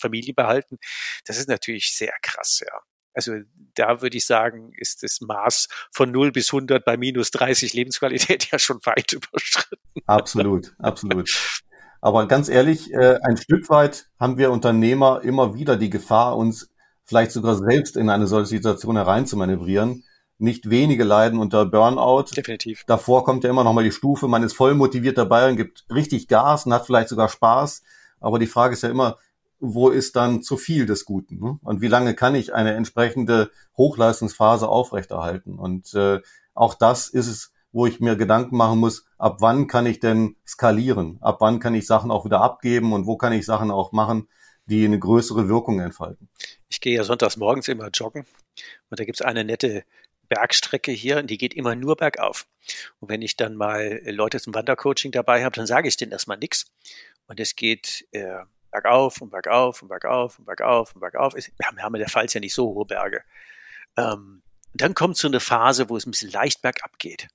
Familie 0.00 0.34
behalten. 0.34 0.78
Das 1.26 1.38
ist 1.38 1.48
natürlich 1.48 1.94
sehr 1.94 2.14
krass, 2.22 2.62
ja. 2.66 2.72
Also 3.14 3.32
da 3.74 4.02
würde 4.02 4.18
ich 4.18 4.26
sagen, 4.26 4.72
ist 4.76 5.02
das 5.02 5.22
Maß 5.22 5.68
von 5.90 6.10
0 6.10 6.32
bis 6.32 6.52
100 6.52 6.84
bei 6.84 6.98
minus 6.98 7.30
30 7.30 7.72
Lebensqualität 7.72 8.48
ja 8.52 8.58
schon 8.58 8.78
weit 8.84 9.12
überschritten. 9.12 10.02
Absolut, 10.06 10.74
absolut. 10.78 11.30
Aber 12.02 12.28
ganz 12.28 12.48
ehrlich, 12.48 12.92
äh, 12.92 13.18
ein 13.22 13.38
Stück 13.38 13.70
weit 13.70 14.06
haben 14.20 14.36
wir 14.36 14.50
Unternehmer 14.50 15.22
immer 15.24 15.54
wieder 15.54 15.76
die 15.76 15.90
Gefahr, 15.90 16.36
uns 16.36 16.70
vielleicht 17.04 17.32
sogar 17.32 17.56
selbst 17.56 17.96
in 17.96 18.10
eine 18.10 18.26
solche 18.26 18.48
Situation 18.48 18.96
hereinzumanövrieren 18.96 20.04
nicht 20.38 20.70
wenige 20.70 21.04
leiden 21.04 21.38
unter 21.38 21.64
Burnout. 21.64 22.34
Definitiv. 22.36 22.84
Davor 22.86 23.24
kommt 23.24 23.44
ja 23.44 23.50
immer 23.50 23.64
noch 23.64 23.72
mal 23.72 23.84
die 23.84 23.92
Stufe, 23.92 24.28
man 24.28 24.42
ist 24.42 24.54
voll 24.54 24.74
motiviert 24.74 25.18
dabei 25.18 25.48
und 25.48 25.56
gibt 25.56 25.84
richtig 25.90 26.28
Gas 26.28 26.66
und 26.66 26.74
hat 26.74 26.86
vielleicht 26.86 27.08
sogar 27.08 27.28
Spaß. 27.28 27.82
Aber 28.20 28.38
die 28.38 28.46
Frage 28.46 28.74
ist 28.74 28.82
ja 28.82 28.90
immer, 28.90 29.16
wo 29.58 29.88
ist 29.88 30.16
dann 30.16 30.42
zu 30.42 30.56
viel 30.56 30.86
des 30.86 31.04
Guten? 31.04 31.38
Ne? 31.38 31.58
Und 31.62 31.80
wie 31.80 31.88
lange 31.88 32.14
kann 32.14 32.34
ich 32.34 32.54
eine 32.54 32.74
entsprechende 32.74 33.50
Hochleistungsphase 33.76 34.68
aufrechterhalten? 34.68 35.58
Und 35.58 35.94
äh, 35.94 36.20
auch 36.54 36.74
das 36.74 37.08
ist 37.08 37.26
es, 37.26 37.52
wo 37.72 37.86
ich 37.86 38.00
mir 38.00 38.16
Gedanken 38.16 38.56
machen 38.56 38.78
muss, 38.78 39.06
ab 39.18 39.36
wann 39.40 39.66
kann 39.66 39.86
ich 39.86 40.00
denn 40.00 40.36
skalieren? 40.46 41.18
Ab 41.20 41.38
wann 41.40 41.60
kann 41.60 41.74
ich 41.74 41.86
Sachen 41.86 42.10
auch 42.10 42.24
wieder 42.24 42.40
abgeben 42.40 42.92
und 42.92 43.06
wo 43.06 43.16
kann 43.16 43.32
ich 43.32 43.44
Sachen 43.44 43.70
auch 43.70 43.92
machen, 43.92 44.28
die 44.66 44.84
eine 44.84 44.98
größere 44.98 45.48
Wirkung 45.48 45.80
entfalten? 45.80 46.28
Ich 46.68 46.80
gehe 46.80 46.96
ja 46.96 47.04
sonntags 47.04 47.36
morgens 47.36 47.68
immer 47.68 47.88
joggen 47.90 48.24
und 48.90 48.98
da 48.98 49.04
gibt's 49.04 49.22
eine 49.22 49.44
nette 49.44 49.84
Bergstrecke 50.28 50.92
hier 50.92 51.22
die 51.22 51.38
geht 51.38 51.54
immer 51.54 51.74
nur 51.74 51.96
bergauf. 51.96 52.46
Und 53.00 53.08
wenn 53.08 53.22
ich 53.22 53.36
dann 53.36 53.54
mal 53.54 54.00
Leute 54.04 54.40
zum 54.40 54.54
Wandercoaching 54.54 55.12
dabei 55.12 55.44
habe, 55.44 55.56
dann 55.56 55.66
sage 55.66 55.88
ich 55.88 55.96
denen 55.96 56.12
erstmal 56.12 56.38
nichts. 56.38 56.66
Und 57.26 57.40
es 57.40 57.56
geht 57.56 58.06
äh, 58.12 58.38
bergauf 58.70 59.20
und 59.20 59.30
bergauf 59.30 59.82
und 59.82 59.88
bergauf 59.88 60.38
und 60.38 60.44
bergauf 60.44 60.94
und 60.94 61.00
bergauf. 61.00 61.34
Wir 61.34 61.66
haben, 61.66 61.76
wir 61.76 61.82
haben 61.84 61.94
in 61.94 62.00
der 62.00 62.08
Pfalz 62.08 62.34
ja 62.34 62.40
nicht 62.40 62.54
so 62.54 62.74
hohe 62.74 62.86
Berge. 62.86 63.22
Ähm, 63.96 64.42
dann 64.74 64.94
kommt 64.94 65.16
so 65.16 65.28
eine 65.28 65.40
Phase, 65.40 65.88
wo 65.88 65.96
es 65.96 66.06
ein 66.06 66.10
bisschen 66.10 66.30
leicht 66.30 66.62
bergab 66.62 66.98
geht. 66.98 67.28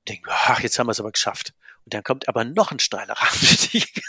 Und 0.00 0.08
denke, 0.08 0.30
ach, 0.32 0.60
jetzt 0.60 0.78
haben 0.78 0.86
wir 0.86 0.92
es 0.92 1.00
aber 1.00 1.12
geschafft. 1.12 1.52
Und 1.88 1.94
dann 1.94 2.02
kommt 2.02 2.28
aber 2.28 2.44
noch 2.44 2.70
ein 2.70 2.80
steiler 2.80 3.16
Anstieg. 3.18 4.02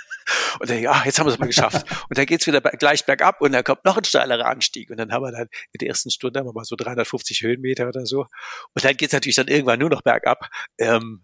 Und 0.60 0.70
dann, 0.70 0.76
denke 0.76 0.92
ach, 0.92 1.06
jetzt 1.06 1.18
haben 1.18 1.28
wir 1.28 1.32
es 1.32 1.39
mal 1.39 1.46
geschafft. 1.46 1.89
Und 2.10 2.18
dann 2.18 2.26
geht's 2.26 2.46
wieder 2.46 2.60
gleich 2.60 3.06
bergab 3.06 3.39
und 3.39 3.54
dann 3.54 3.63
kommt 3.63 3.86
noch 3.86 3.96
ein 3.96 4.04
steilerer 4.04 4.48
Anstieg. 4.48 4.89
Und 4.89 4.98
dann 4.98 5.13
haben 5.13 5.24
wir 5.24 5.32
dann 5.32 5.48
in 5.72 5.78
der 5.80 5.88
ersten 5.88 6.12
Stunde 6.12 6.42
haben 6.42 6.48
wir 6.48 6.52
mal 6.52 6.65
so 6.65 6.76
350 6.76 7.42
Höhenmeter 7.42 7.88
oder 7.88 8.06
so. 8.06 8.28
Und 8.74 8.84
dann 8.84 8.98
geht's 8.98 9.13
natürlich 9.13 9.38
dann 9.38 9.48
irgendwann 9.48 9.80
nur 9.80 9.89
noch 9.89 10.02
bergab. 10.02 10.50
Ähm, 10.78 11.24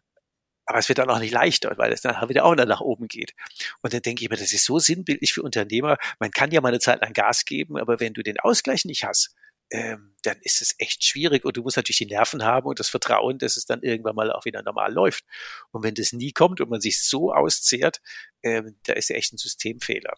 aber 0.66 0.80
es 0.80 0.88
wird 0.88 0.98
dann 0.98 1.10
auch 1.10 1.20
nicht 1.20 1.34
leichter, 1.34 1.78
weil 1.78 1.92
es 1.92 2.00
dann 2.00 2.30
wieder 2.30 2.46
auch 2.46 2.56
nach 2.56 2.80
oben 2.80 3.10
geht. 3.10 3.34
Und 3.82 3.94
dann 3.94 4.02
denke 4.02 4.24
ich 4.24 4.30
mir, 4.30 4.38
das 4.38 4.54
ist 4.54 4.64
so 4.64 4.80
sinnbildlich 4.80 5.34
für 5.34 5.44
Unternehmer. 5.44 5.98
Man 6.20 6.32
kann 6.32 6.52
ja 6.52 6.62
mal 6.62 6.70
eine 6.70 6.80
Zeit 6.80 7.02
lang 7.02 7.12
Gas 7.12 7.44
geben, 7.44 7.78
aber 7.78 8.00
wenn 8.00 8.14
du 8.14 8.24
den 8.24 8.40
Ausgleich 8.40 8.86
nicht 8.86 9.04
hast, 9.04 9.36
ähm, 9.72 10.16
dann 10.24 10.38
ist 10.42 10.62
es 10.62 10.76
echt 10.78 11.04
schwierig 11.04 11.46
und 11.46 11.58
du 11.58 11.62
musst 11.62 11.78
natürlich 11.78 11.98
die 11.98 12.06
Nerven 12.06 12.44
haben 12.44 12.68
und 12.68 12.80
das 12.80 12.90
Vertrauen, 12.90 13.38
dass 13.38 13.58
es 13.58 13.66
dann 13.66 13.82
irgendwann 13.82 14.16
mal 14.16 14.32
auch 14.32 14.46
wieder 14.46 14.62
normal 14.62 14.94
läuft. 14.94 15.26
Und 15.72 15.84
wenn 15.84 15.96
das 15.96 16.14
nie 16.14 16.32
kommt 16.32 16.62
und 16.62 16.70
man 16.70 16.82
sich 16.82 17.04
so 17.04 17.34
auszehrt, 17.34 18.02
ähm, 18.44 18.78
da 18.84 18.94
ist 18.94 19.10
ja 19.10 19.16
echt 19.16 19.34
ein 19.34 19.38
Systemfehler. 19.38 20.14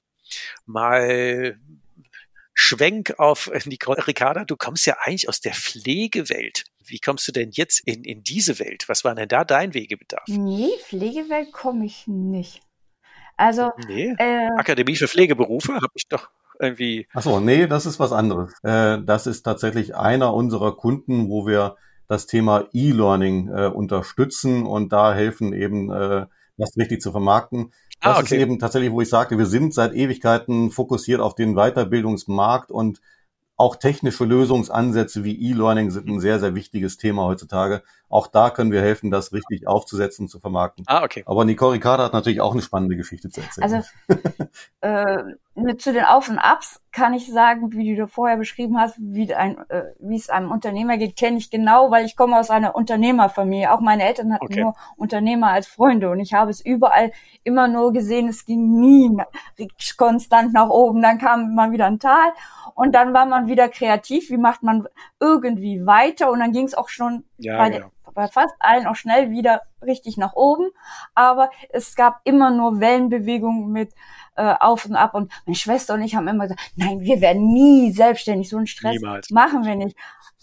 Mal 0.65 1.59
Schwenk 2.53 3.19
auf 3.19 3.51
Nicole 3.65 4.05
Ricarda, 4.07 4.43
du 4.43 4.57
kommst 4.57 4.85
ja 4.87 4.97
eigentlich 5.01 5.29
aus 5.29 5.41
der 5.41 5.53
Pflegewelt. 5.53 6.65
Wie 6.83 6.99
kommst 6.99 7.27
du 7.27 7.31
denn 7.31 7.51
jetzt 7.51 7.81
in, 7.85 8.03
in 8.03 8.23
diese 8.23 8.59
Welt? 8.59 8.89
Was 8.89 9.03
war 9.03 9.13
denn 9.13 9.27
da 9.27 9.43
dein 9.43 9.73
Wegebedarf? 9.73 10.27
Nee, 10.27 10.71
Pflegewelt 10.85 11.51
komme 11.51 11.85
ich 11.85 12.07
nicht. 12.07 12.61
Also 13.35 13.71
nee. 13.87 14.15
Äh, 14.17 14.49
Akademie 14.57 14.95
für 14.95 15.07
Pflegeberufe 15.07 15.75
habe 15.75 15.93
ich 15.93 16.07
doch 16.07 16.29
irgendwie. 16.59 17.07
Ach 17.13 17.21
so, 17.21 17.39
nee, 17.39 17.67
das 17.67 17.85
ist 17.85 17.99
was 17.99 18.11
anderes. 18.11 18.53
Äh, 18.63 18.99
das 19.03 19.27
ist 19.27 19.43
tatsächlich 19.43 19.95
einer 19.95 20.33
unserer 20.33 20.75
Kunden, 20.75 21.29
wo 21.29 21.45
wir 21.47 21.75
das 22.07 22.25
Thema 22.25 22.65
E-Learning 22.73 23.49
äh, 23.49 23.67
unterstützen 23.67 24.65
und 24.65 24.93
da 24.93 25.13
helfen 25.13 25.53
eben, 25.53 25.91
äh, 25.91 26.25
das 26.57 26.75
richtig 26.77 27.01
zu 27.01 27.11
vermarkten. 27.11 27.71
Ah, 27.99 28.09
das 28.09 28.17
ah, 28.17 28.19
okay. 28.19 28.35
ist 28.35 28.41
eben 28.41 28.59
tatsächlich, 28.59 28.91
wo 28.91 29.01
ich 29.01 29.09
sagte, 29.09 29.37
wir 29.37 29.45
sind 29.45 29.73
seit 29.73 29.93
Ewigkeiten 29.93 30.71
fokussiert 30.71 31.19
auf 31.19 31.35
den 31.35 31.55
Weiterbildungsmarkt 31.55 32.71
und 32.71 33.01
auch 33.57 33.75
technische 33.75 34.23
Lösungsansätze 34.23 35.23
wie 35.23 35.49
E-Learning 35.49 35.89
sind 35.89 36.07
ein 36.07 36.19
sehr, 36.19 36.39
sehr 36.39 36.53
wichtiges 36.55 36.97
Thema 36.97 37.23
heutzutage. 37.23 37.83
Auch 38.09 38.27
da 38.27 38.49
können 38.49 38.71
wir 38.71 38.81
helfen, 38.81 39.11
das 39.11 39.33
richtig 39.33 39.67
aufzusetzen 39.67 40.25
und 40.25 40.29
zu 40.29 40.39
vermarkten. 40.39 40.85
Ah, 40.87 41.03
okay. 41.03 41.23
Aber 41.25 41.43
Nicole 41.43 41.73
Ricarda 41.73 42.05
hat 42.05 42.13
natürlich 42.13 42.39
auch 42.39 42.53
eine 42.53 42.61
spannende 42.61 42.95
Geschichte 42.95 43.29
zu 43.29 43.41
erzählen. 43.41 43.83
Also 44.07 44.19
äh, 44.81 45.35
mit 45.55 45.81
zu 45.81 45.91
den 45.91 46.05
Auf 46.05 46.29
und 46.29 46.39
Abs 46.39 46.79
kann 46.93 47.13
ich 47.13 47.29
sagen, 47.29 47.73
wie 47.73 47.95
du 47.95 48.07
vorher 48.07 48.37
beschrieben 48.37 48.79
hast, 48.79 48.95
wie, 48.97 49.33
ein, 49.33 49.57
äh, 49.69 49.83
wie 49.99 50.15
es 50.15 50.29
einem 50.29 50.51
Unternehmer 50.51 50.97
geht, 50.97 51.17
kenne 51.17 51.37
ich 51.37 51.49
genau, 51.49 51.91
weil 51.91 52.05
ich 52.05 52.15
komme 52.15 52.39
aus 52.39 52.49
einer 52.49 52.75
Unternehmerfamilie. 52.75 53.73
Auch 53.73 53.81
meine 53.81 54.03
Eltern 54.03 54.33
hatten 54.33 54.45
okay. 54.45 54.61
nur 54.61 54.75
Unternehmer 54.95 55.49
als 55.49 55.67
Freunde 55.67 56.09
und 56.09 56.21
ich 56.21 56.33
habe 56.33 56.49
es 56.49 56.61
überall 56.61 57.11
immer 57.43 57.67
nur 57.67 57.91
gesehen, 57.91 58.29
es 58.29 58.45
ging 58.45 58.79
nie 58.79 59.11
konstant 59.97 60.53
nach 60.53 60.69
oben. 60.69 61.01
Dann 61.01 61.17
kam 61.17 61.55
mal 61.55 61.71
wieder 61.71 61.87
ein 61.87 61.99
Tal 61.99 62.31
und 62.73 62.95
dann 62.95 63.13
war 63.13 63.25
man 63.25 63.47
wieder 63.47 63.67
kreativ. 63.67 64.29
Wie 64.29 64.37
macht 64.37 64.63
man 64.63 64.87
irgendwie 65.19 65.85
weiter? 65.85 66.31
Und 66.31 66.39
dann 66.39 66.53
ging 66.53 66.65
es 66.65 66.73
auch 66.73 66.89
schon 66.89 67.25
ja, 67.37 67.57
bei, 67.57 67.71
ja 67.79 67.91
bei 68.17 68.27
fast 68.27 68.55
allen 68.59 68.87
auch 68.87 68.95
schnell 68.95 69.29
wieder 69.29 69.61
richtig 69.79 70.17
nach 70.17 70.33
oben. 70.33 70.71
Aber 71.13 71.51
es 71.69 71.95
gab 71.95 72.19
immer 72.23 72.49
nur 72.49 72.79
Wellenbewegungen 72.79 73.71
mit 73.71 73.93
äh, 74.35 74.55
auf 74.59 74.85
und 74.85 74.95
ab. 74.95 75.13
Und 75.13 75.31
meine 75.45 75.55
Schwester 75.55 75.93
und 75.93 76.01
ich 76.01 76.15
haben 76.15 76.27
immer 76.27 76.45
gesagt, 76.45 76.71
nein, 76.75 76.99
wir 77.01 77.21
werden 77.21 77.53
nie 77.53 77.91
selbstständig. 77.91 78.49
So 78.49 78.57
einen 78.57 78.65
Stress 78.65 78.95
niemals. 78.99 79.29
machen 79.29 79.65
wir 79.65 79.75
nicht. 79.75 79.95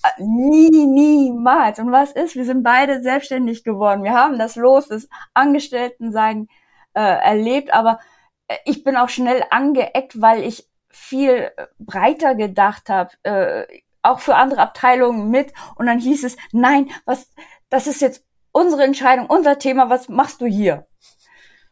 Äh, 0.05 0.23
nie, 0.23 0.87
niemals. 0.87 1.81
Und 1.81 1.91
was 1.91 2.13
ist? 2.13 2.37
Wir 2.37 2.45
sind 2.45 2.63
beide 2.63 3.03
selbstständig 3.03 3.65
geworden. 3.65 4.05
Wir 4.05 4.15
haben 4.15 4.39
das 4.39 4.55
Los 4.55 4.87
des 4.87 5.09
Angestelltensein 5.35 6.47
äh, 6.93 7.01
erlebt. 7.01 7.75
Aber 7.75 7.99
äh, 8.47 8.57
ich 8.67 8.85
bin 8.85 8.97
auch 8.97 9.09
schnell 9.09 9.43
angeeckt, 9.51 10.21
weil 10.21 10.45
ich 10.45 10.69
viel 10.91 11.51
äh, 11.57 11.67
breiter 11.81 12.37
gedacht 12.37 12.89
habe. 12.89 13.11
Auch 14.05 14.21
für 14.21 14.37
andere 14.37 14.61
Abteilungen 14.61 15.31
mit. 15.31 15.53
Und 15.77 15.87
dann 15.87 15.99
hieß 15.99 16.25
es, 16.25 16.37
nein, 16.53 16.91
was, 17.05 17.31
das 17.71 17.87
ist 17.87 18.01
jetzt 18.01 18.25
unsere 18.53 18.85
Entscheidung, 18.85 19.27
unser 19.27 19.59
Thema, 19.59 19.91
was 19.91 20.09
machst 20.09 20.41
du 20.41 20.47
hier? 20.47 20.87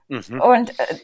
Mhm. 0.08 0.40
Und 0.40 0.78
äh, 0.78 0.98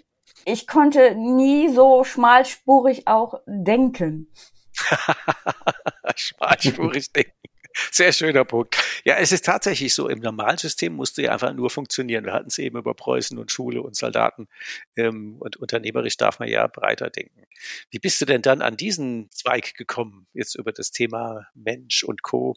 ich 0.45 0.67
konnte 0.67 1.15
nie 1.15 1.69
so 1.69 2.05
schmalspurig 2.05 3.07
auch 3.07 3.41
denken. 3.47 4.33
schmalspurig 6.17 7.13
denken. 7.13 7.48
Sehr 7.91 8.13
schöner 8.13 8.45
Punkt. 8.45 8.77
Ja, 9.05 9.17
es 9.17 9.33
ist 9.33 9.45
tatsächlich 9.45 9.95
so, 9.95 10.09
im 10.09 10.21
normalen 10.21 10.59
System 10.59 10.95
musste 10.95 11.23
ja 11.23 11.33
einfach 11.33 11.53
nur 11.53 11.71
funktionieren. 11.71 12.25
Wir 12.25 12.33
hatten 12.33 12.49
es 12.49 12.59
eben 12.59 12.79
über 12.79 12.95
Preußen 12.95 13.39
und 13.39 13.51
Schule 13.51 13.83
und 13.83 13.97
Soldaten. 13.97 14.49
Ähm, 14.97 15.37
und 15.41 15.57
unternehmerisch 15.57 16.17
darf 16.17 16.39
man 16.39 16.49
ja 16.49 16.67
breiter 16.67 17.11
denken. 17.11 17.43
Wie 17.91 17.99
bist 17.99 18.21
du 18.21 18.25
denn 18.25 18.43
dann 18.43 18.63
an 18.63 18.77
diesen 18.77 19.31
Zweig 19.31 19.75
gekommen, 19.75 20.27
jetzt 20.33 20.55
über 20.55 20.73
das 20.73 20.91
Thema 20.91 21.47
Mensch 21.55 22.05
und 22.05 22.23
Co.? 22.23 22.55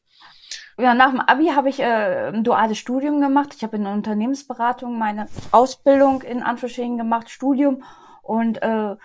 Ja, 0.77 0.93
nach 0.93 1.11
dem 1.11 1.21
Abi 1.21 1.47
habe 1.47 1.69
ich 1.69 1.79
äh, 1.79 2.27
ein 2.27 2.43
duales 2.43 2.77
Studium 2.77 3.21
gemacht. 3.21 3.53
Ich 3.55 3.63
habe 3.63 3.77
in 3.77 3.85
Unternehmensberatung 3.85 4.97
meine 4.97 5.27
Ausbildung 5.51 6.21
in 6.23 6.43
Anführungsstrichen 6.43 6.97
gemacht, 6.97 7.29
Studium 7.29 7.83
und 8.21 8.61
äh, 8.61 8.91
äh, 8.91 8.95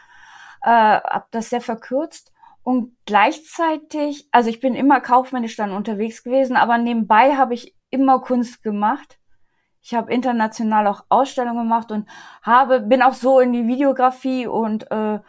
habe 0.62 1.26
das 1.30 1.50
sehr 1.50 1.60
verkürzt. 1.60 2.32
Und 2.66 2.96
gleichzeitig, 3.04 4.28
also 4.32 4.50
ich 4.50 4.58
bin 4.58 4.74
immer 4.74 5.00
kaufmännisch 5.00 5.54
dann 5.54 5.70
unterwegs 5.70 6.24
gewesen, 6.24 6.56
aber 6.56 6.78
nebenbei 6.78 7.36
habe 7.36 7.54
ich 7.54 7.76
immer 7.90 8.20
Kunst 8.20 8.64
gemacht. 8.64 9.20
Ich 9.82 9.94
habe 9.94 10.12
international 10.12 10.88
auch 10.88 11.04
Ausstellungen 11.08 11.62
gemacht 11.62 11.92
und 11.92 12.08
habe 12.42 12.80
bin 12.80 13.02
auch 13.02 13.14
so 13.14 13.38
in 13.38 13.52
die 13.52 13.68
Videografie 13.68 14.48
und 14.48 14.90
äh, 14.90 15.20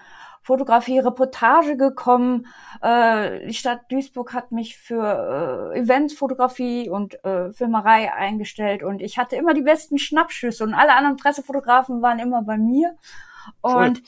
Fotografie, 0.42 0.98
Reportage 0.98 1.78
gekommen. 1.78 2.48
Äh, 2.82 3.46
die 3.46 3.54
Stadt 3.54 3.82
Duisburg 3.92 4.34
hat 4.34 4.52
mich 4.52 4.76
für 4.76 5.72
äh, 5.76 5.80
Eventsfotografie 5.80 6.90
und 6.90 7.24
äh, 7.24 7.52
Filmerei 7.52 8.12
eingestellt 8.12 8.82
und 8.82 9.00
ich 9.00 9.20
hatte 9.20 9.36
immer 9.36 9.54
die 9.54 9.62
besten 9.62 10.00
Schnappschüsse 10.00 10.64
und 10.64 10.74
alle 10.74 10.96
anderen 10.96 11.18
Pressefotografen 11.18 12.02
waren 12.02 12.18
immer 12.18 12.42
bei 12.42 12.58
mir. 12.58 12.96
Und 13.62 14.00
cool. 14.00 14.04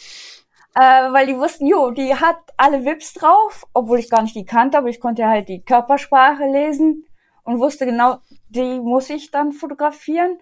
Äh, 0.76 0.80
weil 0.80 1.28
die 1.28 1.38
wussten, 1.38 1.66
jo, 1.66 1.92
die 1.92 2.16
hat 2.16 2.38
alle 2.58 2.86
Vips 2.86 3.14
drauf, 3.14 3.66
obwohl 3.74 4.00
ich 4.00 4.10
gar 4.10 4.22
nicht 4.22 4.36
die 4.36 4.46
kannte, 4.46 4.78
aber 4.78 4.90
ich 4.90 5.00
konnte 5.00 5.28
halt 5.28 5.50
die 5.50 5.62
Körpersprache 5.62 6.46
lesen 6.46 7.06
und 7.44 7.60
wusste 7.60 7.86
genau, 7.86 8.18
die 8.50 8.80
muss 8.80 9.10
ich 9.10 9.32
dann 9.32 9.52
fotografieren. 9.52 10.40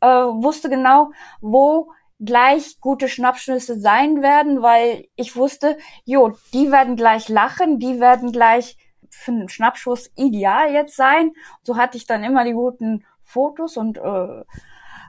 Äh, 0.00 0.06
wusste 0.08 0.68
genau, 0.68 1.10
wo 1.40 1.90
gleich 2.20 2.80
gute 2.80 3.08
Schnappschüsse 3.08 3.78
sein 3.78 4.22
werden, 4.22 4.62
weil 4.62 5.08
ich 5.16 5.36
wusste, 5.36 5.76
jo, 6.04 6.32
die 6.52 6.70
werden 6.70 6.96
gleich 6.96 7.28
lachen, 7.28 7.78
die 7.78 8.00
werden 8.00 8.32
gleich 8.32 8.76
für 9.10 9.32
einen 9.32 9.48
Schnappschuss 9.48 10.10
ideal 10.16 10.72
jetzt 10.72 10.96
sein. 10.96 11.32
So 11.62 11.76
hatte 11.76 11.96
ich 11.96 12.06
dann 12.06 12.24
immer 12.24 12.44
die 12.44 12.52
guten 12.52 13.04
Fotos 13.22 13.76
und 13.76 13.98
äh, 13.98 14.44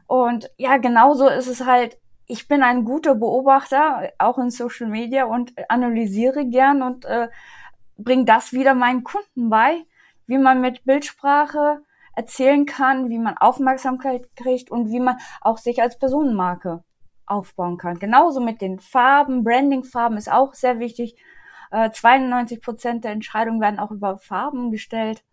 und 0.08 0.50
ja, 0.58 0.78
genauso 0.78 1.28
ist 1.28 1.48
es 1.48 1.66
halt. 1.66 1.98
Ich 2.32 2.48
bin 2.48 2.62
ein 2.62 2.86
guter 2.86 3.16
Beobachter, 3.16 4.12
auch 4.20 4.38
in 4.38 4.52
Social 4.52 4.88
Media 4.88 5.26
und 5.26 5.52
analysiere 5.68 6.46
gern 6.46 6.84
und 6.84 7.04
äh, 7.06 7.28
bringe 7.98 8.26
das 8.26 8.54
wieder 8.54 8.76
meinen 8.76 9.04
Kunden 9.04 9.50
bei, 9.50 9.84
wie 10.28 10.38
man 10.38 10.62
mit 10.62 10.86
Bildsprache 10.86 11.82
erzählen 12.16 12.68
kann, 12.68 13.10
wie 13.10 13.18
man 13.18 13.36
Aufmerksamkeit 13.36 14.36
kriegt 14.36 14.70
und 14.70 14.92
wie 14.92 15.00
man 15.00 15.18
auch 15.42 15.58
sich 15.58 15.82
als 15.82 15.98
Personenmarke 15.98 16.84
aufbauen 17.26 17.78
kann. 17.78 17.98
Genauso 17.98 18.42
mit 18.42 18.62
den 18.62 18.78
Farben. 18.80 19.44
Branding-Farben 19.44 20.18
ist 20.18 20.32
auch 20.32 20.54
sehr 20.54 20.78
wichtig. 20.78 21.16
Äh, 21.72 21.90
92 21.90 22.62
Prozent 22.62 23.04
der 23.06 23.12
Entscheidungen 23.12 23.60
werden 23.60 23.80
auch 23.80 23.90
über 23.90 24.18
Farben 24.18 24.70
gestellt. 24.70 25.24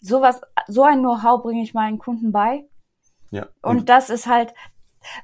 Sowas, 0.00 0.40
so 0.66 0.82
ein 0.82 0.98
Know-how 0.98 1.42
bringe 1.42 1.62
ich 1.62 1.74
meinen 1.74 1.98
Kunden 1.98 2.32
bei. 2.32 2.64
Ja. 3.30 3.46
Und, 3.62 3.78
und 3.78 3.88
das 3.88 4.10
ist 4.10 4.26
halt 4.26 4.52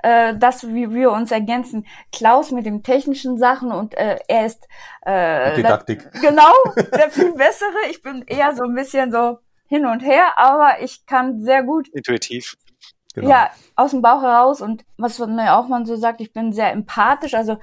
äh, 0.03 0.35
das, 0.37 0.67
wie 0.67 0.93
wir 0.93 1.11
uns 1.13 1.31
ergänzen. 1.31 1.87
Klaus 2.13 2.51
mit 2.51 2.67
den 2.67 2.83
technischen 2.83 3.39
Sachen 3.39 3.73
und 3.73 3.95
äh, 3.95 4.19
er 4.29 4.47
ist 4.47 4.67
äh, 5.03 5.55
Didaktik. 5.57 6.11
Der, 6.13 6.21
genau, 6.31 6.53
der 6.77 7.11
viel 7.11 7.33
bessere. 7.33 7.89
Ich 7.91 8.03
bin 8.03 8.23
eher 8.27 8.55
so 8.55 8.65
ein 8.65 8.75
bisschen 8.75 9.13
so 9.13 9.39
hin 9.67 9.87
und 9.87 10.01
her, 10.01 10.33
aber 10.37 10.83
ich 10.83 11.07
kann 11.07 11.41
sehr 11.43 11.63
gut 11.63 11.89
intuitiv 11.89 12.57
Genau. 13.15 13.29
Ja, 13.29 13.51
aus 13.75 13.91
dem 13.91 14.03
Bauch 14.03 14.23
heraus 14.23 14.61
und 14.61 14.85
was 14.97 15.19
mir 15.19 15.57
auch 15.57 15.67
man 15.67 15.85
so 15.85 15.97
sagt, 15.97 16.21
ich 16.21 16.33
bin 16.33 16.53
sehr 16.53 16.71
empathisch. 16.71 17.35
Also 17.35 17.59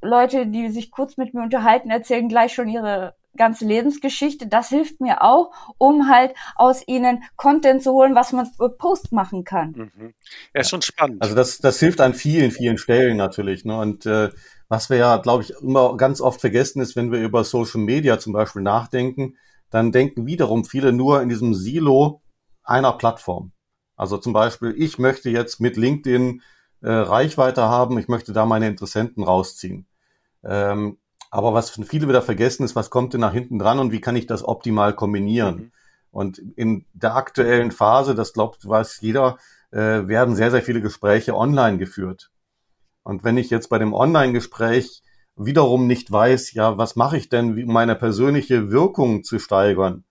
Leute, 0.00 0.46
die 0.46 0.70
sich 0.70 0.90
kurz 0.90 1.18
mit 1.18 1.34
mir 1.34 1.42
unterhalten, 1.42 1.90
erzählen 1.90 2.28
gleich 2.28 2.54
schon 2.54 2.68
ihre 2.68 3.14
ganze 3.36 3.64
Lebensgeschichte, 3.64 4.46
das 4.46 4.68
hilft 4.68 5.00
mir 5.00 5.22
auch, 5.22 5.52
um 5.78 6.08
halt 6.08 6.34
aus 6.56 6.86
ihnen 6.86 7.22
Content 7.36 7.82
zu 7.82 7.92
holen, 7.92 8.14
was 8.14 8.32
man 8.32 8.46
für 8.46 8.70
Post 8.70 9.12
machen 9.12 9.44
kann. 9.44 9.72
Mhm. 9.72 10.14
Ja, 10.54 10.60
ist 10.60 10.70
schon 10.70 10.82
spannend. 10.82 11.22
Also 11.22 11.34
das, 11.34 11.58
das 11.58 11.78
hilft 11.78 12.00
an 12.00 12.14
vielen, 12.14 12.50
vielen 12.50 12.78
Stellen 12.78 13.16
natürlich. 13.16 13.64
Ne? 13.64 13.78
Und 13.78 14.06
äh, 14.06 14.30
was 14.68 14.90
wir 14.90 14.96
ja, 14.96 15.16
glaube 15.16 15.42
ich, 15.42 15.50
immer 15.62 15.96
ganz 15.96 16.20
oft 16.20 16.40
vergessen 16.40 16.80
ist, 16.80 16.96
wenn 16.96 17.12
wir 17.12 17.20
über 17.20 17.44
Social 17.44 17.80
Media 17.80 18.18
zum 18.18 18.32
Beispiel 18.32 18.62
nachdenken, 18.62 19.36
dann 19.70 19.92
denken 19.92 20.26
wiederum 20.26 20.64
viele 20.64 20.92
nur 20.92 21.22
in 21.22 21.28
diesem 21.28 21.54
Silo 21.54 22.22
einer 22.62 22.92
Plattform. 22.92 23.52
Also 23.96 24.16
zum 24.16 24.32
Beispiel, 24.32 24.74
ich 24.76 24.98
möchte 24.98 25.28
jetzt 25.28 25.60
mit 25.60 25.76
LinkedIn 25.76 26.42
äh, 26.82 26.90
Reichweite 26.90 27.62
haben, 27.62 27.98
ich 27.98 28.08
möchte 28.08 28.32
da 28.32 28.46
meine 28.46 28.66
Interessenten 28.66 29.22
rausziehen. 29.22 29.86
Ähm, 30.42 30.98
aber 31.30 31.54
was 31.54 31.70
viele 31.70 32.08
wieder 32.08 32.22
vergessen 32.22 32.64
ist, 32.64 32.76
was 32.76 32.90
kommt 32.90 33.14
denn 33.14 33.20
nach 33.20 33.32
hinten 33.32 33.58
dran 33.58 33.78
und 33.78 33.92
wie 33.92 34.00
kann 34.00 34.16
ich 34.16 34.26
das 34.26 34.44
optimal 34.44 34.94
kombinieren? 34.94 35.56
Mhm. 35.56 35.72
Und 36.10 36.38
in 36.56 36.84
der 36.92 37.14
aktuellen 37.14 37.70
Phase, 37.70 38.16
das 38.16 38.32
glaubt, 38.32 38.68
weiß 38.68 39.00
jeder, 39.00 39.38
äh, 39.70 40.08
werden 40.08 40.34
sehr, 40.34 40.50
sehr 40.50 40.62
viele 40.62 40.80
Gespräche 40.80 41.36
online 41.36 41.78
geführt. 41.78 42.30
Und 43.04 43.22
wenn 43.22 43.36
ich 43.36 43.48
jetzt 43.48 43.68
bei 43.68 43.78
dem 43.78 43.94
Online-Gespräch 43.94 45.02
wiederum 45.36 45.86
nicht 45.86 46.10
weiß, 46.10 46.52
ja, 46.52 46.76
was 46.76 46.96
mache 46.96 47.16
ich 47.16 47.28
denn, 47.28 47.62
um 47.62 47.72
meine 47.72 47.94
persönliche 47.94 48.70
Wirkung 48.72 49.22
zu 49.22 49.38
steigern, 49.38 50.04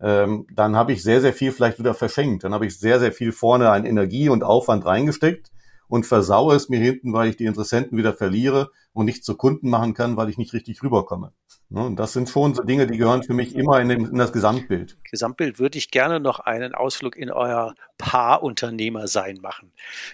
ähm, 0.00 0.46
dann 0.52 0.76
habe 0.76 0.92
ich 0.92 1.02
sehr, 1.02 1.20
sehr 1.20 1.32
viel 1.32 1.52
vielleicht 1.52 1.80
wieder 1.80 1.94
verschenkt. 1.94 2.44
Dann 2.44 2.54
habe 2.54 2.66
ich 2.66 2.78
sehr, 2.78 3.00
sehr 3.00 3.12
viel 3.12 3.32
vorne 3.32 3.70
an 3.70 3.84
Energie 3.84 4.28
und 4.28 4.44
Aufwand 4.44 4.86
reingesteckt 4.86 5.50
und 5.92 6.06
versaue 6.06 6.56
es 6.56 6.70
mir 6.70 6.80
hinten, 6.80 7.12
weil 7.12 7.28
ich 7.28 7.36
die 7.36 7.44
Interessenten 7.44 7.98
wieder 7.98 8.14
verliere 8.14 8.70
und 8.94 9.04
nicht 9.04 9.26
zu 9.26 9.36
Kunden 9.36 9.68
machen 9.68 9.92
kann, 9.92 10.16
weil 10.16 10.30
ich 10.30 10.38
nicht 10.38 10.54
richtig 10.54 10.82
rüberkomme. 10.82 11.34
Ne, 11.68 11.84
und 11.84 11.96
das 11.96 12.14
sind 12.14 12.30
schon 12.30 12.54
so 12.54 12.62
Dinge, 12.62 12.86
die 12.86 12.96
gehören 12.96 13.22
für 13.22 13.34
mich 13.34 13.54
immer 13.54 13.78
in, 13.78 13.90
dem, 13.90 14.06
in 14.06 14.16
das 14.16 14.32
Gesamtbild. 14.32 14.96
Gesamtbild 15.10 15.58
würde 15.58 15.76
ich 15.76 15.90
gerne 15.90 16.18
noch 16.18 16.40
einen 16.40 16.74
Ausflug 16.74 17.14
in 17.14 17.30
euer 17.30 17.74
Paarunternehmer 17.98 19.06
sein 19.06 19.36
machen. 19.42 19.70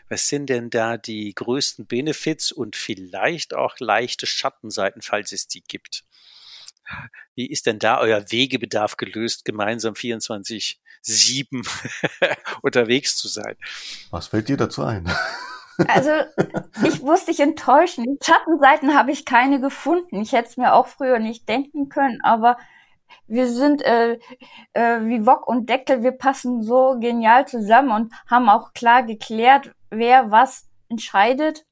Was 0.08 0.26
sind 0.26 0.50
denn 0.50 0.68
da 0.68 0.96
die 0.96 1.32
größten 1.32 1.86
Benefits 1.86 2.50
und 2.50 2.74
vielleicht 2.74 3.54
auch 3.54 3.78
leichte 3.78 4.26
Schattenseiten, 4.26 5.00
falls 5.00 5.30
es 5.30 5.46
die 5.46 5.62
gibt? 5.62 6.04
Wie 7.36 7.46
ist 7.46 7.66
denn 7.66 7.78
da 7.78 8.00
euer 8.00 8.32
Wegebedarf 8.32 8.96
gelöst, 8.96 9.44
gemeinsam 9.44 9.94
24-7 9.94 10.74
unterwegs 12.62 13.16
zu 13.16 13.28
sein? 13.28 13.54
Was 14.10 14.26
fällt 14.26 14.48
dir 14.48 14.56
dazu 14.56 14.82
ein? 14.82 15.08
Also 15.86 16.10
ich 16.84 17.02
muss 17.02 17.26
dich 17.26 17.40
enttäuschen. 17.40 18.18
Schattenseiten 18.22 18.96
habe 18.96 19.12
ich 19.12 19.24
keine 19.24 19.60
gefunden. 19.60 20.20
Ich 20.20 20.32
hätte 20.32 20.48
es 20.48 20.56
mir 20.56 20.74
auch 20.74 20.88
früher 20.88 21.18
nicht 21.18 21.48
denken 21.48 21.88
können, 21.88 22.20
aber 22.22 22.56
wir 23.26 23.48
sind 23.48 23.82
äh, 23.82 24.18
äh, 24.72 25.00
wie 25.02 25.26
Wok 25.26 25.46
und 25.46 25.68
Deckel, 25.68 26.02
wir 26.02 26.12
passen 26.12 26.62
so 26.62 26.98
genial 26.98 27.46
zusammen 27.46 27.90
und 27.90 28.12
haben 28.26 28.48
auch 28.48 28.72
klar 28.72 29.02
geklärt, 29.02 29.72
wer 29.90 30.30
was 30.30 30.66
entscheidet, 30.88 31.64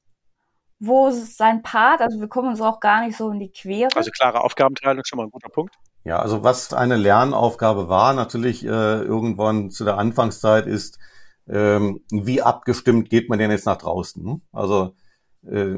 wo 0.79 1.07
ist 1.07 1.37
sein 1.37 1.63
Part. 1.63 2.01
Also 2.01 2.19
wir 2.19 2.27
kommen 2.27 2.49
uns 2.49 2.61
auch 2.61 2.79
gar 2.79 3.05
nicht 3.05 3.17
so 3.17 3.29
in 3.29 3.39
die 3.39 3.51
Quere. 3.51 3.89
Also 3.95 4.11
klare 4.11 4.41
Aufgabenteilung, 4.41 5.03
schon 5.05 5.17
mal 5.17 5.25
ein 5.25 5.31
guter 5.31 5.49
Punkt. 5.49 5.75
Ja, 6.03 6.19
also 6.19 6.43
was 6.43 6.73
eine 6.73 6.95
Lernaufgabe 6.95 7.89
war, 7.89 8.13
natürlich 8.13 8.63
äh, 8.63 8.69
irgendwann 8.69 9.71
zu 9.71 9.83
der 9.83 9.97
Anfangszeit 9.97 10.65
ist, 10.65 10.99
ähm, 11.49 12.01
wie 12.11 12.41
abgestimmt 12.41 13.09
geht 13.09 13.29
man 13.29 13.39
denn 13.39 13.51
jetzt 13.51 13.65
nach 13.65 13.77
draußen? 13.77 14.23
Ne? 14.23 14.41
Also 14.51 14.93
äh, 15.49 15.75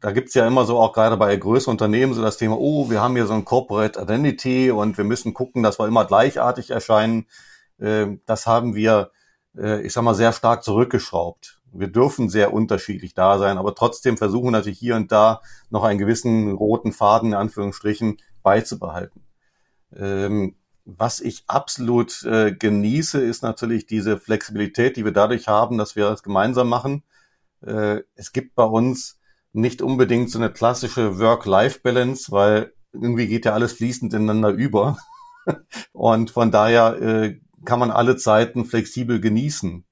da 0.00 0.10
gibt's 0.10 0.34
ja 0.34 0.46
immer 0.46 0.64
so 0.64 0.78
auch 0.78 0.92
gerade 0.92 1.16
bei 1.16 1.34
größeren 1.36 1.72
Unternehmen 1.72 2.14
so 2.14 2.22
das 2.22 2.36
Thema, 2.36 2.58
oh, 2.58 2.90
wir 2.90 3.00
haben 3.00 3.14
hier 3.14 3.26
so 3.26 3.34
ein 3.34 3.44
Corporate 3.44 4.00
Identity 4.00 4.70
und 4.70 4.98
wir 4.98 5.04
müssen 5.04 5.34
gucken, 5.34 5.62
dass 5.62 5.78
wir 5.78 5.86
immer 5.86 6.04
gleichartig 6.04 6.70
erscheinen. 6.70 7.26
Äh, 7.78 8.18
das 8.26 8.46
haben 8.46 8.74
wir, 8.74 9.10
äh, 9.56 9.80
ich 9.82 9.92
sag 9.92 10.02
mal, 10.02 10.14
sehr 10.14 10.32
stark 10.32 10.64
zurückgeschraubt. 10.64 11.60
Wir 11.72 11.88
dürfen 11.88 12.28
sehr 12.28 12.52
unterschiedlich 12.52 13.14
da 13.14 13.38
sein, 13.38 13.56
aber 13.56 13.74
trotzdem 13.74 14.18
versuchen 14.18 14.52
natürlich 14.52 14.78
hier 14.78 14.96
und 14.96 15.10
da 15.12 15.40
noch 15.70 15.84
einen 15.84 15.98
gewissen 15.98 16.52
roten 16.52 16.92
Faden 16.92 17.30
in 17.30 17.34
Anführungsstrichen 17.34 18.18
beizubehalten. 18.42 19.22
Ähm, 19.96 20.56
was 20.84 21.20
ich 21.20 21.44
absolut 21.46 22.22
äh, 22.24 22.52
genieße, 22.52 23.20
ist 23.20 23.42
natürlich 23.42 23.86
diese 23.86 24.18
Flexibilität, 24.18 24.96
die 24.96 25.04
wir 25.04 25.12
dadurch 25.12 25.48
haben, 25.48 25.78
dass 25.78 25.96
wir 25.96 26.08
das 26.08 26.22
gemeinsam 26.22 26.68
machen. 26.68 27.02
Äh, 27.64 28.00
es 28.14 28.32
gibt 28.32 28.54
bei 28.54 28.64
uns 28.64 29.18
nicht 29.52 29.82
unbedingt 29.82 30.30
so 30.30 30.38
eine 30.38 30.50
klassische 30.50 31.18
Work-Life-Balance, 31.18 32.32
weil 32.32 32.72
irgendwie 32.92 33.28
geht 33.28 33.44
ja 33.44 33.52
alles 33.52 33.74
fließend 33.74 34.12
ineinander 34.14 34.50
über. 34.50 34.96
Und 35.92 36.30
von 36.30 36.50
daher 36.50 37.00
äh, 37.00 37.40
kann 37.64 37.78
man 37.78 37.90
alle 37.90 38.16
Zeiten 38.16 38.64
flexibel 38.64 39.20
genießen. 39.20 39.84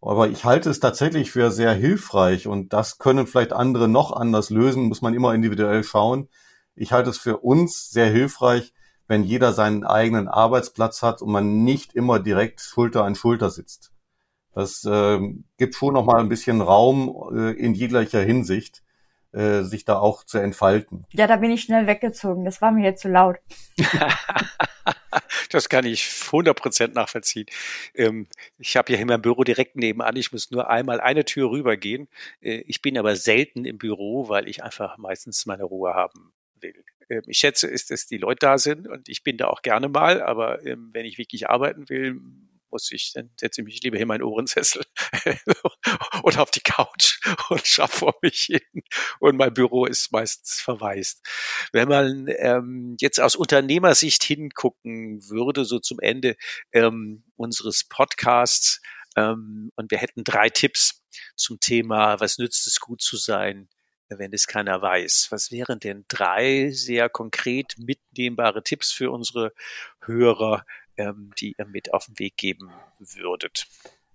Aber 0.00 0.28
ich 0.28 0.44
halte 0.44 0.68
es 0.68 0.80
tatsächlich 0.80 1.30
für 1.30 1.50
sehr 1.50 1.72
hilfreich 1.72 2.46
und 2.46 2.74
das 2.74 2.98
können 2.98 3.26
vielleicht 3.26 3.54
andere 3.54 3.88
noch 3.88 4.12
anders 4.12 4.50
lösen, 4.50 4.82
muss 4.82 5.00
man 5.00 5.14
immer 5.14 5.32
individuell 5.32 5.82
schauen. 5.82 6.28
Ich 6.74 6.92
halte 6.92 7.08
es 7.08 7.16
für 7.16 7.38
uns 7.38 7.88
sehr 7.88 8.10
hilfreich, 8.10 8.74
wenn 9.06 9.24
jeder 9.24 9.52
seinen 9.52 9.84
eigenen 9.84 10.28
Arbeitsplatz 10.28 11.02
hat 11.02 11.22
und 11.22 11.30
man 11.30 11.64
nicht 11.64 11.94
immer 11.94 12.18
direkt 12.18 12.60
Schulter 12.60 13.04
an 13.04 13.14
Schulter 13.14 13.50
sitzt. 13.50 13.92
Das 14.54 14.84
äh, 14.84 15.20
gibt 15.58 15.74
schon 15.74 15.94
noch 15.94 16.04
mal 16.04 16.20
ein 16.20 16.28
bisschen 16.28 16.60
Raum 16.60 17.30
äh, 17.36 17.52
in 17.52 17.74
jeglicher 17.74 18.22
Hinsicht, 18.22 18.82
äh, 19.32 19.62
sich 19.62 19.84
da 19.84 19.98
auch 19.98 20.24
zu 20.24 20.38
entfalten. 20.38 21.06
Ja, 21.12 21.26
da 21.26 21.36
bin 21.36 21.50
ich 21.50 21.62
schnell 21.62 21.86
weggezogen. 21.86 22.44
Das 22.44 22.62
war 22.62 22.70
mir 22.70 22.84
jetzt 22.84 23.02
zu 23.02 23.08
laut. 23.08 23.36
das 25.50 25.68
kann 25.68 25.84
ich 25.84 26.02
100% 26.04 26.92
nachvollziehen. 26.94 27.46
Ähm, 27.94 28.26
ich 28.58 28.76
habe 28.76 28.92
ja 28.92 28.96
hier 28.96 29.06
mein 29.06 29.22
Büro 29.22 29.44
direkt 29.44 29.76
nebenan. 29.76 30.16
Ich 30.16 30.32
muss 30.32 30.50
nur 30.50 30.68
einmal 30.68 31.00
eine 31.00 31.24
Tür 31.24 31.50
rübergehen. 31.50 32.08
Äh, 32.40 32.64
ich 32.66 32.82
bin 32.82 32.98
aber 32.98 33.16
selten 33.16 33.64
im 33.64 33.78
Büro, 33.78 34.28
weil 34.28 34.48
ich 34.48 34.62
einfach 34.62 34.98
meistens 34.98 35.46
meine 35.46 35.64
Ruhe 35.64 35.94
haben 35.94 36.32
will. 36.60 36.84
Ähm, 37.08 37.22
ich 37.26 37.38
schätze, 37.38 37.66
ist, 37.66 37.90
dass 37.90 38.06
die 38.06 38.18
Leute 38.18 38.46
da 38.46 38.58
sind 38.58 38.88
und 38.88 39.08
ich 39.08 39.22
bin 39.22 39.36
da 39.36 39.48
auch 39.48 39.62
gerne 39.62 39.88
mal, 39.88 40.22
aber 40.22 40.64
ähm, 40.66 40.90
wenn 40.92 41.06
ich 41.06 41.18
wirklich 41.18 41.48
arbeiten 41.48 41.88
will, 41.88 42.20
muss 42.74 42.90
ich, 42.90 43.12
dann 43.12 43.30
setze 43.38 43.60
ich 43.60 43.64
mich 43.64 43.82
lieber 43.84 43.98
in 43.98 44.08
meinen 44.08 44.24
Ohrensessel 44.24 44.82
oder 46.24 46.42
auf 46.42 46.50
die 46.50 46.60
Couch 46.60 47.20
und 47.48 47.64
schaffe 47.64 47.98
vor 47.98 48.16
mich 48.20 48.48
hin. 48.50 48.82
Und 49.20 49.36
mein 49.36 49.54
Büro 49.54 49.86
ist 49.86 50.10
meistens 50.10 50.60
verwaist. 50.60 51.24
Wenn 51.72 51.88
man 51.88 52.26
ähm, 52.36 52.96
jetzt 53.00 53.20
aus 53.20 53.36
Unternehmersicht 53.36 54.24
hingucken 54.24 55.22
würde, 55.28 55.64
so 55.64 55.78
zum 55.78 56.00
Ende 56.00 56.34
ähm, 56.72 57.22
unseres 57.36 57.84
Podcasts, 57.84 58.80
ähm, 59.16 59.70
und 59.76 59.92
wir 59.92 59.98
hätten 59.98 60.24
drei 60.24 60.50
Tipps 60.50 61.04
zum 61.36 61.60
Thema, 61.60 62.18
was 62.20 62.38
nützt 62.38 62.66
es, 62.66 62.80
gut 62.80 63.00
zu 63.00 63.16
sein, 63.16 63.68
wenn 64.08 64.32
es 64.32 64.46
keiner 64.46 64.82
weiß. 64.82 65.28
Was 65.30 65.50
wären 65.50 65.80
denn 65.80 66.04
drei 66.08 66.70
sehr 66.70 67.08
konkret 67.08 67.74
mitnehmbare 67.78 68.62
Tipps 68.62 68.92
für 68.92 69.10
unsere 69.10 69.52
Hörer, 70.00 70.64
ähm, 70.96 71.32
die 71.38 71.54
ihr 71.58 71.66
mit 71.66 71.92
auf 71.92 72.06
den 72.06 72.18
Weg 72.18 72.36
geben 72.36 72.70
würdet? 72.98 73.66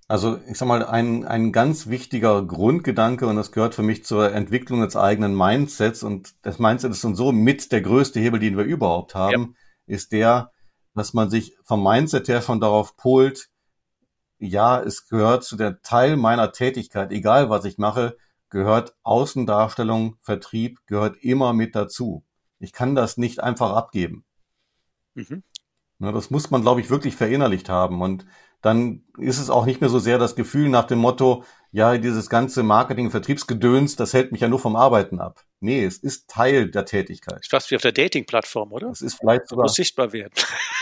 Also 0.07 0.39
ich 0.49 0.57
sag 0.57 0.67
mal, 0.67 0.83
ein, 0.83 1.23
ein 1.25 1.51
ganz 1.51 1.87
wichtiger 1.87 2.43
Grundgedanke, 2.43 3.27
und 3.27 3.35
das 3.35 3.51
gehört 3.51 3.75
für 3.75 3.83
mich 3.83 4.03
zur 4.05 4.33
Entwicklung 4.33 4.81
des 4.81 4.95
eigenen 4.95 5.35
Mindsets, 5.35 6.01
und 6.01 6.33
das 6.41 6.57
Mindset 6.57 6.91
ist 6.91 7.03
und 7.05 7.15
so 7.15 7.31
mit 7.31 7.71
der 7.71 7.81
größte 7.81 8.19
Hebel, 8.19 8.39
den 8.39 8.57
wir 8.57 8.63
überhaupt 8.63 9.13
haben, 9.13 9.55
ja. 9.87 9.95
ist 9.95 10.11
der, 10.11 10.51
dass 10.95 11.13
man 11.13 11.29
sich 11.29 11.55
vom 11.63 11.83
Mindset 11.83 12.27
her 12.27 12.41
schon 12.41 12.59
darauf 12.59 12.97
polt, 12.97 13.49
ja, 14.39 14.81
es 14.81 15.07
gehört 15.07 15.43
zu 15.43 15.57
der 15.57 15.81
Teil 15.81 16.15
meiner 16.15 16.51
Tätigkeit, 16.53 17.11
egal 17.11 17.49
was 17.49 17.65
ich 17.65 17.77
mache, 17.77 18.17
gehört 18.49 18.95
Außendarstellung, 19.03 20.17
Vertrieb, 20.21 20.79
gehört 20.87 21.17
immer 21.17 21.53
mit 21.53 21.75
dazu. 21.75 22.23
Ich 22.59 22.73
kann 22.73 22.95
das 22.95 23.17
nicht 23.17 23.41
einfach 23.41 23.73
abgeben. 23.73 24.25
Mhm. 25.13 25.43
Na, 25.99 26.11
das 26.11 26.29
muss 26.29 26.49
man, 26.49 26.61
glaube 26.61 26.81
ich, 26.81 26.89
wirklich 26.89 27.15
verinnerlicht 27.15 27.69
haben. 27.69 28.01
Und 28.01 28.25
dann 28.61 29.03
ist 29.17 29.39
es 29.39 29.49
auch 29.49 29.65
nicht 29.65 29.81
mehr 29.81 29.89
so 29.89 29.99
sehr 29.99 30.17
das 30.17 30.35
Gefühl 30.35 30.69
nach 30.69 30.85
dem 30.85 30.99
Motto, 30.99 31.43
ja, 31.71 31.97
dieses 31.97 32.29
ganze 32.29 32.63
Marketing- 32.63 33.11
Vertriebsgedöns, 33.11 33.95
das 33.95 34.13
hält 34.13 34.31
mich 34.31 34.41
ja 34.41 34.47
nur 34.47 34.59
vom 34.59 34.75
Arbeiten 34.75 35.19
ab. 35.19 35.43
Nee, 35.61 35.83
es 35.83 35.97
ist 35.97 36.29
Teil 36.29 36.71
der 36.71 36.85
Tätigkeit. 36.85 37.45
Fast 37.49 37.69
wie 37.69 37.75
auf 37.75 37.81
der 37.81 37.91
Dating-Plattform, 37.91 38.71
oder? 38.71 38.89
Es 38.91 39.01
ist 39.01 39.15
vielleicht 39.19 39.49
sogar. 39.49 39.63
Muss 39.63 39.75
sichtbar 39.75 40.13
werden. 40.13 40.31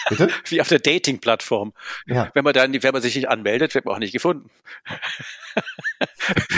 Bitte? 0.09 0.30
wie 0.45 0.61
auf 0.61 0.67
der 0.67 0.78
Dating-Plattform. 0.78 1.73
Ja. 2.05 2.30
Wenn 2.36 2.43
man 2.43 2.53
dann, 2.53 2.71
wenn 2.84 2.93
man 2.93 3.01
sich 3.01 3.15
nicht 3.15 3.28
anmeldet, 3.28 3.73
wird 3.73 3.86
man 3.86 3.95
auch 3.95 3.99
nicht 3.99 4.13
gefunden. 4.13 4.51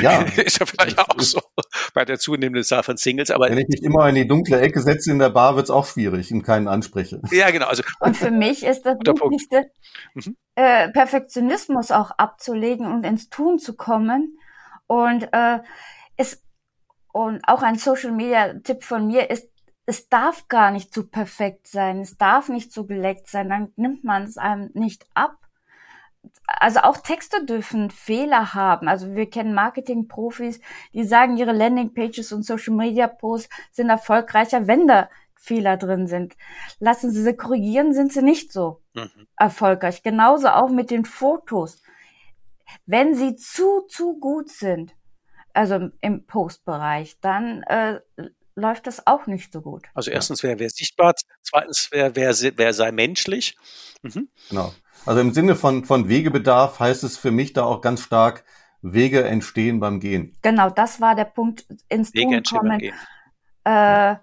ja. 0.01 0.21
ist 0.37 0.59
ja 0.59 0.65
vielleicht 0.65 0.99
auch 0.99 1.17
so 1.19 1.41
bei 1.93 2.03
der 2.03 2.19
zunehmenden 2.19 2.65
Zahl 2.65 2.83
von 2.83 2.97
Singles, 2.97 3.31
aber. 3.31 3.49
Wenn 3.49 3.57
ich 3.57 3.69
mich 3.69 3.83
immer 3.83 4.09
in 4.09 4.15
die 4.15 4.27
dunkle 4.27 4.59
Ecke 4.59 4.81
setze 4.81 5.11
in 5.11 5.19
der 5.19 5.29
Bar, 5.29 5.55
wird's 5.55 5.69
auch 5.69 5.85
schwierig 5.85 6.29
und 6.33 6.43
keinen 6.43 6.67
anspreche. 6.67 7.21
Ja, 7.31 7.51
genau. 7.51 7.67
Also, 7.67 7.83
und 8.01 8.17
für 8.17 8.31
mich 8.31 8.65
ist 8.65 8.81
das 8.85 8.95
Wichtigste, 8.95 9.71
mhm. 10.13 10.35
äh, 10.55 10.89
Perfektionismus 10.89 11.91
auch 11.91 12.11
abzulegen 12.11 12.85
und 12.85 13.05
ins 13.05 13.29
Tun 13.29 13.59
zu 13.59 13.77
kommen. 13.77 14.37
Und 14.87 15.29
äh, 15.31 15.59
es 16.17 16.43
und 17.25 17.41
auch 17.47 17.63
ein 17.63 17.75
Social 17.75 18.11
Media 18.11 18.53
Tipp 18.59 18.83
von 18.83 19.07
mir 19.07 19.29
ist, 19.29 19.49
es 19.85 20.07
darf 20.07 20.47
gar 20.47 20.71
nicht 20.71 20.93
zu 20.93 21.09
perfekt 21.09 21.67
sein, 21.67 21.99
es 21.99 22.17
darf 22.17 22.47
nicht 22.47 22.71
zu 22.71 22.87
geleckt 22.87 23.27
sein, 23.27 23.49
dann 23.49 23.73
nimmt 23.75 24.05
man 24.05 24.23
es 24.23 24.37
einem 24.37 24.69
nicht 24.73 25.05
ab. 25.15 25.35
Also 26.45 26.79
auch 26.79 26.97
Texte 26.97 27.45
dürfen 27.45 27.89
Fehler 27.89 28.53
haben. 28.53 28.87
Also 28.87 29.15
wir 29.15 29.29
kennen 29.29 29.53
Marketingprofis, 29.53 30.61
die 30.93 31.03
sagen, 31.03 31.37
ihre 31.37 31.51
Landingpages 31.51 32.31
und 32.31 32.45
Social 32.45 32.73
Media 32.73 33.07
Posts 33.07 33.49
sind 33.71 33.89
erfolgreicher, 33.89 34.67
wenn 34.67 34.87
da 34.87 35.09
Fehler 35.35 35.75
drin 35.75 36.07
sind. 36.07 36.37
Lassen 36.79 37.11
Sie 37.11 37.21
sie 37.21 37.35
korrigieren, 37.35 37.93
sind 37.93 38.13
sie 38.13 38.21
nicht 38.21 38.53
so 38.53 38.81
mhm. 38.93 39.27
erfolgreich. 39.37 40.03
Genauso 40.03 40.49
auch 40.49 40.69
mit 40.69 40.89
den 40.91 41.03
Fotos. 41.03 41.81
Wenn 42.85 43.15
sie 43.15 43.35
zu, 43.35 43.81
zu 43.87 44.19
gut 44.19 44.49
sind, 44.49 44.93
also 45.53 45.89
im 46.01 46.25
Postbereich, 46.25 47.19
dann 47.21 47.63
äh, 47.63 47.99
läuft 48.55 48.87
das 48.87 49.07
auch 49.07 49.27
nicht 49.27 49.51
so 49.51 49.61
gut. 49.61 49.87
Also 49.93 50.11
erstens 50.11 50.43
wäre 50.43 50.59
wer 50.59 50.69
sichtbar, 50.69 51.13
zweitens 51.41 51.89
wäre 51.91 52.15
wer, 52.15 52.33
wer 52.57 52.73
sei 52.73 52.91
menschlich. 52.91 53.57
Mhm. 54.01 54.29
Genau. 54.49 54.73
Also 55.05 55.21
im 55.21 55.33
Sinne 55.33 55.55
von, 55.55 55.85
von 55.85 56.09
Wegebedarf 56.09 56.79
heißt 56.79 57.03
es 57.03 57.17
für 57.17 57.31
mich 57.31 57.53
da 57.53 57.63
auch 57.63 57.81
ganz 57.81 58.01
stark, 58.01 58.43
Wege 58.81 59.23
entstehen 59.23 59.79
beim 59.79 59.99
Gehen. 59.99 60.37
Genau, 60.41 60.69
das 60.69 61.01
war 61.01 61.15
der 61.15 61.25
Punkt 61.25 61.65
ins 61.89 62.13
Wege 62.13 62.41
Tun 62.43 62.59
kommen. 62.59 62.79
Äh, 62.81 62.91
ja. 63.65 64.21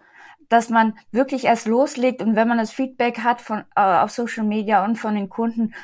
Dass 0.49 0.71
man 0.71 0.97
wirklich 1.11 1.45
erst 1.45 1.67
loslegt 1.67 2.23
und 2.23 2.37
wenn 2.37 2.49
man 2.49 2.59
das 2.59 2.71
Feedback 2.71 3.19
hat 3.19 3.41
von 3.41 3.65
äh, 3.75 3.81
auf 3.81 4.11
Social 4.11 4.45
Media 4.45 4.85
und 4.85 4.97
von 4.97 5.15
den 5.15 5.29
Kunden, 5.29 5.75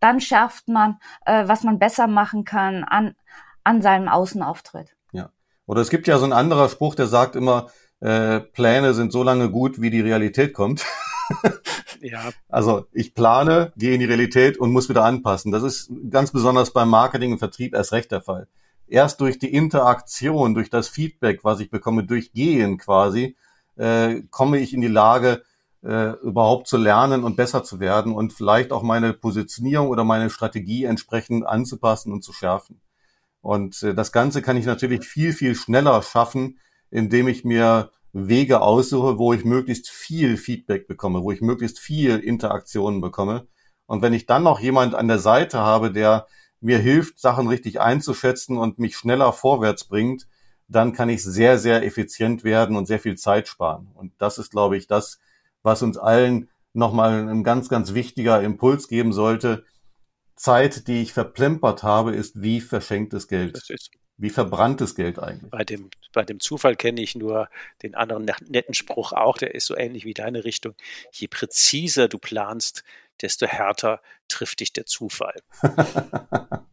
dann 0.00 0.20
schärft 0.20 0.68
man, 0.68 0.98
äh, 1.26 1.46
was 1.46 1.62
man 1.62 1.78
besser 1.78 2.06
machen 2.06 2.44
kann 2.44 2.84
an, 2.84 3.14
an 3.64 3.82
seinem 3.82 4.08
Außenauftritt. 4.08 4.96
Ja. 5.12 5.30
Oder 5.66 5.80
es 5.80 5.90
gibt 5.90 6.06
ja 6.06 6.18
so 6.18 6.24
ein 6.24 6.32
anderer 6.32 6.68
Spruch, 6.68 6.94
der 6.94 7.06
sagt 7.06 7.36
immer, 7.36 7.68
äh, 8.00 8.40
Pläne 8.40 8.94
sind 8.94 9.12
so 9.12 9.22
lange 9.22 9.50
gut, 9.50 9.80
wie 9.80 9.90
die 9.90 10.00
Realität 10.00 10.54
kommt. 10.54 10.84
ja. 12.00 12.30
Also 12.48 12.86
ich 12.92 13.14
plane, 13.14 13.72
gehe 13.76 13.94
in 13.94 14.00
die 14.00 14.06
Realität 14.06 14.58
und 14.58 14.72
muss 14.72 14.88
wieder 14.88 15.04
anpassen. 15.04 15.52
Das 15.52 15.62
ist 15.62 15.92
ganz 16.10 16.32
besonders 16.32 16.72
beim 16.72 16.88
Marketing 16.88 17.32
und 17.32 17.38
Vertrieb 17.38 17.74
erst 17.74 17.92
recht 17.92 18.10
der 18.10 18.22
Fall. 18.22 18.48
Erst 18.86 19.20
durch 19.20 19.38
die 19.38 19.52
Interaktion, 19.52 20.54
durch 20.54 20.70
das 20.70 20.88
Feedback, 20.88 21.44
was 21.44 21.60
ich 21.60 21.70
bekomme, 21.70 22.04
durch 22.04 22.32
Gehen 22.32 22.78
quasi, 22.78 23.36
äh, 23.76 24.22
komme 24.30 24.58
ich 24.58 24.74
in 24.74 24.80
die 24.80 24.88
Lage, 24.88 25.42
äh, 25.82 26.10
überhaupt 26.22 26.68
zu 26.68 26.76
lernen 26.76 27.24
und 27.24 27.36
besser 27.36 27.64
zu 27.64 27.80
werden 27.80 28.12
und 28.12 28.32
vielleicht 28.32 28.72
auch 28.72 28.82
meine 28.82 29.12
Positionierung 29.12 29.88
oder 29.88 30.04
meine 30.04 30.28
Strategie 30.30 30.84
entsprechend 30.84 31.46
anzupassen 31.46 32.12
und 32.12 32.22
zu 32.22 32.32
schärfen. 32.32 32.80
Und 33.40 33.82
äh, 33.82 33.94
das 33.94 34.12
Ganze 34.12 34.42
kann 34.42 34.56
ich 34.56 34.66
natürlich 34.66 35.06
viel, 35.06 35.32
viel 35.32 35.54
schneller 35.54 36.02
schaffen, 36.02 36.58
indem 36.90 37.28
ich 37.28 37.44
mir 37.44 37.90
Wege 38.12 38.60
aussuche, 38.60 39.18
wo 39.18 39.32
ich 39.32 39.44
möglichst 39.44 39.88
viel 39.88 40.36
Feedback 40.36 40.88
bekomme, 40.88 41.22
wo 41.22 41.30
ich 41.30 41.40
möglichst 41.40 41.78
viel 41.78 42.18
Interaktionen 42.18 43.00
bekomme. 43.00 43.46
Und 43.86 44.02
wenn 44.02 44.12
ich 44.12 44.26
dann 44.26 44.42
noch 44.42 44.60
jemand 44.60 44.94
an 44.94 45.08
der 45.08 45.18
Seite 45.18 45.58
habe, 45.58 45.92
der 45.92 46.26
mir 46.60 46.78
hilft, 46.78 47.18
Sachen 47.18 47.48
richtig 47.48 47.80
einzuschätzen 47.80 48.58
und 48.58 48.78
mich 48.78 48.96
schneller 48.96 49.32
vorwärts 49.32 49.84
bringt, 49.84 50.26
dann 50.68 50.92
kann 50.92 51.08
ich 51.08 51.24
sehr, 51.24 51.58
sehr 51.58 51.84
effizient 51.84 52.44
werden 52.44 52.76
und 52.76 52.86
sehr 52.86 53.00
viel 53.00 53.16
Zeit 53.16 53.48
sparen. 53.48 53.88
Und 53.94 54.12
das 54.18 54.38
ist, 54.38 54.50
glaube 54.50 54.76
ich, 54.76 54.86
das, 54.86 55.18
was 55.62 55.82
uns 55.82 55.98
allen 55.98 56.48
nochmal 56.72 57.28
ein 57.28 57.42
ganz, 57.42 57.68
ganz 57.68 57.94
wichtiger 57.94 58.40
Impuls 58.42 58.86
geben 58.86 59.12
sollte. 59.12 59.64
Zeit, 60.40 60.88
die 60.88 61.02
ich 61.02 61.12
verplempert 61.12 61.82
habe, 61.82 62.14
ist 62.14 62.40
wie 62.40 62.62
verschenktes 62.62 63.28
Geld. 63.28 63.62
Wie 64.16 64.30
verbranntes 64.30 64.94
Geld 64.94 65.18
eigentlich. 65.18 65.50
Bei 65.50 65.64
dem, 65.64 65.90
bei 66.14 66.24
dem 66.24 66.40
Zufall 66.40 66.76
kenne 66.76 67.02
ich 67.02 67.14
nur 67.14 67.50
den 67.82 67.94
anderen 67.94 68.30
netten 68.48 68.72
Spruch 68.72 69.12
auch, 69.12 69.36
der 69.36 69.54
ist 69.54 69.66
so 69.66 69.76
ähnlich 69.76 70.06
wie 70.06 70.14
deine 70.14 70.44
Richtung. 70.44 70.74
Je 71.12 71.26
präziser 71.26 72.08
du 72.08 72.18
planst, 72.18 72.84
desto 73.20 73.46
härter 73.46 74.00
trifft 74.28 74.60
dich 74.60 74.72
der 74.72 74.86
Zufall. 74.86 75.42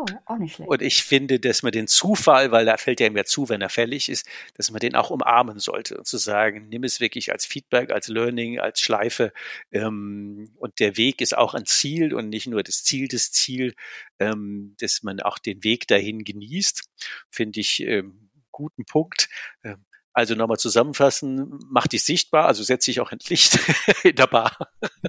Oh, 0.00 0.06
auch 0.26 0.38
nicht 0.38 0.54
schlecht. 0.54 0.70
Und 0.70 0.82
ich 0.82 1.02
finde, 1.02 1.40
dass 1.40 1.62
man 1.62 1.72
den 1.72 1.88
Zufall, 1.88 2.52
weil 2.52 2.66
da 2.66 2.76
fällt 2.76 3.00
ja 3.00 3.06
immer 3.06 3.24
zu, 3.24 3.48
wenn 3.48 3.60
er 3.60 3.68
fällig 3.68 4.08
ist, 4.08 4.28
dass 4.54 4.70
man 4.70 4.78
den 4.78 4.94
auch 4.94 5.10
umarmen 5.10 5.58
sollte 5.58 5.98
und 5.98 6.06
zu 6.06 6.18
sagen, 6.18 6.68
nimm 6.68 6.84
es 6.84 7.00
wirklich 7.00 7.32
als 7.32 7.46
Feedback, 7.46 7.90
als 7.90 8.08
Learning, 8.08 8.60
als 8.60 8.80
Schleife. 8.80 9.32
Ähm, 9.72 10.52
und 10.56 10.78
der 10.78 10.96
Weg 10.96 11.20
ist 11.20 11.36
auch 11.36 11.54
ein 11.54 11.66
Ziel 11.66 12.14
und 12.14 12.28
nicht 12.28 12.46
nur 12.46 12.62
das 12.62 12.84
Ziel 12.84 13.08
des 13.08 13.32
Ziel, 13.32 13.74
ähm, 14.20 14.76
dass 14.78 15.02
man 15.02 15.20
auch 15.20 15.38
den 15.38 15.64
Weg 15.64 15.88
dahin 15.88 16.22
genießt, 16.22 16.84
finde 17.30 17.60
ich 17.60 17.80
ähm, 17.80 18.30
guten 18.52 18.84
Punkt. 18.84 19.28
Ähm, 19.64 19.84
also 20.12 20.34
nochmal 20.34 20.58
zusammenfassen, 20.58 21.58
mach 21.70 21.86
dich 21.86 22.02
sichtbar, 22.02 22.46
also 22.46 22.62
setz 22.62 22.86
dich 22.86 23.00
auch 23.00 23.12
ins 23.12 23.28
Licht 23.30 23.58
in 24.04 24.16
der 24.16 24.26
Bar. 24.26 24.56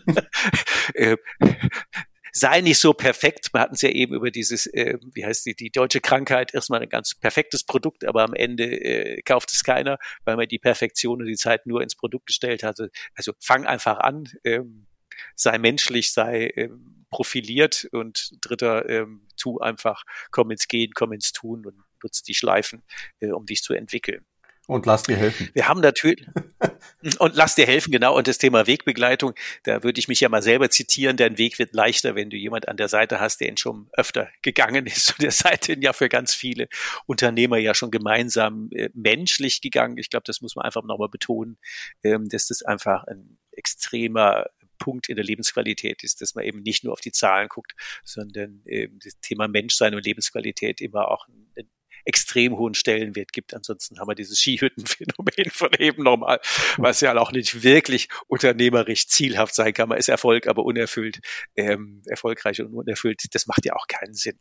Sei 2.39 2.61
nicht 2.61 2.79
so 2.79 2.93
perfekt. 2.93 3.53
Wir 3.53 3.59
hatten 3.59 3.75
es 3.75 3.81
ja 3.81 3.89
eben 3.89 4.15
über 4.15 4.31
dieses, 4.31 4.65
äh, 4.67 4.97
wie 5.13 5.25
heißt 5.25 5.45
die, 5.45 5.55
die 5.55 5.71
deutsche 5.71 5.99
Krankheit, 5.99 6.53
erstmal 6.53 6.81
ein 6.81 6.87
ganz 6.87 7.13
perfektes 7.13 7.65
Produkt, 7.65 8.05
aber 8.05 8.23
am 8.23 8.33
Ende 8.33 8.63
äh, 8.63 9.21
kauft 9.23 9.51
es 9.51 9.61
keiner, 9.61 9.97
weil 10.23 10.37
man 10.37 10.47
die 10.47 10.57
Perfektion 10.57 11.19
und 11.19 11.27
die 11.27 11.35
Zeit 11.35 11.65
nur 11.65 11.81
ins 11.81 11.95
Produkt 11.95 12.27
gestellt 12.27 12.63
hatte. 12.63 12.91
Also 13.13 13.33
fang 13.41 13.65
einfach 13.65 13.99
an, 13.99 14.29
ähm, 14.45 14.87
sei 15.35 15.57
menschlich, 15.57 16.13
sei 16.13 16.53
ähm, 16.55 17.05
profiliert 17.09 17.89
und 17.91 18.31
dritter, 18.39 18.87
ähm, 18.87 19.27
tu 19.35 19.59
einfach, 19.59 20.05
komm 20.31 20.51
ins 20.51 20.69
Gehen, 20.69 20.93
komm 20.95 21.11
ins 21.11 21.33
Tun 21.33 21.65
und 21.65 21.75
nutz 22.01 22.23
die 22.23 22.35
Schleifen, 22.35 22.83
äh, 23.19 23.31
um 23.31 23.45
dich 23.47 23.63
zu 23.63 23.73
entwickeln. 23.73 24.25
Und 24.69 24.85
lass 24.85 25.01
dir 25.01 25.17
helfen. 25.17 25.49
Wir 25.53 25.67
haben 25.67 25.81
natürlich, 25.81 26.27
und 27.17 27.35
lass 27.35 27.55
dir 27.55 27.65
helfen, 27.65 27.91
genau. 27.91 28.15
Und 28.15 28.27
das 28.27 28.37
Thema 28.37 28.67
Wegbegleitung, 28.67 29.33
da 29.63 29.81
würde 29.81 29.97
ich 29.97 30.07
mich 30.07 30.19
ja 30.19 30.29
mal 30.29 30.43
selber 30.43 30.69
zitieren. 30.69 31.17
Dein 31.17 31.39
Weg 31.39 31.57
wird 31.57 31.73
leichter, 31.73 32.13
wenn 32.13 32.29
du 32.29 32.37
jemand 32.37 32.67
an 32.67 32.77
der 32.77 32.87
Seite 32.87 33.19
hast, 33.19 33.41
der 33.41 33.49
ihn 33.49 33.57
schon 33.57 33.89
öfter 33.93 34.29
gegangen 34.43 34.85
ist. 34.85 35.09
Und 35.13 35.23
der 35.23 35.31
Seite 35.31 35.75
ja 35.81 35.91
für 35.91 36.07
ganz 36.07 36.35
viele 36.35 36.67
Unternehmer 37.07 37.57
ja 37.57 37.73
schon 37.73 37.89
gemeinsam 37.89 38.69
äh, 38.71 38.91
menschlich 38.93 39.61
gegangen. 39.61 39.97
Ich 39.97 40.11
glaube, 40.11 40.25
das 40.27 40.39
muss 40.39 40.55
man 40.55 40.65
einfach 40.65 40.83
nochmal 40.83 41.09
betonen, 41.09 41.57
ähm, 42.03 42.29
dass 42.29 42.45
das 42.45 42.61
einfach 42.61 43.05
ein 43.05 43.39
extremer 43.53 44.45
Punkt 44.77 45.09
in 45.09 45.15
der 45.15 45.25
Lebensqualität 45.25 46.03
ist, 46.03 46.21
dass 46.21 46.35
man 46.35 46.45
eben 46.45 46.61
nicht 46.61 46.83
nur 46.83 46.93
auf 46.93 47.01
die 47.01 47.11
Zahlen 47.11 47.47
guckt, 47.49 47.73
sondern 48.05 48.61
ähm, 48.67 48.99
das 49.03 49.19
Thema 49.19 49.47
Menschsein 49.47 49.95
und 49.95 50.05
Lebensqualität 50.05 50.79
immer 50.79 51.07
auch 51.07 51.27
ein, 51.27 51.67
extrem 52.09 52.57
hohen 52.57 52.73
Stellenwert 52.73 53.31
gibt. 53.31 53.53
Ansonsten 53.53 53.99
haben 53.99 54.07
wir 54.07 54.15
dieses 54.15 54.39
Skihüttenphänomen 54.39 55.49
von 55.51 55.69
eben 55.77 56.03
nochmal, 56.03 56.39
was 56.77 57.01
ja 57.01 57.15
auch 57.15 57.31
nicht 57.31 57.63
wirklich 57.63 58.09
unternehmerisch 58.27 59.07
zielhaft 59.07 59.53
sein 59.53 59.73
kann. 59.73 59.89
Man 59.89 59.99
ist 59.99 60.09
Erfolg, 60.09 60.47
aber 60.47 60.65
unerfüllt, 60.65 61.19
ähm, 61.55 62.01
erfolgreich 62.07 62.59
und 62.61 62.73
unerfüllt. 62.73 63.23
Das 63.33 63.45
macht 63.45 63.63
ja 63.65 63.75
auch 63.75 63.87
keinen 63.87 64.15
Sinn. 64.15 64.39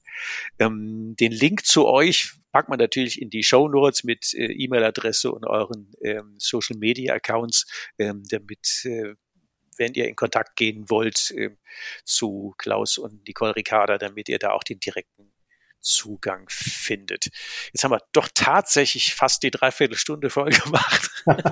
Ähm, 0.59 1.15
den 1.21 1.31
Link 1.31 1.67
zu 1.67 1.87
euch 1.87 2.33
packt 2.53 2.71
man 2.71 2.79
natürlich 2.79 3.21
in 3.21 3.29
die 3.29 3.43
Show 3.43 3.69
Notes 3.69 4.03
mit 4.03 4.33
äh, 4.33 4.47
E-Mail-Adresse 4.47 5.31
und 5.31 5.45
euren 5.47 5.93
ähm, 6.03 6.37
Social 6.39 6.79
Media 6.79 7.15
Accounts, 7.15 7.67
ähm, 7.99 8.23
damit 8.31 8.83
äh, 8.85 9.15
wenn 9.77 9.95
ihr 9.95 10.09
in 10.09 10.17
Kontakt 10.17 10.57
gehen 10.57 10.91
wollt 10.91 11.31
äh, 11.33 11.51
zu 12.05 12.55
Klaus 12.59 12.99
und 12.99 13.27
Nicole 13.27 13.55
Ricarda, 13.55 13.99
damit 13.99 14.29
ihr 14.29 14.39
da 14.39 14.53
auch 14.53 14.65
den 14.65 14.81
direkten 14.81 15.28
Zugang 15.81 16.47
findet. 16.49 17.29
Jetzt 17.73 17.85
haben 17.85 17.93
wir 17.93 18.03
doch 18.13 18.29
tatsächlich 18.35 19.15
fast 19.15 19.43
die 19.43 19.51
Dreiviertelstunde 19.51 20.31
voll 20.31 20.51
gemacht. 20.51 21.11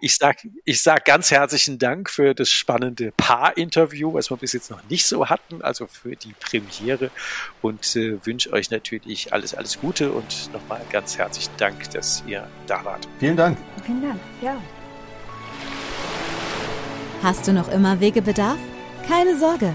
ich 0.00 0.16
sag, 0.16 0.38
ich 0.64 0.82
sag 0.82 1.04
ganz 1.04 1.30
herzlichen 1.30 1.78
Dank 1.78 2.10
für 2.10 2.34
das 2.34 2.50
spannende 2.50 3.12
Paar-Interview, 3.16 4.12
was 4.12 4.30
wir 4.30 4.36
bis 4.36 4.52
jetzt 4.52 4.70
noch 4.70 4.82
nicht 4.88 5.06
so 5.06 5.28
hatten, 5.28 5.62
also 5.62 5.86
für 5.86 6.16
die 6.16 6.34
Premiere 6.40 7.10
und 7.62 7.96
äh, 7.96 8.24
wünsche 8.24 8.52
euch 8.52 8.70
natürlich 8.70 9.32
alles, 9.32 9.54
alles 9.54 9.78
Gute 9.80 10.12
und 10.12 10.52
nochmal 10.52 10.80
ganz 10.90 11.18
herzlichen 11.18 11.56
Dank, 11.56 11.90
dass 11.90 12.22
ihr 12.26 12.48
da 12.66 12.84
wart. 12.84 13.06
Vielen 13.18 13.36
Dank. 13.36 13.58
Vielen 13.84 14.02
Dank, 14.02 14.20
ja. 14.42 14.60
Hast 17.22 17.48
du 17.48 17.52
noch 17.52 17.68
immer 17.68 18.00
Wegebedarf? 18.00 18.58
Keine 19.08 19.38
Sorge. 19.38 19.74